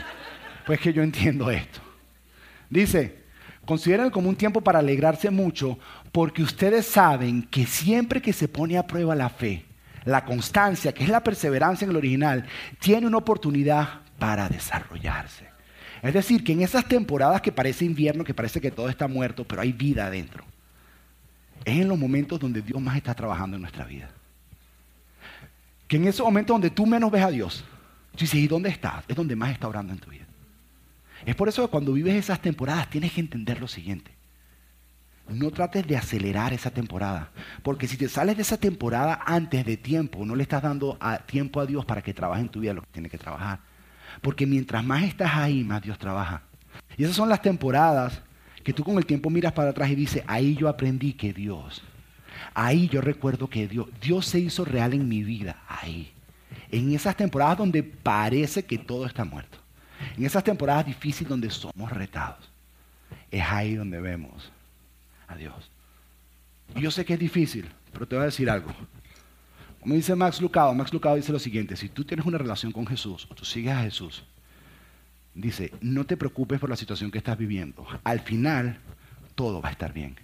Pues 0.66 0.80
que 0.80 0.94
yo 0.94 1.04
entiendo 1.04 1.52
esto. 1.52 1.80
Dice, 2.72 3.20
considérenlo 3.70 4.12
como 4.12 4.30
un 4.30 4.36
tiempo 4.36 4.62
para 4.62 4.80
alegrarse 4.80 5.30
mucho, 5.30 5.78
porque 6.20 6.44
ustedes 6.44 6.86
saben 6.86 7.44
que 7.44 7.66
siempre 7.66 8.22
que 8.22 8.34
se 8.34 8.50
pone 8.50 8.78
a 8.78 8.86
prueba 8.86 9.16
la 9.16 9.30
fe, 9.30 9.64
la 10.04 10.26
constancia, 10.26 10.94
que 10.94 11.06
es 11.06 11.10
la 11.10 11.24
perseverancia 11.24 11.86
en 11.86 11.92
el 11.92 11.96
original, 11.96 12.46
tiene 12.78 13.08
una 13.08 13.20
oportunidad 13.20 14.02
para 14.18 14.50
desarrollarse. 14.50 15.48
Es 16.02 16.14
decir, 16.14 16.44
que 16.44 16.52
en 16.52 16.62
esas 16.62 16.84
temporadas 16.84 17.42
que 17.42 17.54
parece 17.54 17.86
invierno, 17.86 18.26
que 18.26 18.34
parece 18.34 18.60
que 18.60 18.70
todo 18.70 18.90
está 18.90 19.08
muerto, 19.08 19.46
pero 19.46 19.62
hay 19.62 19.72
vida 19.72 20.08
adentro, 20.08 20.44
es 21.64 21.80
en 21.80 21.88
los 21.88 21.98
momentos 21.98 22.38
donde 22.38 22.62
Dios 22.62 22.82
más 22.82 22.98
está 22.98 23.14
trabajando 23.14 23.56
en 23.56 23.62
nuestra 23.62 23.86
vida. 23.86 24.10
Que 25.88 25.96
en 25.96 26.06
esos 26.06 26.26
momentos 26.26 26.54
donde 26.54 26.70
tú 26.70 26.86
menos 26.86 27.10
ves 27.12 27.24
a 27.24 27.32
Dios, 27.32 27.64
tú 28.12 28.26
dices, 28.26 28.42
¿y 28.42 28.48
dónde 28.50 28.68
estás? 28.68 29.06
Es 29.08 29.16
donde 29.16 29.38
más 29.38 29.54
está 29.54 29.70
orando 29.70 29.94
en 29.94 30.00
tu 30.00 30.10
vida. 30.10 30.26
Es 31.26 31.34
por 31.34 31.48
eso 31.48 31.62
que 31.62 31.72
cuando 31.72 31.94
vives 31.94 32.16
esas 32.16 32.42
temporadas 32.42 32.90
tienes 32.90 33.14
que 33.14 33.22
entender 33.22 33.62
lo 33.62 33.70
siguiente. 33.70 34.19
No 35.30 35.52
trates 35.52 35.86
de 35.86 35.96
acelerar 35.96 36.54
esa 36.54 36.72
temporada, 36.72 37.30
porque 37.62 37.88
si 37.88 37.98
te 37.98 38.10
sales 38.10 38.36
de 38.36 38.42
esa 38.42 38.58
temporada 38.58 39.22
antes 39.26 39.64
de 39.66 39.78
tiempo, 39.78 40.26
no 40.26 40.36
le 40.36 40.44
estás 40.44 40.64
dando 40.64 40.98
tiempo 41.28 41.60
a 41.60 41.66
Dios 41.66 41.86
para 41.86 42.02
que 42.02 42.14
trabaje 42.14 42.42
en 42.42 42.50
tu 42.50 42.62
vida 42.62 42.74
lo 42.74 42.82
que 42.82 42.92
tiene 42.92 43.10
que 43.10 43.18
trabajar. 43.18 43.60
Porque 44.22 44.48
mientras 44.48 44.84
más 44.84 45.04
estás 45.04 45.36
ahí, 45.36 45.64
más 45.64 45.82
Dios 45.82 46.00
trabaja. 46.00 46.42
Y 46.98 47.04
esas 47.04 47.16
son 47.16 47.30
las 47.30 47.42
temporadas 47.42 48.22
que 48.64 48.74
tú 48.74 48.84
con 48.84 48.98
el 48.98 49.06
tiempo 49.06 49.30
miras 49.30 49.54
para 49.54 49.70
atrás 49.70 49.90
y 49.92 49.96
dices, 49.96 50.24
ahí 50.26 50.56
yo 50.56 50.68
aprendí 50.68 51.14
que 51.14 51.32
Dios, 51.32 51.84
ahí 52.54 52.88
yo 52.90 53.00
recuerdo 53.02 53.50
que 53.50 53.68
Dios, 53.68 53.88
Dios 54.02 54.26
se 54.26 54.40
hizo 54.40 54.66
real 54.66 54.94
en 54.94 55.08
mi 55.08 55.24
vida, 55.24 55.58
ahí. 55.68 56.12
En 56.72 56.92
esas 56.94 57.16
temporadas 57.16 57.58
donde 57.58 57.84
parece 57.84 58.66
que 58.66 58.78
todo 58.78 59.06
está 59.06 59.26
muerto. 59.26 59.60
En 60.18 60.26
esas 60.26 60.44
temporadas 60.44 60.86
difíciles 60.86 61.30
donde 61.30 61.50
somos 61.50 61.92
retados. 61.92 62.50
Es 63.32 63.44
ahí 63.44 63.76
donde 63.76 64.00
vemos 64.02 64.52
a 65.30 65.36
Dios. 65.36 65.72
Y 66.76 66.82
yo 66.82 66.92
sé 66.92 67.06
que 67.06 67.14
es 67.14 67.20
difícil, 67.20 67.70
pero 67.94 68.08
te 68.08 68.16
voy 68.16 68.24
a 68.24 68.26
decir 68.26 68.50
algo. 68.50 68.74
Como 69.80 69.96
dice 69.96 70.14
Max 70.16 70.42
Lucado, 70.42 70.74
Max 70.74 70.92
Lucado 70.92 71.16
dice 71.16 71.32
lo 71.32 71.40
siguiente, 71.40 71.78
si 71.78 71.88
tú 71.88 72.04
tienes 72.04 72.26
una 72.26 72.38
relación 72.38 72.72
con 72.72 72.86
Jesús 72.86 73.28
o 73.30 73.36
tú 73.36 73.46
sigues 73.46 73.74
a 73.74 73.82
Jesús, 73.84 74.24
dice, 75.34 75.72
no 75.80 76.06
te 76.06 76.18
preocupes 76.18 76.60
por 76.60 76.70
la 76.70 76.76
situación 76.76 77.12
que 77.12 77.18
estás 77.18 77.38
viviendo. 77.38 77.86
Al 78.04 78.20
final, 78.20 78.80
todo 79.36 79.62
va 79.62 79.70
a 79.70 79.72
estar 79.72 79.94
bien. 79.94 80.18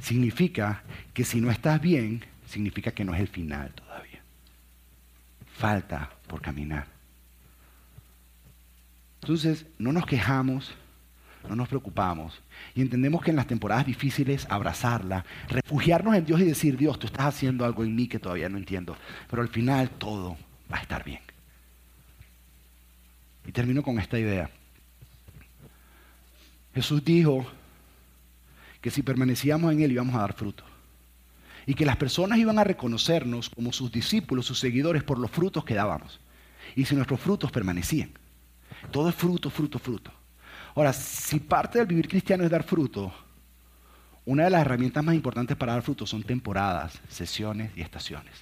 Significa 0.00 0.82
que 1.14 1.24
si 1.24 1.40
no 1.40 1.50
estás 1.50 1.80
bien, 1.80 2.24
significa 2.46 2.90
que 2.90 3.04
no 3.04 3.14
es 3.14 3.20
el 3.20 3.28
final 3.28 3.72
todavía. 3.72 4.20
Falta 5.54 6.10
por 6.26 6.42
caminar. 6.42 6.86
Entonces, 9.22 9.66
no 9.78 9.92
nos 9.92 10.06
quejamos, 10.06 10.74
no 11.48 11.56
nos 11.56 11.68
preocupamos 11.68 12.42
y 12.74 12.82
entendemos 12.82 13.22
que 13.22 13.30
en 13.30 13.36
las 13.36 13.46
temporadas 13.46 13.86
difíciles 13.86 14.46
abrazarla, 14.50 15.24
refugiarnos 15.48 16.14
en 16.14 16.24
Dios 16.24 16.40
y 16.40 16.44
decir, 16.44 16.76
Dios, 16.76 16.98
tú 16.98 17.06
estás 17.06 17.26
haciendo 17.26 17.64
algo 17.64 17.84
en 17.84 17.94
mí 17.94 18.08
que 18.08 18.18
todavía 18.18 18.48
no 18.48 18.58
entiendo, 18.58 18.96
pero 19.30 19.42
al 19.42 19.48
final 19.48 19.90
todo 19.90 20.36
va 20.72 20.78
a 20.78 20.82
estar 20.82 21.04
bien. 21.04 21.20
Y 23.46 23.52
termino 23.52 23.82
con 23.82 23.98
esta 23.98 24.18
idea. 24.18 24.50
Jesús 26.74 27.04
dijo 27.04 27.46
que 28.80 28.90
si 28.90 29.02
permanecíamos 29.02 29.72
en 29.72 29.82
Él 29.82 29.92
íbamos 29.92 30.14
a 30.14 30.20
dar 30.20 30.34
fruto. 30.34 30.64
Y 31.64 31.74
que 31.74 31.86
las 31.86 31.96
personas 31.96 32.38
iban 32.38 32.58
a 32.58 32.64
reconocernos 32.64 33.50
como 33.50 33.72
sus 33.72 33.90
discípulos, 33.90 34.46
sus 34.46 34.60
seguidores, 34.60 35.02
por 35.02 35.18
los 35.18 35.30
frutos 35.30 35.64
que 35.64 35.74
dábamos. 35.74 36.20
Y 36.76 36.84
si 36.84 36.94
nuestros 36.94 37.18
frutos 37.18 37.50
permanecían. 37.50 38.10
Todo 38.92 39.08
es 39.08 39.14
fruto, 39.14 39.50
fruto, 39.50 39.78
fruto. 39.78 40.12
Ahora, 40.76 40.92
si 40.92 41.40
parte 41.40 41.78
del 41.78 41.86
vivir 41.86 42.06
cristiano 42.06 42.44
es 42.44 42.50
dar 42.50 42.62
fruto, 42.62 43.10
una 44.26 44.44
de 44.44 44.50
las 44.50 44.60
herramientas 44.60 45.02
más 45.02 45.14
importantes 45.14 45.56
para 45.56 45.72
dar 45.72 45.80
fruto 45.80 46.06
son 46.06 46.22
temporadas, 46.22 47.00
sesiones 47.08 47.72
y 47.74 47.80
estaciones. 47.80 48.34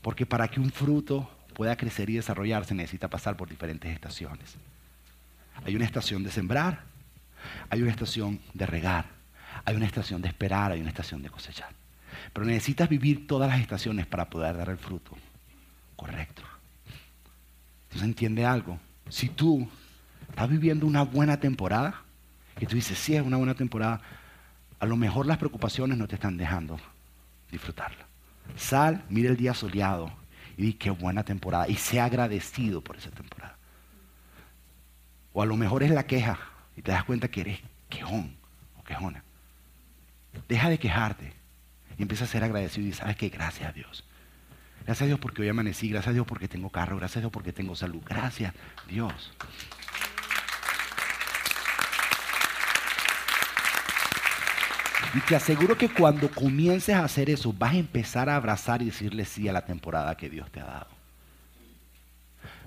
Porque 0.00 0.24
para 0.24 0.48
que 0.48 0.60
un 0.60 0.70
fruto 0.70 1.30
pueda 1.54 1.76
crecer 1.76 2.08
y 2.08 2.14
desarrollarse 2.14 2.74
necesita 2.74 3.08
pasar 3.08 3.36
por 3.36 3.50
diferentes 3.50 3.92
estaciones. 3.92 4.54
Hay 5.62 5.76
una 5.76 5.84
estación 5.84 6.24
de 6.24 6.30
sembrar, 6.30 6.84
hay 7.68 7.82
una 7.82 7.90
estación 7.90 8.40
de 8.54 8.64
regar, 8.64 9.04
hay 9.66 9.76
una 9.76 9.84
estación 9.84 10.22
de 10.22 10.28
esperar, 10.28 10.72
hay 10.72 10.80
una 10.80 10.88
estación 10.88 11.22
de 11.22 11.28
cosechar. 11.28 11.74
Pero 12.32 12.46
necesitas 12.46 12.88
vivir 12.88 13.26
todas 13.26 13.50
las 13.50 13.60
estaciones 13.60 14.06
para 14.06 14.30
poder 14.30 14.56
dar 14.56 14.70
el 14.70 14.78
fruto 14.78 15.10
correcto. 15.96 16.42
Entonces 17.88 18.08
entiende 18.08 18.46
algo. 18.46 18.78
Si 19.10 19.28
tú 19.28 19.68
estás 20.30 20.48
viviendo 20.48 20.86
una 20.86 21.02
buena 21.02 21.38
temporada, 21.38 22.02
y 22.58 22.66
tú 22.66 22.76
dices, 22.76 22.98
sí, 22.98 23.14
es 23.14 23.22
una 23.22 23.36
buena 23.36 23.54
temporada, 23.54 24.00
a 24.78 24.86
lo 24.86 24.96
mejor 24.96 25.26
las 25.26 25.38
preocupaciones 25.38 25.98
no 25.98 26.08
te 26.08 26.14
están 26.14 26.36
dejando 26.36 26.78
disfrutarla. 27.50 28.06
Sal, 28.56 29.04
mira 29.08 29.30
el 29.30 29.36
día 29.36 29.54
soleado 29.54 30.12
y 30.56 30.62
di 30.62 30.72
qué 30.74 30.90
buena 30.90 31.24
temporada 31.24 31.68
y 31.68 31.76
sea 31.76 32.06
agradecido 32.06 32.80
por 32.80 32.96
esa 32.96 33.10
temporada. 33.10 33.56
O 35.32 35.42
a 35.42 35.46
lo 35.46 35.56
mejor 35.56 35.82
es 35.82 35.90
la 35.90 36.06
queja 36.06 36.38
y 36.76 36.82
te 36.82 36.92
das 36.92 37.04
cuenta 37.04 37.28
que 37.28 37.42
eres 37.42 37.60
quejón 37.88 38.34
o 38.78 38.84
quejona. 38.84 39.22
Deja 40.48 40.68
de 40.68 40.78
quejarte 40.78 41.32
y 41.98 42.02
empieza 42.02 42.24
a 42.24 42.28
ser 42.28 42.42
agradecido 42.44 42.88
y 42.88 42.92
sabes 42.92 43.16
que 43.16 43.28
gracias 43.28 43.68
a 43.68 43.72
Dios. 43.72 44.04
Gracias 44.84 45.02
a 45.02 45.06
Dios 45.06 45.20
porque 45.20 45.42
hoy 45.42 45.48
amanecí, 45.48 45.88
gracias 45.88 46.10
a 46.10 46.14
Dios 46.14 46.26
porque 46.26 46.48
tengo 46.48 46.70
carro, 46.70 46.96
gracias 46.96 47.18
a 47.18 47.20
Dios 47.20 47.32
porque 47.32 47.52
tengo 47.52 47.76
salud. 47.76 48.02
Gracias 48.04 48.54
Dios. 48.88 49.32
Y 55.14 55.20
te 55.20 55.34
aseguro 55.34 55.76
que 55.76 55.88
cuando 55.88 56.30
comiences 56.30 56.94
a 56.94 57.04
hacer 57.04 57.30
eso, 57.30 57.52
vas 57.52 57.74
a 57.74 57.78
empezar 57.78 58.28
a 58.28 58.36
abrazar 58.36 58.80
y 58.82 58.86
decirle 58.86 59.24
sí 59.24 59.48
a 59.48 59.52
la 59.52 59.64
temporada 59.64 60.16
que 60.16 60.30
Dios 60.30 60.50
te 60.50 60.60
ha 60.60 60.64
dado. 60.64 60.88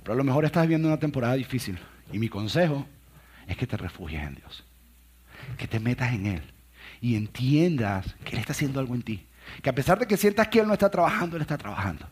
Pero 0.02 0.14
a 0.14 0.18
lo 0.18 0.24
mejor 0.26 0.44
estás 0.44 0.64
viviendo 0.64 0.90
una 0.90 1.00
temporada 1.00 1.36
difícil. 1.36 1.80
Y 2.12 2.20
mi 2.20 2.28
consejo 2.28 2.86
es 3.48 3.56
que 3.56 3.66
te 3.66 3.78
refugies 3.78 4.24
en 4.24 4.36
Dios. 4.36 4.66
Que 5.58 5.68
te 5.68 5.80
metas 5.80 6.14
en 6.14 6.26
Él. 6.26 6.44
Y 7.00 7.16
entiendas 7.16 8.14
que 8.26 8.32
Él 8.32 8.40
está 8.40 8.52
haciendo 8.52 8.82
algo 8.82 8.94
en 8.96 9.04
ti. 9.04 9.26
Que 9.62 9.70
a 9.70 9.76
pesar 9.76 9.98
de 10.00 10.06
que 10.06 10.18
sientas 10.18 10.50
que 10.50 10.60
Él 10.60 10.68
no 10.68 10.74
está 10.74 10.90
trabajando, 10.90 11.38
Él 11.38 11.42
está 11.42 11.58
trabajando. 11.58 12.10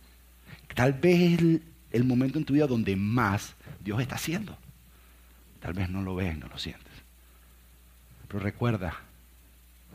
Tal 0.73 0.93
vez 0.93 1.34
es 1.34 1.61
el, 1.91 2.03
momento 2.05 2.38
en 2.38 2.45
tu 2.45 2.53
vida 2.53 2.67
donde 2.67 2.95
más 2.95 3.55
Dios 3.82 3.99
está 4.01 4.15
haciendo. 4.15 4.57
Tal 5.59 5.73
vez 5.73 5.89
no 5.89 6.01
lo 6.01 6.15
ves, 6.15 6.38
no 6.38 6.47
lo 6.47 6.57
sientes. 6.57 6.93
Pero 8.29 8.39
recuerda 8.39 8.95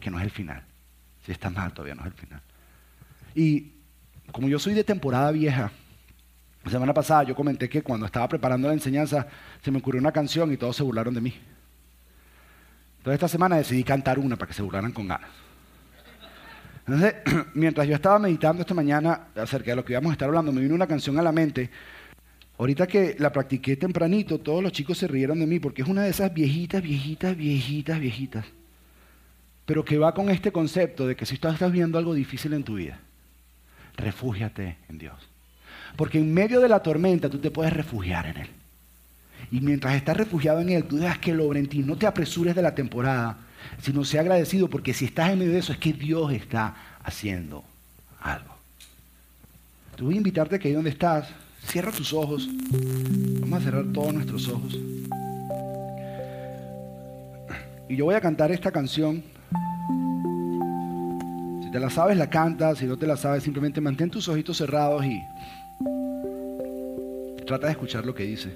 que 0.01 0.11
no 0.11 0.19
es 0.19 0.25
el 0.25 0.31
final. 0.31 0.63
Si 1.25 1.33
estás 1.33 1.53
mal, 1.53 1.73
todavía 1.73 1.95
no 1.95 2.03
es 2.03 2.09
el 2.09 2.13
final. 2.13 2.41
Y 3.35 3.73
como 4.33 4.49
yo 4.49 4.59
soy 4.59 4.75
de 4.75 4.85
temporada 4.85 5.31
vieja, 5.31 5.71
la 6.65 6.71
semana 6.71 6.93
pasada 6.93 7.23
yo 7.25 7.35
comenté 7.35 7.69
que 7.69 7.83
cuando 7.83 8.07
estaba 8.07 8.29
preparando 8.29 8.69
la 8.69 8.75
enseñanza 8.75 9.27
se 9.63 9.71
me 9.71 9.79
ocurrió 9.79 10.01
una 10.01 10.13
canción 10.13 10.53
y 10.53 10.57
todos 10.57 10.77
se 10.77 10.83
burlaron 10.83 11.15
de 11.15 11.21
mí. 11.21 11.35
Entonces 12.99 13.15
esta 13.15 13.29
semana 13.29 13.57
decidí 13.57 13.85
cantar 13.85 14.19
una 14.19 14.37
para 14.37 14.49
que 14.49 14.55
se 14.55 14.63
burlaran 14.63 14.91
con 14.91 15.07
ganas. 15.07 15.31
Entonces, 16.87 17.15
mientras 17.55 17.87
yo 17.87 17.95
estaba 17.95 18.19
meditando 18.19 18.63
esta 18.63 18.75
mañana 18.75 19.29
acerca 19.37 19.71
de 19.71 19.77
lo 19.77 19.85
que 19.85 19.93
íbamos 19.93 20.11
a 20.11 20.13
estar 20.15 20.29
hablando, 20.29 20.53
me 20.53 20.61
vino 20.61 20.75
una 20.75 20.87
canción 20.87 21.19
a 21.19 21.23
la 21.23 21.31
mente. 21.33 21.71
Ahorita 22.59 22.87
que 22.87 23.17
la 23.19 23.31
practiqué 23.31 23.77
tempranito, 23.77 24.41
todos 24.41 24.63
los 24.63 24.73
chicos 24.73 24.99
se 24.99 25.07
rieron 25.07 25.39
de 25.39 25.47
mí 25.47 25.61
porque 25.61 25.83
es 25.83 25.89
una 25.89 26.03
de 26.03 26.11
esas 26.11 26.33
viejitas, 26.33 26.83
viejitas, 26.83 27.37
viejitas, 27.37 28.01
viejitas. 28.01 28.47
Pero 29.67 29.85
que 29.85 29.99
va 29.99 30.15
con 30.15 30.31
este 30.31 30.53
concepto 30.53 31.07
de 31.07 31.17
que 31.17 31.27
si 31.27 31.37
tú 31.39 31.49
estás 31.49 31.73
viendo 31.73 31.99
algo 31.99 32.15
difícil 32.15 32.53
en 32.53 32.65
tu 32.65 32.77
vida, 32.77 32.99
refúgiate 33.97 34.77
en 34.89 34.99
Dios. 34.99 35.17
Porque 35.97 36.19
en 36.19 36.33
medio 36.33 36.61
de 36.61 36.69
la 36.69 36.81
tormenta 36.81 37.29
tú 37.29 37.39
te 37.39 37.51
puedes 37.51 37.73
refugiar 37.73 38.27
en 38.27 38.37
Él. 38.39 38.49
Y 39.51 39.61
mientras 39.61 39.95
estás 39.95 40.17
refugiado 40.17 40.61
en 40.61 40.71
Él, 40.71 40.85
tú 40.85 40.97
dejas 40.97 41.19
que 41.19 41.33
Él 41.33 41.41
obre 41.41 41.61
en 41.61 41.69
ti. 41.69 41.81
No 41.81 41.97
te 41.97 42.07
apresures 42.07 42.55
de 42.55 42.63
la 42.63 42.75
temporada, 42.75 43.39
sino 43.83 44.05
sea 44.05 44.21
agradecido 44.21 44.69
porque 44.69 44.95
si 44.95 45.07
estás 45.07 45.31
en 45.31 45.39
medio 45.39 45.53
de 45.53 45.59
eso 45.59 45.73
es 45.73 45.79
que 45.79 45.93
Dios 45.93 46.33
está 46.33 46.75
haciendo 47.03 47.65
algo. 48.21 48.55
Te 49.97 50.03
voy 50.03 50.15
a 50.15 50.19
invitarte 50.19 50.59
que 50.59 50.69
ahí 50.69 50.75
donde 50.75 50.91
estás, 50.91 51.29
cierra 51.65 51.91
tus 51.91 52.13
ojos. 52.13 52.49
Vamos 53.41 53.61
a 53.61 53.65
cerrar 53.65 53.85
todos 53.93 54.13
nuestros 54.13 54.49
ojos. 54.49 54.79
Y 57.89 57.97
yo 57.97 58.05
voy 58.05 58.15
a 58.15 58.21
cantar 58.21 58.51
esta 58.51 58.71
canción. 58.71 59.23
Te 61.77 61.81
la 61.81 61.91
sabes, 61.91 62.17
la 62.17 62.31
cantas. 62.31 62.79
Si 62.79 62.87
no 62.87 62.97
te 62.97 63.07
la 63.07 63.19
sabes, 63.19 63.43
simplemente 63.43 63.83
mantén 63.83 64.09
tus 64.09 64.27
ojitos 64.29 64.57
cerrados 64.57 65.05
y 65.05 65.23
trata 67.47 67.67
de 67.67 67.73
escuchar 67.73 68.07
lo 68.07 68.15
que 68.15 68.23
dice. 68.23 68.49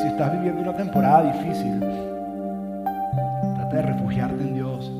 si 0.00 0.08
estás 0.08 0.32
viviendo 0.32 0.62
una 0.62 0.76
temporada 0.76 1.32
difícil, 1.32 1.78
trata 1.78 3.76
de 3.76 3.82
refugiarte 3.82 4.42
en 4.42 4.54
Dios. 4.54 4.90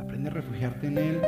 Aprende 0.00 0.30
a 0.30 0.32
refugiarte 0.32 0.86
en 0.88 0.98
Él. 0.98 1.20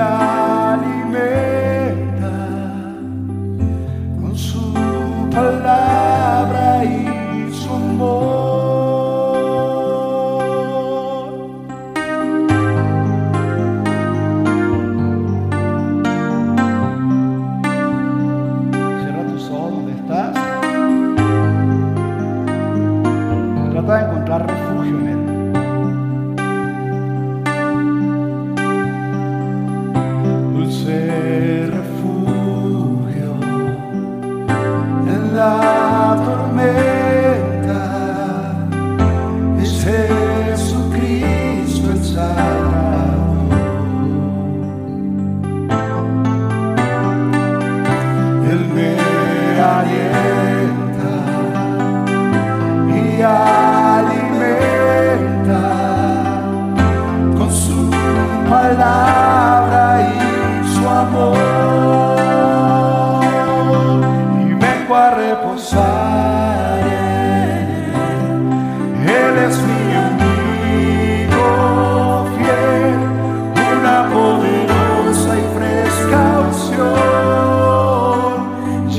Hallelujah. 0.00 0.29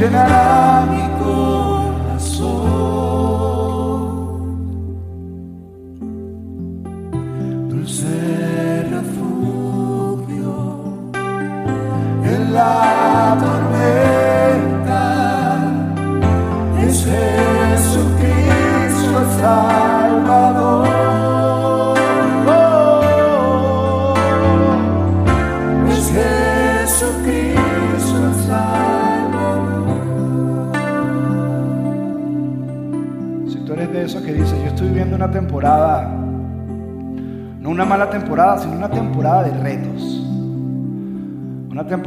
general. 0.02 0.51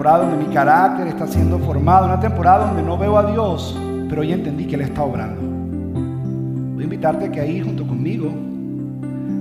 Donde 0.03 0.37
mi 0.37 0.53
carácter 0.55 1.07
está 1.09 1.27
siendo 1.27 1.59
formado, 1.59 2.07
una 2.07 2.19
temporada 2.19 2.67
donde 2.67 2.83
no 2.83 2.97
veo 2.97 3.19
a 3.19 3.31
Dios, 3.31 3.79
pero 4.09 4.23
hoy 4.23 4.33
entendí 4.33 4.67
que 4.67 4.77
Él 4.77 4.81
está 4.83 5.03
obrando. 5.03 5.41
Voy 6.75 6.83
a 6.83 6.85
invitarte 6.85 7.27
a 7.27 7.31
que 7.31 7.41
ahí 7.41 7.61
junto 7.61 7.87
conmigo 7.87 8.31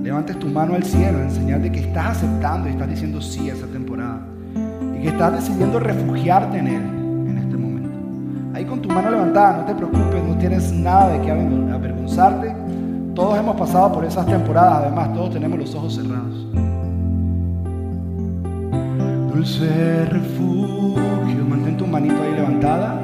levantes 0.02 0.38
tu 0.38 0.46
mano 0.48 0.74
al 0.74 0.84
cielo 0.84 1.20
en 1.20 1.30
señal 1.30 1.62
de 1.62 1.72
que 1.72 1.80
estás 1.80 2.18
aceptando 2.18 2.68
y 2.68 2.72
estás 2.72 2.88
diciendo 2.88 3.22
sí 3.22 3.48
a 3.48 3.54
esa 3.54 3.66
temporada 3.66 4.20
y 4.96 5.02
que 5.02 5.08
estás 5.08 5.32
decidiendo 5.32 5.80
refugiarte 5.80 6.58
en 6.58 6.66
Él 6.66 6.82
en 7.30 7.38
este 7.38 7.56
momento. 7.56 7.98
Ahí 8.52 8.64
con 8.66 8.82
tu 8.82 8.90
mano 8.90 9.10
levantada, 9.10 9.58
no 9.58 9.64
te 9.64 9.74
preocupes, 9.74 10.22
no 10.22 10.36
tienes 10.36 10.70
nada 10.72 11.08
de 11.10 11.20
qué 11.22 11.30
avergonzarte. 11.30 12.54
Todos 13.14 13.38
hemos 13.38 13.56
pasado 13.56 13.92
por 13.92 14.04
esas 14.04 14.26
temporadas, 14.26 14.82
además 14.82 15.14
todos 15.14 15.30
tenemos 15.30 15.58
los 15.58 15.74
ojos 15.74 15.94
cerrados 15.94 16.53
dulce 19.44 20.06
refugio. 20.06 21.44
Mantén 21.46 21.76
tu 21.76 21.86
manito 21.86 22.16
ahí 22.22 22.32
levantada. 22.34 22.98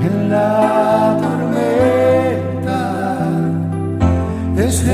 En 0.00 0.30
la 0.30 1.18
tormenta 1.20 2.80
es 4.56 4.86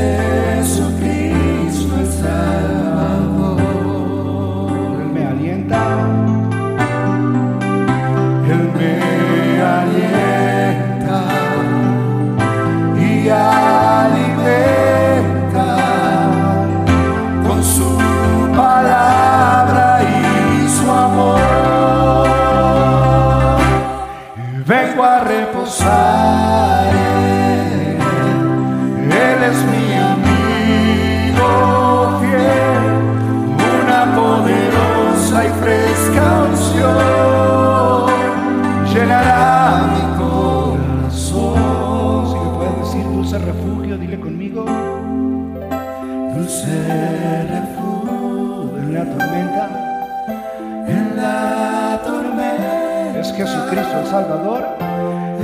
Jesucristo 53.73 54.01
el 54.01 54.07
Salvador. 54.07 54.63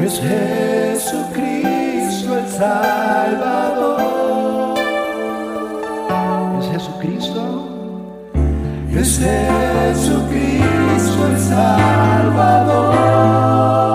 Es 0.05 0.21
Jesucristo 0.21 2.39
el 2.39 2.47
Salvador. 2.49 4.01
Es 6.61 6.67
Jesucristo. 6.69 7.69
Es 8.95 9.19
Jesucristo 9.19 11.27
el 11.27 11.39
Salvador. 11.39 13.88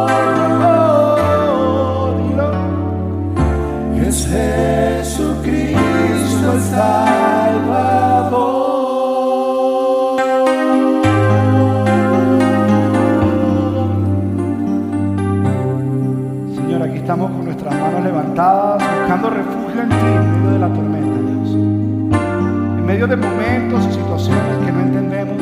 De 23.07 23.17
momentos 23.17 23.85
y 23.85 23.93
situaciones 23.93 24.65
que 24.65 24.71
no 24.71 24.79
entendemos. 24.79 25.41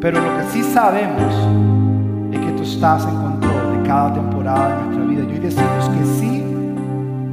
Pero 0.00 0.20
lo 0.20 0.38
que 0.38 0.44
sí 0.52 0.62
sabemos 0.62 1.34
es 2.32 2.40
que 2.40 2.52
tú 2.52 2.62
estás 2.62 3.04
en 3.04 3.14
control 3.16 3.76
de 3.76 3.86
cada 3.86 4.14
temporada 4.14 4.68
de 4.68 4.84
nuestra 4.84 5.04
vida. 5.04 5.22
Y 5.24 5.32
hoy 5.34 5.38
decimos 5.38 5.90
que 5.90 6.04
sí 6.18 6.44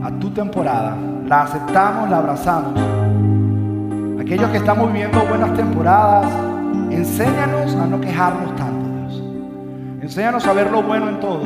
a 0.03 0.11
tu 0.19 0.30
temporada. 0.32 0.97
La 1.25 1.43
aceptamos, 1.43 2.09
la 2.09 2.17
abrazamos. 2.17 2.80
Aquellos 4.19 4.49
que 4.49 4.57
estamos 4.57 4.91
viviendo 4.91 5.19
buenas 5.25 5.53
temporadas, 5.55 6.30
enséñanos 6.89 7.75
a 7.75 7.86
no 7.86 8.01
quejarnos 8.01 8.55
tanto, 8.57 8.89
Dios. 9.07 9.23
Enséñanos 10.01 10.45
a 10.45 10.53
ver 10.53 10.69
lo 10.69 10.84
bueno 10.84 11.07
en 11.07 11.19
todo. 11.21 11.43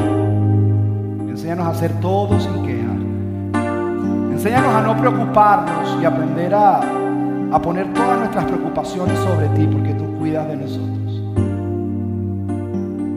Enséñanos 1.30 1.68
a 1.68 1.70
hacer 1.70 1.92
todo 2.00 2.40
sin. 2.40 2.61
Enséñanos 4.42 4.74
a 4.74 4.82
no 4.82 4.98
preocuparnos 4.98 6.02
y 6.02 6.06
aprender 6.06 6.56
a, 6.56 6.80
a 6.80 7.62
poner 7.62 7.94
todas 7.94 8.18
nuestras 8.18 8.46
preocupaciones 8.46 9.20
sobre 9.20 9.48
ti 9.50 9.68
porque 9.68 9.94
tú 9.94 10.18
cuidas 10.18 10.48
de 10.48 10.56
nosotros. 10.56 11.22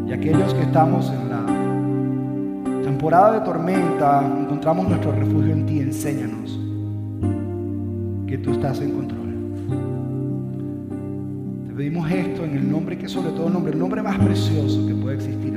Y 0.06 0.12
aquellos 0.12 0.52
que 0.52 0.60
estamos 0.60 1.10
en 1.10 1.30
la 1.30 2.82
temporada 2.82 3.40
de 3.40 3.40
tormenta, 3.40 4.22
encontramos 4.38 4.86
nuestro 4.86 5.12
refugio 5.12 5.54
en 5.54 5.64
ti, 5.64 5.80
enséñanos 5.80 6.60
que 8.26 8.36
tú 8.36 8.52
estás 8.52 8.82
en 8.82 8.90
control. 8.90 9.34
Te 11.68 11.72
pedimos 11.72 12.10
esto 12.10 12.44
en 12.44 12.54
el 12.54 12.70
nombre 12.70 12.98
que 12.98 13.08
sobre 13.08 13.30
todo 13.30 13.46
el 13.46 13.54
nombre, 13.54 13.72
el 13.72 13.78
nombre 13.78 14.02
más 14.02 14.18
precioso 14.18 14.86
que 14.86 14.94
puede 14.94 15.16
existir, 15.16 15.56